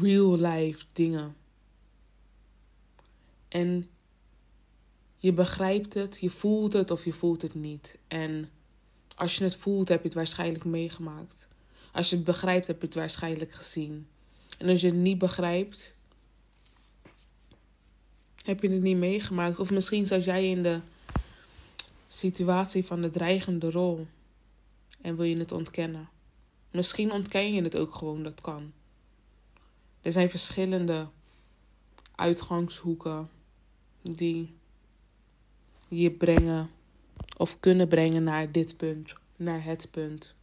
real 0.00 0.38
life 0.38 0.84
dingen. 0.92 1.36
En 3.48 3.90
je 5.16 5.32
begrijpt 5.32 5.94
het, 5.94 6.18
je 6.20 6.30
voelt 6.30 6.72
het 6.72 6.90
of 6.90 7.04
je 7.04 7.12
voelt 7.12 7.42
het 7.42 7.54
niet. 7.54 7.98
En 8.08 8.50
als 9.16 9.36
je 9.36 9.44
het 9.44 9.56
voelt, 9.56 9.88
heb 9.88 9.98
je 9.98 10.04
het 10.04 10.16
waarschijnlijk 10.16 10.64
meegemaakt. 10.64 11.48
Als 11.92 12.10
je 12.10 12.16
het 12.16 12.24
begrijpt, 12.24 12.66
heb 12.66 12.80
je 12.80 12.86
het 12.86 12.94
waarschijnlijk 12.94 13.52
gezien. 13.52 14.08
En 14.58 14.68
als 14.68 14.80
je 14.80 14.86
het 14.86 14.96
niet 14.96 15.18
begrijpt, 15.18 15.94
heb 18.42 18.60
je 18.60 18.68
het 18.68 18.82
niet 18.82 18.96
meegemaakt. 18.96 19.58
Of 19.58 19.70
misschien 19.70 20.06
zat 20.06 20.24
jij 20.24 20.48
in 20.48 20.62
de 20.62 20.80
situatie 22.06 22.84
van 22.84 23.00
de 23.00 23.10
dreigende 23.10 23.70
rol 23.70 24.06
en 25.00 25.16
wil 25.16 25.24
je 25.24 25.36
het 25.36 25.52
ontkennen. 25.52 26.08
Misschien 26.70 27.12
ontken 27.12 27.52
je 27.52 27.62
het 27.62 27.76
ook 27.76 27.94
gewoon, 27.94 28.22
dat 28.22 28.40
kan. 28.40 28.72
Er 30.00 30.12
zijn 30.12 30.30
verschillende 30.30 31.08
uitgangshoeken 32.14 33.30
die 34.02 34.54
je 35.88 36.10
brengen 36.10 36.70
of 37.36 37.60
kunnen 37.60 37.88
brengen 37.88 38.24
naar 38.24 38.52
dit 38.52 38.76
punt, 38.76 39.12
naar 39.36 39.64
het 39.64 39.88
punt. 39.90 40.34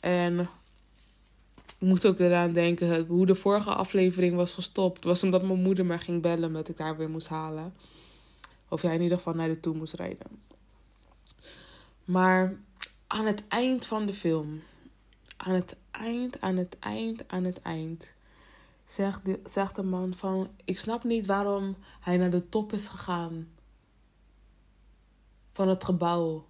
En 0.00 0.40
ik 1.58 1.88
moet 1.88 2.06
ook 2.06 2.18
eraan 2.18 2.52
denken 2.52 3.06
hoe 3.06 3.26
de 3.26 3.34
vorige 3.34 3.74
aflevering 3.74 4.36
was 4.36 4.52
gestopt. 4.52 5.04
was 5.04 5.22
omdat 5.22 5.42
mijn 5.42 5.62
moeder 5.62 5.86
me 5.86 5.98
ging 5.98 6.22
bellen 6.22 6.44
omdat 6.44 6.68
ik 6.68 6.78
haar 6.78 6.96
weer 6.96 7.10
moest 7.10 7.28
halen. 7.28 7.74
Of 8.68 8.82
jij 8.82 8.94
in 8.94 9.02
ieder 9.02 9.16
geval 9.16 9.34
naar 9.34 9.48
de 9.48 9.60
toe 9.60 9.74
moest 9.74 9.94
rijden. 9.94 10.26
Maar 12.04 12.56
aan 13.06 13.26
het 13.26 13.42
eind 13.48 13.86
van 13.86 14.06
de 14.06 14.14
film, 14.14 14.62
aan 15.36 15.54
het 15.54 15.76
eind, 15.90 16.40
aan 16.40 16.56
het 16.56 16.76
eind, 16.78 17.28
aan 17.28 17.44
het 17.44 17.62
eind, 17.62 18.12
zegt 18.84 19.24
de, 19.24 19.40
zegt 19.44 19.76
de 19.76 19.82
man 19.82 20.14
van: 20.16 20.48
Ik 20.64 20.78
snap 20.78 21.04
niet 21.04 21.26
waarom 21.26 21.76
hij 22.00 22.16
naar 22.16 22.30
de 22.30 22.48
top 22.48 22.72
is 22.72 22.86
gegaan 22.86 23.48
van 25.52 25.68
het 25.68 25.84
gebouw. 25.84 26.46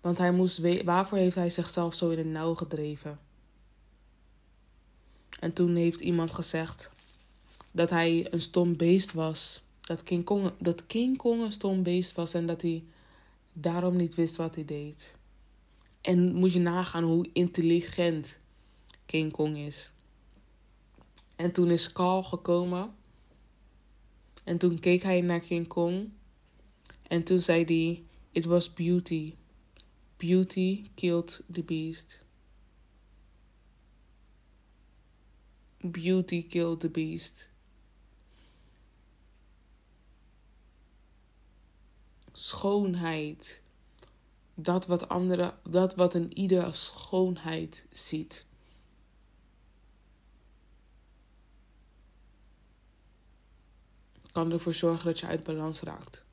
Want 0.00 0.18
hij 0.18 0.32
moest 0.32 0.82
waarvoor 0.84 1.18
heeft 1.18 1.36
hij 1.36 1.50
zichzelf 1.50 1.94
zo 1.94 2.10
in 2.10 2.18
het 2.18 2.26
nauw 2.26 2.54
gedreven? 2.54 3.18
En 5.40 5.52
toen 5.52 5.76
heeft 5.76 6.00
iemand 6.00 6.32
gezegd 6.32 6.90
dat 7.70 7.90
hij 7.90 8.26
een 8.32 8.40
stom 8.40 8.76
beest 8.76 9.12
was. 9.12 9.62
Dat 9.80 10.02
King 10.02 10.24
Kong, 10.24 10.52
dat 10.58 10.86
King 10.86 11.16
Kong 11.16 11.42
een 11.42 11.52
stom 11.52 11.82
beest 11.82 12.14
was 12.14 12.34
en 12.34 12.46
dat 12.46 12.62
hij 12.62 12.84
daarom 13.52 13.96
niet 13.96 14.14
wist 14.14 14.36
wat 14.36 14.54
hij 14.54 14.64
deed. 14.64 15.16
En 16.00 16.34
moet 16.34 16.52
je 16.52 16.60
nagaan 16.60 17.04
hoe 17.04 17.28
intelligent 17.32 18.38
King 19.06 19.32
Kong 19.32 19.56
is. 19.56 19.90
En 21.36 21.52
toen 21.52 21.70
is 21.70 21.92
Carl 21.92 22.22
gekomen. 22.22 22.94
En 24.44 24.58
toen 24.58 24.78
keek 24.78 25.02
hij 25.02 25.20
naar 25.20 25.40
King 25.40 25.66
Kong. 25.66 26.10
En 27.02 27.22
toen 27.22 27.40
zei 27.40 27.64
hij: 27.64 28.02
It 28.32 28.46
was 28.46 28.68
beauty. 28.68 29.36
Beauty 30.18 30.90
killed 30.94 31.40
the 31.52 31.62
beast. 31.62 32.20
Beauty 35.80 36.42
killed 36.42 36.80
the 36.80 36.88
beast. 36.88 37.48
schoonheid. 42.38 43.60
Dat 44.54 44.86
wat 44.86 45.08
anderen, 45.08 45.58
dat 45.70 45.94
wat 45.94 46.14
een 46.14 46.38
ieder 46.38 46.64
als 46.64 46.86
schoonheid 46.86 47.86
ziet. 47.92 48.46
Kan 54.32 54.52
ervoor 54.52 54.74
zorgen 54.74 55.04
dat 55.04 55.18
je 55.18 55.26
uit 55.26 55.42
balans 55.42 55.80
raakt. 55.80 56.24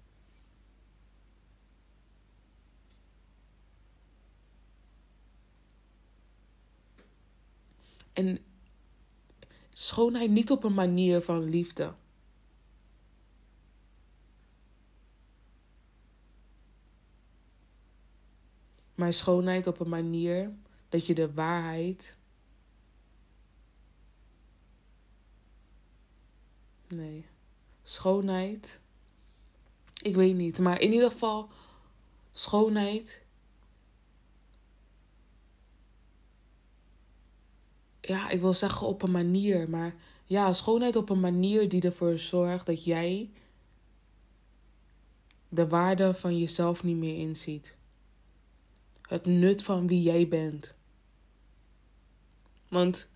En 8.15 8.39
schoonheid 9.73 10.31
niet 10.31 10.51
op 10.51 10.63
een 10.63 10.73
manier 10.73 11.21
van 11.21 11.49
liefde. 11.49 11.93
maar 18.95 19.13
schoonheid 19.13 19.67
op 19.67 19.79
een 19.79 19.89
manier 19.89 20.53
dat 20.89 21.05
je 21.05 21.13
de 21.13 21.33
waarheid. 21.33 22.17
Nee. 26.87 27.25
Schoonheid. 27.83 28.79
Ik 30.01 30.15
weet 30.15 30.35
niet, 30.35 30.59
maar 30.59 30.81
in 30.81 30.93
ieder 30.93 31.11
geval 31.11 31.49
schoonheid. 32.31 33.24
Ja, 38.07 38.29
ik 38.29 38.41
wil 38.41 38.53
zeggen 38.53 38.87
op 38.87 39.01
een 39.01 39.11
manier, 39.11 39.69
maar 39.69 39.95
ja, 40.25 40.53
schoonheid 40.53 40.95
op 40.95 41.09
een 41.09 41.19
manier 41.19 41.69
die 41.69 41.81
ervoor 41.81 42.19
zorgt 42.19 42.65
dat 42.65 42.83
jij 42.83 43.29
de 45.49 45.67
waarde 45.67 46.13
van 46.13 46.37
jezelf 46.37 46.83
niet 46.83 46.97
meer 46.97 47.17
inziet 47.17 47.75
het 49.07 49.25
nut 49.25 49.63
van 49.63 49.87
wie 49.87 50.01
jij 50.01 50.27
bent. 50.27 50.75
Want 52.67 53.07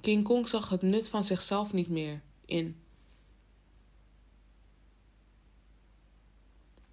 King 0.00 0.24
Kong 0.24 0.48
zag 0.48 0.68
het 0.68 0.82
nut 0.82 1.08
van 1.08 1.24
zichzelf 1.24 1.72
niet 1.72 1.88
meer 1.88 2.22
in. 2.44 2.80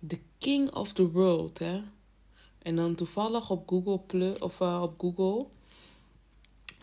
The 0.07 0.19
king 0.37 0.73
of 0.73 0.93
the 0.93 1.11
world, 1.11 1.59
hè? 1.59 1.81
En 2.57 2.75
dan 2.75 2.95
toevallig 2.95 3.49
op 3.49 3.69
Google 3.69 4.35
of 4.39 4.59
uh, 4.59 4.81
op 4.81 4.99
Google, 4.99 5.47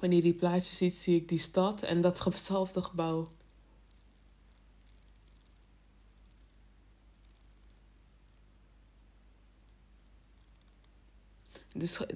wanneer 0.01 0.22
die 0.22 0.34
plaatjes 0.34 0.76
ziet, 0.76 0.94
zie 0.94 1.16
ik 1.16 1.28
die 1.28 1.38
stad 1.38 1.82
en 1.82 2.01
datzelfde 2.01 2.82
gebouw. 2.82 3.30
Dus. 11.72 12.07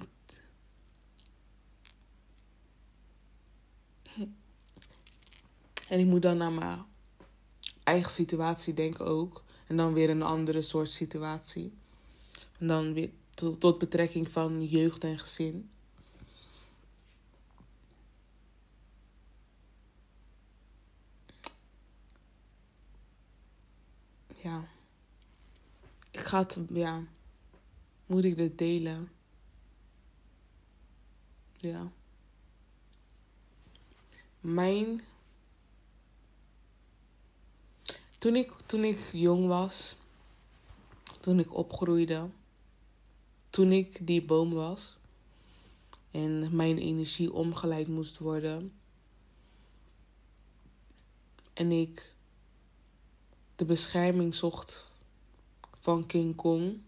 En 5.89 5.99
ik 6.01 6.07
moet 6.07 6.23
dan 6.23 6.37
naar 6.37 6.53
mijn 6.53 6.85
eigen 7.83 8.11
situatie 8.11 8.75
denken 8.75 9.07
ook. 9.07 9.45
En 9.67 9.77
dan 9.77 9.93
weer 9.93 10.11
een 10.11 10.23
andere 10.23 10.63
soort 10.63 10.91
situatie. 10.91 11.73
En 12.59 12.67
dan 12.67 12.93
weer 12.93 13.11
tot 13.35 13.79
betrekking 13.79 14.31
van 14.31 14.67
jeugd 14.67 15.05
en 15.05 15.19
gezin. 15.19 15.71
Ja. 24.45 24.65
Ik 26.11 26.21
ga 26.21 26.39
het, 26.39 26.59
ja. 26.69 27.03
Moet 28.07 28.25
ik 28.25 28.37
dit 28.37 28.59
delen? 28.59 29.11
Ja. 31.57 31.91
Mijn. 34.41 35.01
Toen 38.19 38.37
ik, 38.37 38.53
toen 38.67 38.85
ik 38.85 39.13
jong 39.13 39.47
was, 39.47 39.97
toen 41.21 41.39
ik 41.39 41.55
opgroeide, 41.55 42.29
toen 43.51 43.73
ik 43.73 44.07
die 44.07 44.25
boom 44.25 44.53
was 44.53 44.97
en 46.11 46.57
mijn 46.57 46.79
energie 46.79 47.33
omgeleid 47.33 47.89
moest 47.89 48.19
worden 48.19 48.73
en 51.53 51.73
ik 51.73 52.14
de 53.57 53.65
bescherming 53.65 54.35
zocht 54.35 54.91
van 55.79 56.07
King 56.07 56.35
Kong 56.35 56.81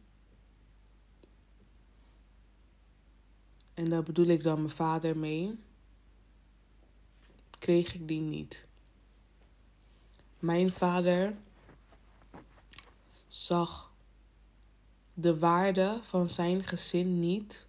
En 3.76 3.90
daar 3.90 4.02
bedoel 4.02 4.26
ik 4.26 4.42
dan 4.42 4.58
mijn 4.58 4.74
vader 4.74 5.16
mee. 5.16 5.58
kreeg 7.58 7.94
ik 7.94 8.08
die 8.08 8.20
niet. 8.20 8.66
Mijn 10.38 10.70
vader 10.70 11.36
zag 13.28 13.90
de 15.14 15.38
waarde 15.38 16.00
van 16.02 16.28
zijn 16.28 16.64
gezin 16.64 17.18
niet 17.20 17.66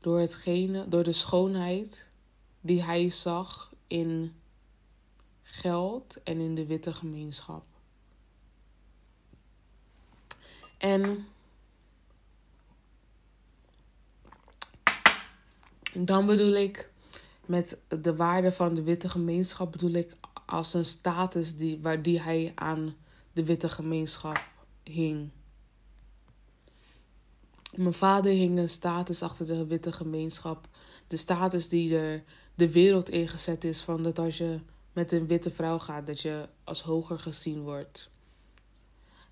door 0.00 0.18
hetgene, 0.18 0.88
door 0.88 1.04
de 1.04 1.12
schoonheid 1.12 2.08
die 2.60 2.82
hij 2.82 3.10
zag 3.10 3.72
in 3.86 4.34
geld 5.48 6.22
en 6.22 6.38
in 6.38 6.54
de 6.54 6.66
witte 6.66 6.94
gemeenschap. 6.94 7.64
En 10.78 11.26
dan 15.92 16.26
bedoel 16.26 16.54
ik 16.54 16.90
met 17.46 17.78
de 17.88 18.16
waarde 18.16 18.52
van 18.52 18.74
de 18.74 18.82
witte 18.82 19.08
gemeenschap 19.08 19.72
bedoel 19.72 19.92
ik 19.92 20.16
als 20.46 20.74
een 20.74 20.84
status 20.84 21.56
die, 21.56 21.78
waar 21.82 22.02
die 22.02 22.20
hij 22.20 22.52
aan 22.54 22.96
de 23.32 23.44
witte 23.44 23.68
gemeenschap 23.68 24.44
hing. 24.82 25.30
Mijn 27.74 27.92
vader 27.92 28.32
hing 28.32 28.58
een 28.58 28.68
status 28.68 29.22
achter 29.22 29.46
de 29.46 29.66
witte 29.66 29.92
gemeenschap. 29.92 30.68
De 31.06 31.16
status 31.16 31.68
die 31.68 31.98
er 31.98 32.24
de 32.54 32.70
wereld 32.72 33.08
ingezet 33.08 33.64
is 33.64 33.80
van 33.80 34.02
dat 34.02 34.18
als 34.18 34.38
je 34.38 34.60
met 34.96 35.12
een 35.12 35.26
witte 35.26 35.50
vrouw 35.50 35.78
gaat, 35.78 36.06
dat 36.06 36.20
je 36.20 36.48
als 36.64 36.82
hoger 36.82 37.18
gezien 37.18 37.62
wordt. 37.62 38.08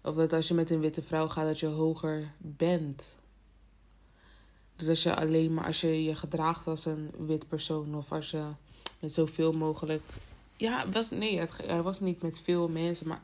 Of 0.02 0.14
dat 0.14 0.32
als 0.32 0.48
je 0.48 0.54
met 0.54 0.70
een 0.70 0.80
witte 0.80 1.02
vrouw 1.02 1.28
gaat, 1.28 1.46
dat 1.46 1.60
je 1.60 1.66
hoger 1.66 2.32
bent. 2.38 3.18
Dus 4.76 4.88
als 4.88 5.02
je 5.02 5.16
alleen 5.16 5.54
maar 5.54 5.66
als 5.66 5.80
je 5.80 6.02
je 6.02 6.14
gedraagt 6.14 6.66
als 6.66 6.84
een 6.84 7.10
wit 7.18 7.48
persoon 7.48 7.94
of 7.94 8.12
als 8.12 8.30
je 8.30 8.44
met 8.98 9.12
zoveel 9.12 9.52
mogelijk. 9.52 10.02
Ja, 10.56 10.88
was, 10.88 11.10
nee, 11.10 11.38
het, 11.38 11.56
het 11.56 11.82
was 11.82 12.00
niet 12.00 12.22
met 12.22 12.40
veel 12.40 12.68
mensen, 12.68 13.08
maar. 13.08 13.22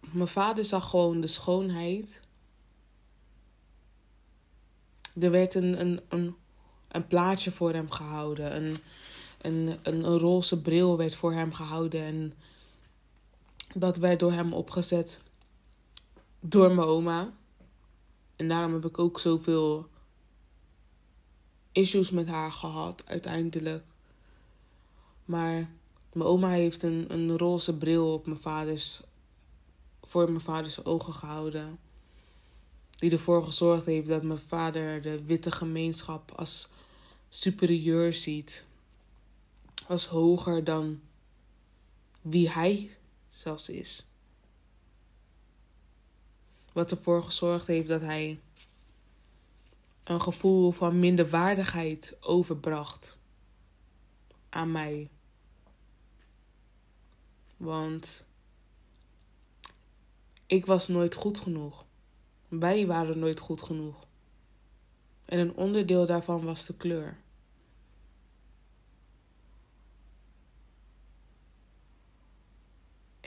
Mijn 0.00 0.28
vader 0.28 0.64
zag 0.64 0.90
gewoon 0.90 1.20
de 1.20 1.26
schoonheid. 1.26 2.20
Er 5.20 5.30
werd 5.30 5.54
een, 5.54 5.80
een, 5.80 6.00
een, 6.08 6.36
een 6.88 7.06
plaatje 7.06 7.50
voor 7.50 7.72
hem 7.72 7.90
gehouden. 7.90 8.56
Een, 8.56 8.76
een, 9.40 9.78
een, 9.82 10.18
roze 10.18 10.60
bril 10.60 10.96
werd 10.96 11.14
voor 11.14 11.32
hem 11.32 11.52
gehouden. 11.52 12.02
En 12.02 12.34
dat 13.74 13.96
werd 13.96 14.20
door 14.20 14.32
hem 14.32 14.52
opgezet. 14.52 15.20
Door 16.40 16.74
mijn 16.74 16.88
oma. 16.88 17.30
En 18.36 18.48
daarom 18.48 18.72
heb 18.72 18.84
ik 18.84 18.98
ook 18.98 19.20
zoveel 19.20 19.88
issues 21.72 22.10
met 22.10 22.28
haar 22.28 22.52
gehad, 22.52 23.02
uiteindelijk. 23.06 23.84
Maar 25.24 25.70
mijn 26.12 26.28
oma 26.28 26.48
heeft 26.48 26.82
een, 26.82 27.04
een 27.08 27.38
roze 27.38 27.76
bril 27.76 28.12
op 28.12 28.26
mijn 28.26 28.40
vaders, 28.40 29.02
voor 30.02 30.28
mijn 30.28 30.40
vaders 30.40 30.84
ogen 30.84 31.12
gehouden. 31.12 31.78
Die 32.90 33.10
ervoor 33.10 33.44
gezorgd 33.44 33.86
heeft 33.86 34.08
dat 34.08 34.22
mijn 34.22 34.38
vader 34.38 35.02
de 35.02 35.24
witte 35.24 35.50
gemeenschap 35.50 36.32
als 36.36 36.68
superieur 37.28 38.14
ziet. 38.14 38.64
Als 39.90 40.06
hoger 40.06 40.64
dan 40.64 41.00
wie 42.20 42.50
hij 42.50 42.96
zelfs 43.28 43.68
is. 43.68 44.06
Wat 46.72 46.90
ervoor 46.90 47.22
gezorgd 47.22 47.66
heeft 47.66 47.88
dat 47.88 48.00
hij 48.00 48.40
een 50.04 50.20
gevoel 50.20 50.70
van 50.70 50.98
minderwaardigheid 50.98 52.16
overbracht 52.20 53.18
aan 54.48 54.72
mij. 54.72 55.08
Want 57.56 58.24
ik 60.46 60.66
was 60.66 60.88
nooit 60.88 61.14
goed 61.14 61.38
genoeg. 61.38 61.84
Wij 62.48 62.86
waren 62.86 63.18
nooit 63.18 63.40
goed 63.40 63.62
genoeg. 63.62 64.06
En 65.24 65.38
een 65.38 65.54
onderdeel 65.54 66.06
daarvan 66.06 66.44
was 66.44 66.66
de 66.66 66.76
kleur. 66.76 67.18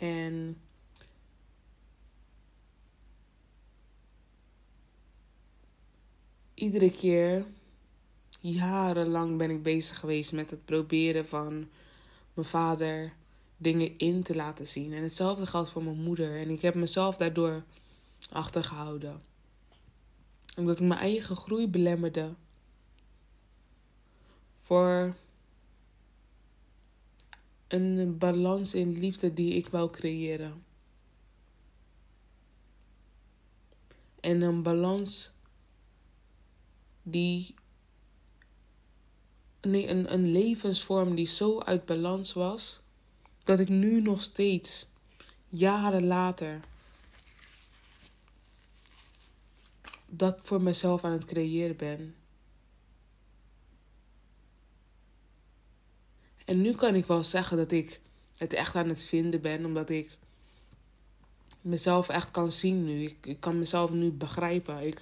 En 0.03 0.57
iedere 6.53 6.91
keer, 6.91 7.45
jarenlang 8.39 9.37
ben 9.37 9.49
ik 9.49 9.63
bezig 9.63 9.99
geweest 9.99 10.31
met 10.31 10.49
het 10.49 10.65
proberen 10.65 11.25
van 11.25 11.69
mijn 12.33 12.47
vader 12.47 13.13
dingen 13.57 13.97
in 13.97 14.23
te 14.23 14.35
laten 14.35 14.67
zien. 14.67 14.93
En 14.93 15.03
hetzelfde 15.03 15.45
geldt 15.45 15.69
voor 15.69 15.83
mijn 15.83 16.03
moeder. 16.03 16.39
En 16.39 16.49
ik 16.49 16.61
heb 16.61 16.75
mezelf 16.75 17.17
daardoor 17.17 17.63
achtergehouden. 18.31 19.21
Omdat 20.57 20.79
ik 20.79 20.87
mijn 20.87 20.99
eigen 20.99 21.35
groei 21.35 21.67
belemmerde. 21.67 22.33
Voor 24.61 25.15
een 27.74 28.17
balans 28.17 28.74
in 28.74 28.99
liefde 28.99 29.34
die 29.34 29.53
ik 29.53 29.67
wou 29.67 29.91
creëren. 29.91 30.63
En 34.19 34.41
een 34.41 34.63
balans 34.63 35.34
die. 37.03 37.55
Nee, 39.61 39.88
een, 39.88 40.13
een 40.13 40.32
levensvorm 40.32 41.15
die 41.15 41.28
zo 41.28 41.59
uit 41.59 41.86
balans 41.86 42.34
was. 42.34 42.82
Dat 43.43 43.59
ik 43.59 43.69
nu 43.69 44.01
nog 44.01 44.21
steeds, 44.21 44.88
jaren 45.49 46.05
later. 46.05 46.61
dat 50.17 50.39
voor 50.41 50.61
mezelf 50.61 51.03
aan 51.03 51.11
het 51.11 51.26
creëren 51.26 51.76
ben. 51.76 52.15
En 56.45 56.61
nu 56.61 56.73
kan 56.75 56.95
ik 56.95 57.05
wel 57.05 57.23
zeggen 57.23 57.57
dat 57.57 57.71
ik 57.71 57.99
het 58.37 58.53
echt 58.53 58.75
aan 58.75 58.89
het 58.89 59.03
vinden 59.03 59.41
ben, 59.41 59.65
omdat 59.65 59.89
ik 59.89 60.17
mezelf 61.61 62.09
echt 62.09 62.31
kan 62.31 62.51
zien 62.51 62.85
nu. 62.85 63.17
Ik, 63.21 63.39
kan 63.39 63.59
mezelf 63.59 63.91
nu 63.91 64.11
begrijpen. 64.11 64.87
Ik, 64.87 65.01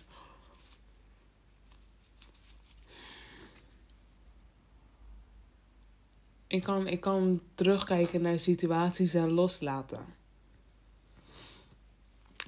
ik, 6.47 6.63
kan, 6.63 6.87
ik 6.87 6.99
kan 6.99 7.41
terugkijken 7.55 8.21
naar 8.21 8.39
situaties 8.39 9.13
en 9.13 9.29
loslaten. 9.29 10.05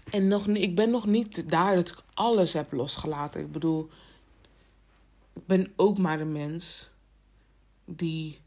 En 0.09 0.27
nog, 0.27 0.47
ik 0.47 0.75
ben 0.75 0.89
nog 0.89 1.05
niet 1.05 1.49
daar 1.49 1.75
dat 1.75 1.89
ik 1.89 2.01
alles 2.13 2.53
heb 2.53 2.71
losgelaten. 2.71 3.41
Ik 3.41 3.51
bedoel, 3.51 3.89
ik 5.33 5.45
ben 5.45 5.73
ook 5.75 5.97
maar 5.97 6.19
een 6.19 6.31
mens 6.31 6.89
die 7.85 8.41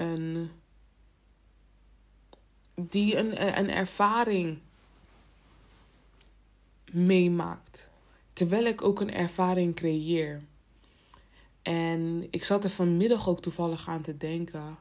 een, 0.00 0.50
die 2.74 3.16
een, 3.16 3.58
een 3.58 3.70
ervaring 3.70 4.58
meemaakt. 6.92 7.88
Terwijl 8.32 8.64
ik 8.64 8.82
ook 8.82 9.00
een 9.00 9.12
ervaring 9.12 9.74
creëer. 9.74 10.42
En 11.62 12.26
ik 12.30 12.44
zat 12.44 12.64
er 12.64 12.70
vanmiddag 12.70 13.28
ook 13.28 13.42
toevallig 13.42 13.88
aan 13.88 14.02
te 14.02 14.16
denken. 14.16 14.78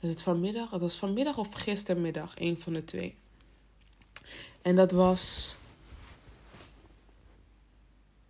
Is 0.00 0.08
het 0.08 0.22
vanmiddag? 0.22 0.70
Het 0.70 0.80
was 0.80 0.96
vanmiddag 0.96 1.38
of 1.38 1.54
gistermiddag, 1.54 2.32
een 2.34 2.60
van 2.60 2.72
de 2.72 2.84
twee. 2.84 3.16
En 4.62 4.76
dat 4.76 4.92
was. 4.92 5.56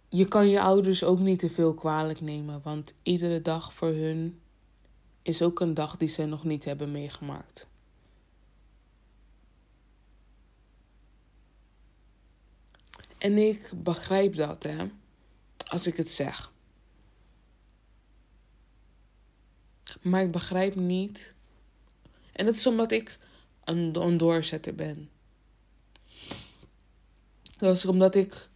Je 0.08 0.28
kan 0.28 0.48
je 0.48 0.60
ouders 0.60 1.04
ook 1.04 1.18
niet 1.18 1.38
te 1.38 1.50
veel 1.50 1.74
kwalijk 1.74 2.20
nemen, 2.20 2.60
want 2.62 2.94
iedere 3.02 3.42
dag 3.42 3.74
voor 3.74 3.88
hun 3.88 4.40
is 5.24 5.42
ook 5.42 5.60
een 5.60 5.74
dag 5.74 5.96
die 5.96 6.08
ze 6.08 6.24
nog 6.24 6.44
niet 6.44 6.64
hebben 6.64 6.92
meegemaakt. 6.92 7.66
En 13.18 13.38
ik 13.38 13.70
begrijp 13.82 14.34
dat, 14.34 14.62
hè, 14.62 14.86
als 15.66 15.86
ik 15.86 15.96
het 15.96 16.08
zeg. 16.08 16.52
Maar 20.02 20.22
ik 20.22 20.30
begrijp 20.30 20.74
niet. 20.74 21.32
En 22.32 22.44
dat 22.44 22.54
is 22.54 22.66
omdat 22.66 22.90
ik 22.90 23.18
een, 23.64 24.00
een 24.00 24.16
doorzetter 24.16 24.74
ben. 24.74 25.10
Dat 27.58 27.76
is 27.76 27.84
omdat 27.86 28.14
ik 28.14 28.48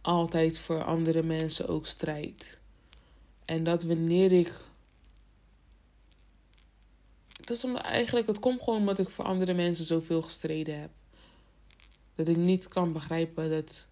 altijd 0.00 0.58
voor 0.58 0.84
andere 0.84 1.22
mensen 1.22 1.68
ook 1.68 1.86
strijd. 1.86 2.58
En 3.46 3.64
dat 3.64 3.82
wanneer 3.82 4.32
ik. 4.32 4.52
Dat 7.32 7.56
is 7.56 7.64
omdat 7.64 7.82
eigenlijk, 7.82 8.26
het 8.26 8.38
komt 8.38 8.62
gewoon 8.62 8.78
omdat 8.78 8.98
ik 8.98 9.10
voor 9.10 9.24
andere 9.24 9.54
mensen 9.54 9.84
zoveel 9.84 10.22
gestreden 10.22 10.80
heb. 10.80 10.90
Dat 12.14 12.28
ik 12.28 12.36
niet 12.36 12.68
kan 12.68 12.92
begrijpen 12.92 13.50
dat 13.50 13.86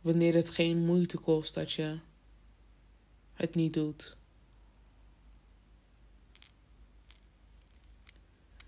wanneer 0.00 0.34
het 0.34 0.50
geen 0.50 0.84
moeite 0.84 1.18
kost 1.18 1.54
dat 1.54 1.72
je 1.72 1.98
het 3.32 3.54
niet 3.54 3.72
doet. 3.72 4.16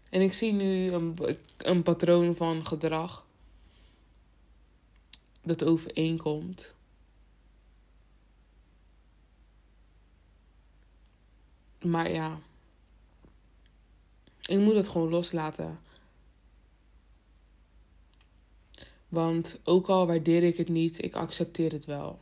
En 0.09 0.21
ik 0.21 0.33
zie 0.33 0.53
nu 0.53 0.93
een, 0.93 1.19
een 1.57 1.83
patroon 1.83 2.37
van 2.37 2.67
gedrag 2.67 3.27
dat 5.43 5.65
overeenkomt. 5.65 6.76
Maar 11.83 12.11
ja, 12.11 12.39
ik 14.47 14.59
moet 14.59 14.75
het 14.75 14.89
gewoon 14.89 15.09
loslaten. 15.09 15.79
Want 19.09 19.61
ook 19.65 19.89
al 19.89 20.07
waardeer 20.07 20.43
ik 20.43 20.57
het 20.57 20.69
niet, 20.69 21.03
ik 21.05 21.17
accepteer 21.17 21.73
het 21.73 21.85
wel. 21.85 22.21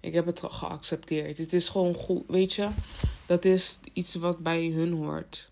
Ik 0.00 0.12
heb 0.12 0.26
het 0.26 0.40
geaccepteerd. 0.44 1.38
Het 1.38 1.52
is 1.52 1.68
gewoon 1.68 1.94
goed, 1.94 2.24
weet 2.26 2.52
je? 2.52 2.68
Dat 3.26 3.44
is 3.44 3.80
iets 3.92 4.14
wat 4.14 4.38
bij 4.38 4.66
hun 4.66 4.92
hoort. 4.92 5.50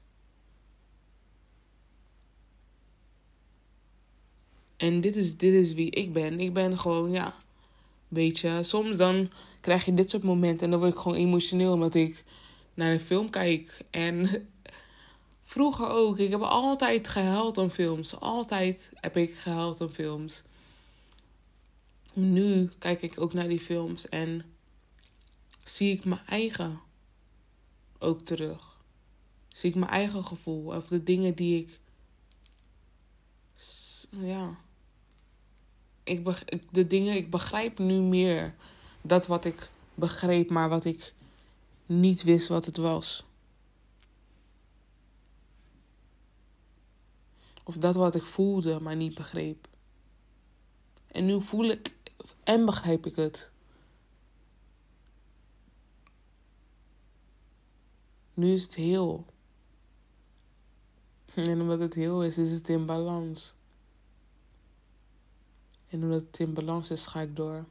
En 4.77 5.01
dit 5.01 5.17
is, 5.17 5.37
dit 5.37 5.55
is 5.55 5.75
wie 5.75 5.91
ik 5.91 6.13
ben. 6.13 6.41
Ik 6.41 6.53
ben 6.53 6.79
gewoon, 6.79 7.11
ja, 7.11 7.35
weet 8.09 8.39
je. 8.39 8.59
Soms 8.63 8.97
dan 8.97 9.31
krijg 9.61 9.85
je 9.85 9.95
dit 9.95 10.11
soort 10.11 10.23
momenten 10.23 10.65
en 10.65 10.71
dan 10.71 10.81
word 10.81 10.93
ik 10.93 10.99
gewoon 10.99 11.19
emotioneel 11.19 11.73
omdat 11.73 11.95
ik 11.95 12.25
naar 12.79 12.93
een 12.93 13.01
film 13.01 13.31
kijk. 13.31 13.85
En 13.91 14.49
vroeger 15.53 15.89
ook. 15.89 16.19
Ik 16.19 16.31
heb 16.31 16.41
altijd 16.41 17.09
gehuild 17.09 17.59
om 17.59 17.71
films. 17.71 18.21
Altijd 18.21 18.91
heb 18.95 19.17
ik 19.17 19.35
gehuild 19.35 19.81
om 19.81 19.89
films. 19.89 20.43
Nu 22.13 22.71
kijk 22.79 23.03
ik 23.03 23.21
ook 23.21 23.33
naar 23.33 23.49
die 23.49 23.61
films 23.61 24.09
en 24.09 24.45
zie 25.65 25.93
ik 25.93 26.05
mijn 26.05 26.27
eigen 26.27 26.81
ook 27.99 28.21
terug. 28.21 28.77
Zie 29.49 29.71
ik 29.71 29.77
mijn 29.77 29.91
eigen 29.91 30.25
gevoel 30.25 30.65
of 30.65 30.89
de 30.89 31.03
dingen 31.03 31.35
die 31.35 31.61
ik. 31.61 31.81
Ja. 34.11 34.57
Ik, 36.05 36.25
de 36.71 36.87
dingen, 36.87 37.17
ik 37.17 37.31
begrijp 37.31 37.79
nu 37.79 38.01
meer 38.01 38.55
dat 39.03 39.27
wat 39.27 39.45
ik 39.45 39.71
begreep, 39.95 40.51
maar 40.51 40.69
wat 40.69 40.85
ik 40.85 41.13
niet 41.89 42.23
wist 42.23 42.49
wat 42.49 42.65
het 42.65 42.77
was. 42.77 43.25
Of 47.65 47.77
dat 47.77 47.95
wat 47.95 48.15
ik 48.15 48.25
voelde, 48.25 48.81
maar 48.81 48.97
niet 48.97 49.15
begreep. 49.15 49.69
En 51.07 51.27
nu 51.27 51.43
voel 51.43 51.65
ik 51.65 51.95
en 52.45 52.65
begrijp 52.65 53.07
ik 53.07 53.17
het. 53.17 53.51
Nu 58.35 58.53
is 58.53 58.63
het 58.63 58.75
heel. 58.75 59.27
En 61.35 61.61
omdat 61.61 61.81
het 61.81 61.95
heel 61.95 62.25
is, 62.25 62.39
is 62.39 62.51
het 62.51 62.69
in 62.69 62.87
balans. 62.87 63.55
En 65.89 66.03
omdat 66.03 66.23
het 66.27 66.39
in 66.39 66.55
balans 66.55 66.91
is, 66.91 67.07
ga 67.07 67.21
ik 67.21 67.37
door. 67.37 67.67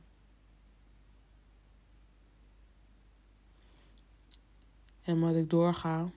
En 5.07 5.13
omdat 5.13 5.35
ik 5.35 5.49
doorga, 5.49 6.09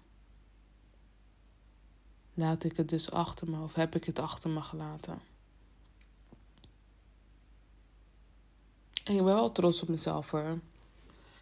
laat 2.34 2.64
ik 2.64 2.76
het 2.76 2.88
dus 2.88 3.10
achter 3.10 3.50
me 3.50 3.62
of 3.62 3.74
heb 3.74 3.94
ik 3.94 4.04
het 4.04 4.18
achter 4.18 4.50
me 4.50 4.62
gelaten. 4.62 5.20
En 9.04 9.16
ik 9.16 9.24
ben 9.24 9.24
wel 9.24 9.52
trots 9.52 9.82
op 9.82 9.88
mezelf 9.88 10.30
hoor. 10.30 10.50
Ik 10.50 10.60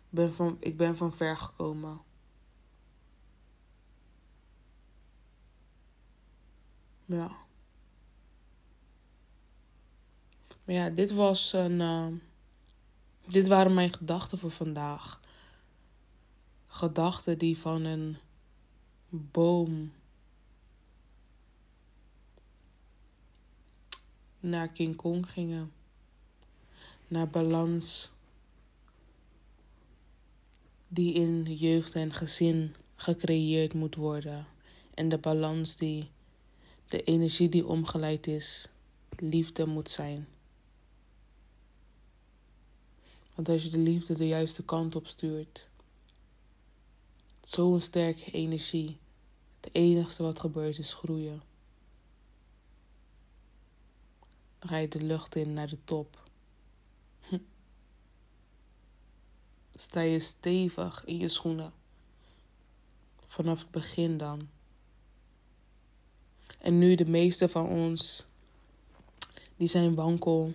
ben 0.08 0.34
van, 0.34 0.56
ik 0.60 0.76
ben 0.76 0.96
van 0.96 1.12
ver 1.12 1.36
gekomen. 1.36 2.00
Ja. 7.04 7.30
Maar 10.64 10.74
ja, 10.74 10.90
dit 10.90 11.10
was 11.12 11.52
een. 11.52 11.80
Uh, 11.80 12.06
dit 13.26 13.46
waren 13.48 13.74
mijn 13.74 13.92
gedachten 13.92 14.38
voor 14.38 14.50
vandaag. 14.50 15.20
Gedachten 16.68 17.38
die 17.38 17.58
van 17.58 17.84
een 17.84 18.16
boom 19.08 19.92
naar 24.40 24.68
King 24.68 24.96
Kong 24.96 25.30
gingen 25.30 25.72
naar 27.08 27.28
balans 27.28 28.12
die 30.88 31.14
in 31.14 31.42
jeugd 31.42 31.94
en 31.94 32.12
gezin 32.12 32.74
gecreëerd 32.96 33.74
moet 33.74 33.94
worden. 33.94 34.46
En 34.94 35.08
de 35.08 35.18
balans 35.18 35.76
die, 35.76 36.10
de 36.88 37.02
energie 37.02 37.48
die 37.48 37.66
omgeleid 37.66 38.26
is, 38.26 38.68
liefde 39.16 39.66
moet 39.66 39.90
zijn. 39.90 40.28
Want 43.34 43.48
als 43.48 43.62
je 43.62 43.70
de 43.70 43.78
liefde 43.78 44.14
de 44.14 44.26
juiste 44.26 44.64
kant 44.64 44.96
op 44.96 45.06
stuurt, 45.06 45.67
zo'n 47.48 47.80
sterke 47.80 48.30
energie, 48.30 48.98
het 49.60 49.74
enige 49.74 50.22
wat 50.22 50.40
gebeurt 50.40 50.78
is 50.78 50.94
groeien. 50.94 51.42
Dan 54.58 54.68
ga 54.68 54.76
je 54.76 54.88
de 54.88 55.02
lucht 55.02 55.36
in 55.36 55.52
naar 55.52 55.68
de 55.68 55.78
top. 55.84 56.28
sta 59.74 60.00
je 60.00 60.18
stevig 60.18 61.04
in 61.04 61.16
je 61.18 61.28
schoenen. 61.28 61.72
Vanaf 63.26 63.60
het 63.60 63.70
begin 63.70 64.18
dan. 64.18 64.48
En 66.58 66.78
nu 66.78 66.94
de 66.94 67.08
meeste 67.08 67.48
van 67.48 67.68
ons, 67.68 68.26
die 69.56 69.68
zijn 69.68 69.94
wankel. 69.94 70.52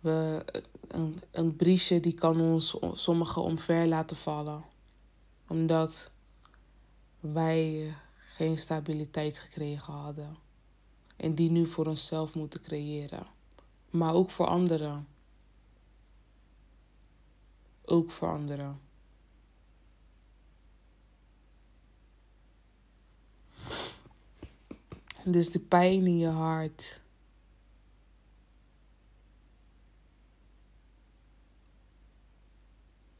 We, 0.00 0.44
een, 0.88 1.22
een 1.30 1.56
briesje 1.56 2.00
die 2.00 2.14
kan 2.14 2.40
ons 2.40 2.76
sommigen 2.92 3.42
omver 3.42 3.86
laten 3.86 4.16
vallen. 4.16 4.72
Omdat 5.48 6.10
wij 7.20 7.94
geen 8.16 8.58
stabiliteit 8.58 9.38
gekregen 9.38 9.92
hadden. 9.92 10.36
En 11.16 11.34
die 11.34 11.50
nu 11.50 11.66
voor 11.66 11.86
onszelf 11.86 12.34
moeten 12.34 12.62
creëren. 12.62 13.26
Maar 13.90 14.14
ook 14.14 14.30
voor 14.30 14.46
anderen 14.46 15.06
ook 17.84 18.10
veranderen. 18.10 18.80
Dus 25.24 25.50
de 25.50 25.60
pijn 25.60 26.06
in 26.06 26.18
je 26.18 26.28
hart. 26.28 27.00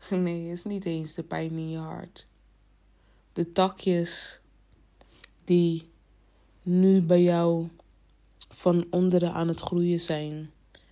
Nee, 0.10 0.48
het 0.48 0.58
is 0.58 0.64
niet 0.64 0.84
eens 0.84 1.14
de 1.14 1.22
pijn 1.22 1.50
in 1.50 1.70
je 1.70 1.78
hart. 1.78 2.26
De 3.32 3.52
takjes 3.52 4.40
die 5.44 5.88
nu 6.62 7.00
bij 7.00 7.22
jou 7.22 7.68
van 8.48 8.86
onderen 8.90 9.32
aan 9.32 9.48
het 9.48 9.60
groeien 9.60 10.00
zijn. 10.00 10.50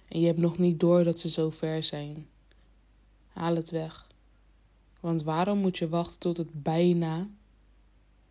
En 0.09 0.21
je 0.21 0.27
hebt 0.27 0.39
nog 0.39 0.59
niet 0.59 0.81
door 0.81 1.05
dat 1.05 1.19
ze 1.19 1.29
zo 1.29 1.51
ver 1.51 1.83
zijn. 1.83 2.27
Haal 3.29 3.55
het 3.55 3.71
weg. 3.71 4.11
Want 5.01 5.23
waarom 5.23 5.59
moet 5.59 5.79
je 5.79 5.89
wachten 5.89 6.19
tot 6.19 6.37
het 6.37 6.63
bijna 6.63 7.29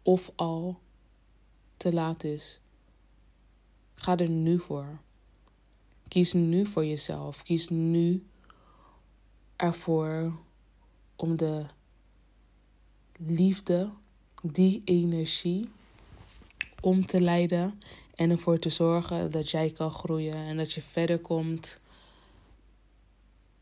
of 0.01 0.31
al 0.35 0.79
te 1.77 1.93
laat 1.93 2.23
is? 2.23 2.59
Ga 3.95 4.17
er 4.17 4.29
nu 4.29 4.59
voor. 4.59 4.99
Kies 6.07 6.33
nu 6.33 6.65
voor 6.65 6.85
jezelf. 6.85 7.43
Kies 7.43 7.69
nu 7.69 8.25
ervoor 9.55 10.33
om 11.21 11.35
de 11.35 11.65
liefde, 13.17 13.89
die 14.41 14.81
energie 14.85 15.69
om 16.81 17.05
te 17.05 17.21
leiden 17.21 17.81
en 18.15 18.29
ervoor 18.29 18.59
te 18.59 18.69
zorgen 18.69 19.31
dat 19.31 19.49
jij 19.49 19.69
kan 19.69 19.91
groeien 19.91 20.35
en 20.35 20.57
dat 20.57 20.73
je 20.73 20.81
verder 20.81 21.19
komt 21.19 21.79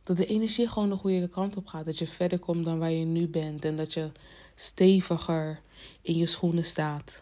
dat 0.10 0.18
de 0.18 0.26
energie 0.26 0.68
gewoon 0.68 0.90
de 0.90 0.96
goede 0.96 1.28
kant 1.28 1.58
op 1.58 1.68
gaat. 1.68 1.86
Dat 1.86 1.98
je 1.98 2.08
verder 2.08 2.40
komt 2.40 2.66
dan 2.66 2.80
waar 2.80 2.92
je 2.92 3.06
nu 3.06 3.28
bent. 3.28 3.66
En 3.66 3.76
dat 3.76 3.94
je 3.94 4.12
steviger 4.56 5.62
in 6.02 6.18
je 6.18 6.26
schoenen 6.26 6.66
staat. 6.66 7.22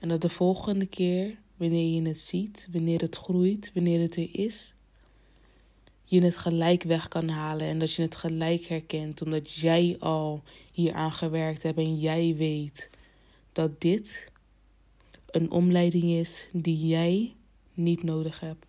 En 0.00 0.08
dat 0.08 0.20
de 0.20 0.28
volgende 0.28 0.86
keer, 0.86 1.38
wanneer 1.56 1.94
je 1.94 2.08
het 2.08 2.20
ziet, 2.20 2.68
wanneer 2.72 3.00
het 3.00 3.16
groeit, 3.16 3.70
wanneer 3.74 4.00
het 4.00 4.16
er 4.16 4.28
is, 4.32 4.74
je 6.10 6.22
het 6.22 6.36
gelijk 6.36 6.82
weg 6.82 7.08
kan 7.08 7.28
halen. 7.28 7.66
En 7.66 7.78
dat 7.78 7.94
je 7.94 8.02
het 8.02 8.14
gelijk 8.14 8.64
herkent, 8.64 9.22
omdat 9.22 9.52
jij 9.52 9.96
al 9.98 10.42
hier 10.72 10.94
aan 10.94 11.12
gewerkt 11.12 11.62
hebt 11.62 11.78
en 11.78 11.98
jij 11.98 12.34
weet 12.36 12.90
dat 13.52 13.80
dit 13.80 14.28
een 15.26 15.50
omleiding 15.50 16.04
is 16.04 16.48
die 16.52 16.86
jij 16.86 17.34
niet 17.74 18.02
nodig 18.02 18.40
hebt. 18.40 18.66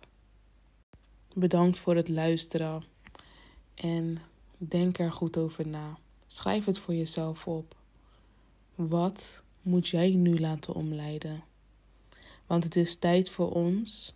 Bedankt 1.34 1.78
voor 1.78 1.96
het 1.96 2.08
luisteren. 2.08 2.84
En 3.74 4.18
denk 4.56 4.98
er 4.98 5.12
goed 5.12 5.36
over 5.36 5.66
na. 5.66 5.98
Schrijf 6.26 6.64
het 6.64 6.78
voor 6.78 6.94
jezelf 6.94 7.46
op. 7.46 7.76
Wat 8.74 9.42
moet 9.62 9.88
jij 9.88 10.10
nu 10.10 10.40
laten 10.40 10.74
omleiden? 10.74 11.44
Want 12.46 12.64
het 12.64 12.76
is 12.76 12.96
tijd 12.96 13.30
voor 13.30 13.52
ons 13.52 14.14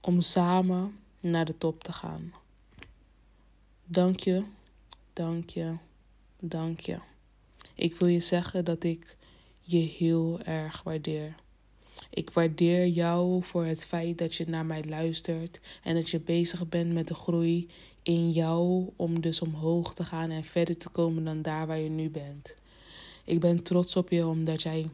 om 0.00 0.20
samen 0.20 0.98
naar 1.20 1.44
de 1.44 1.58
top 1.58 1.84
te 1.84 1.92
gaan. 1.92 2.32
Dank 3.90 4.20
je, 4.20 4.44
dank 5.12 5.50
je, 5.50 5.76
dank 6.40 6.80
je. 6.80 6.98
Ik 7.74 7.94
wil 7.94 8.08
je 8.08 8.20
zeggen 8.20 8.64
dat 8.64 8.84
ik 8.84 9.16
je 9.60 9.78
heel 9.78 10.40
erg 10.44 10.82
waardeer. 10.82 11.34
Ik 12.10 12.30
waardeer 12.30 12.86
jou 12.86 13.42
voor 13.42 13.64
het 13.64 13.84
feit 13.84 14.18
dat 14.18 14.34
je 14.34 14.48
naar 14.48 14.66
mij 14.66 14.84
luistert 14.84 15.60
en 15.82 15.94
dat 15.94 16.10
je 16.10 16.20
bezig 16.20 16.68
bent 16.68 16.92
met 16.92 17.08
de 17.08 17.14
groei 17.14 17.68
in 18.02 18.30
jou 18.30 18.90
om 18.96 19.20
dus 19.20 19.40
omhoog 19.40 19.94
te 19.94 20.04
gaan 20.04 20.30
en 20.30 20.44
verder 20.44 20.76
te 20.76 20.88
komen 20.88 21.24
dan 21.24 21.42
daar 21.42 21.66
waar 21.66 21.78
je 21.78 21.90
nu 21.90 22.10
bent. 22.10 22.56
Ik 23.24 23.40
ben 23.40 23.62
trots 23.62 23.96
op 23.96 24.10
je 24.10 24.26
omdat 24.26 24.62
jij 24.62 24.90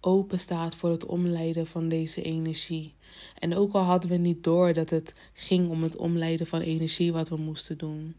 open 0.00 0.38
staat 0.38 0.74
voor 0.74 0.90
het 0.90 1.06
omleiden 1.06 1.66
van 1.66 1.88
deze 1.88 2.22
energie. 2.22 2.94
En 3.38 3.54
ook 3.54 3.72
al 3.72 3.82
hadden 3.82 4.10
we 4.10 4.16
niet 4.16 4.44
door 4.44 4.72
dat 4.72 4.90
het 4.90 5.14
ging 5.32 5.70
om 5.70 5.82
het 5.82 5.96
omleiden 5.96 6.46
van 6.46 6.60
energie 6.60 7.12
wat 7.12 7.28
we 7.28 7.36
moesten 7.36 7.78
doen. 7.78 8.14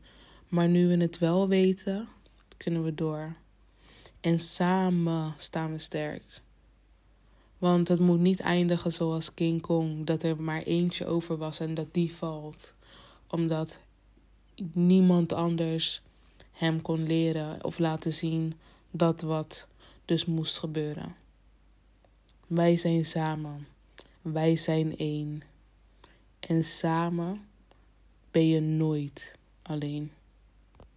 Maar 0.47 0.67
nu 0.67 0.87
we 0.87 0.97
het 0.97 1.17
wel 1.17 1.47
weten, 1.47 2.07
kunnen 2.57 2.83
we 2.83 2.95
door. 2.95 3.35
En 4.21 4.39
samen 4.39 5.33
staan 5.37 5.71
we 5.71 5.79
sterk. 5.79 6.41
Want 7.57 7.87
het 7.87 7.99
moet 7.99 8.19
niet 8.19 8.39
eindigen 8.39 8.93
zoals 8.93 9.33
King 9.33 9.61
Kong, 9.61 10.05
dat 10.05 10.23
er 10.23 10.41
maar 10.41 10.61
eentje 10.61 11.05
over 11.05 11.37
was 11.37 11.59
en 11.59 11.73
dat 11.73 11.93
die 11.93 12.13
valt. 12.13 12.73
Omdat 13.27 13.79
niemand 14.73 15.33
anders 15.33 16.01
hem 16.51 16.81
kon 16.81 17.07
leren 17.07 17.63
of 17.63 17.79
laten 17.79 18.13
zien 18.13 18.53
dat 18.91 19.21
wat 19.21 19.67
dus 20.05 20.25
moest 20.25 20.57
gebeuren. 20.57 21.15
Wij 22.47 22.75
zijn 22.75 23.05
samen. 23.05 23.67
Wij 24.21 24.55
zijn 24.55 24.97
één. 24.97 25.41
En 26.39 26.63
samen 26.63 27.47
ben 28.31 28.47
je 28.47 28.59
nooit 28.59 29.35
alleen. 29.61 30.11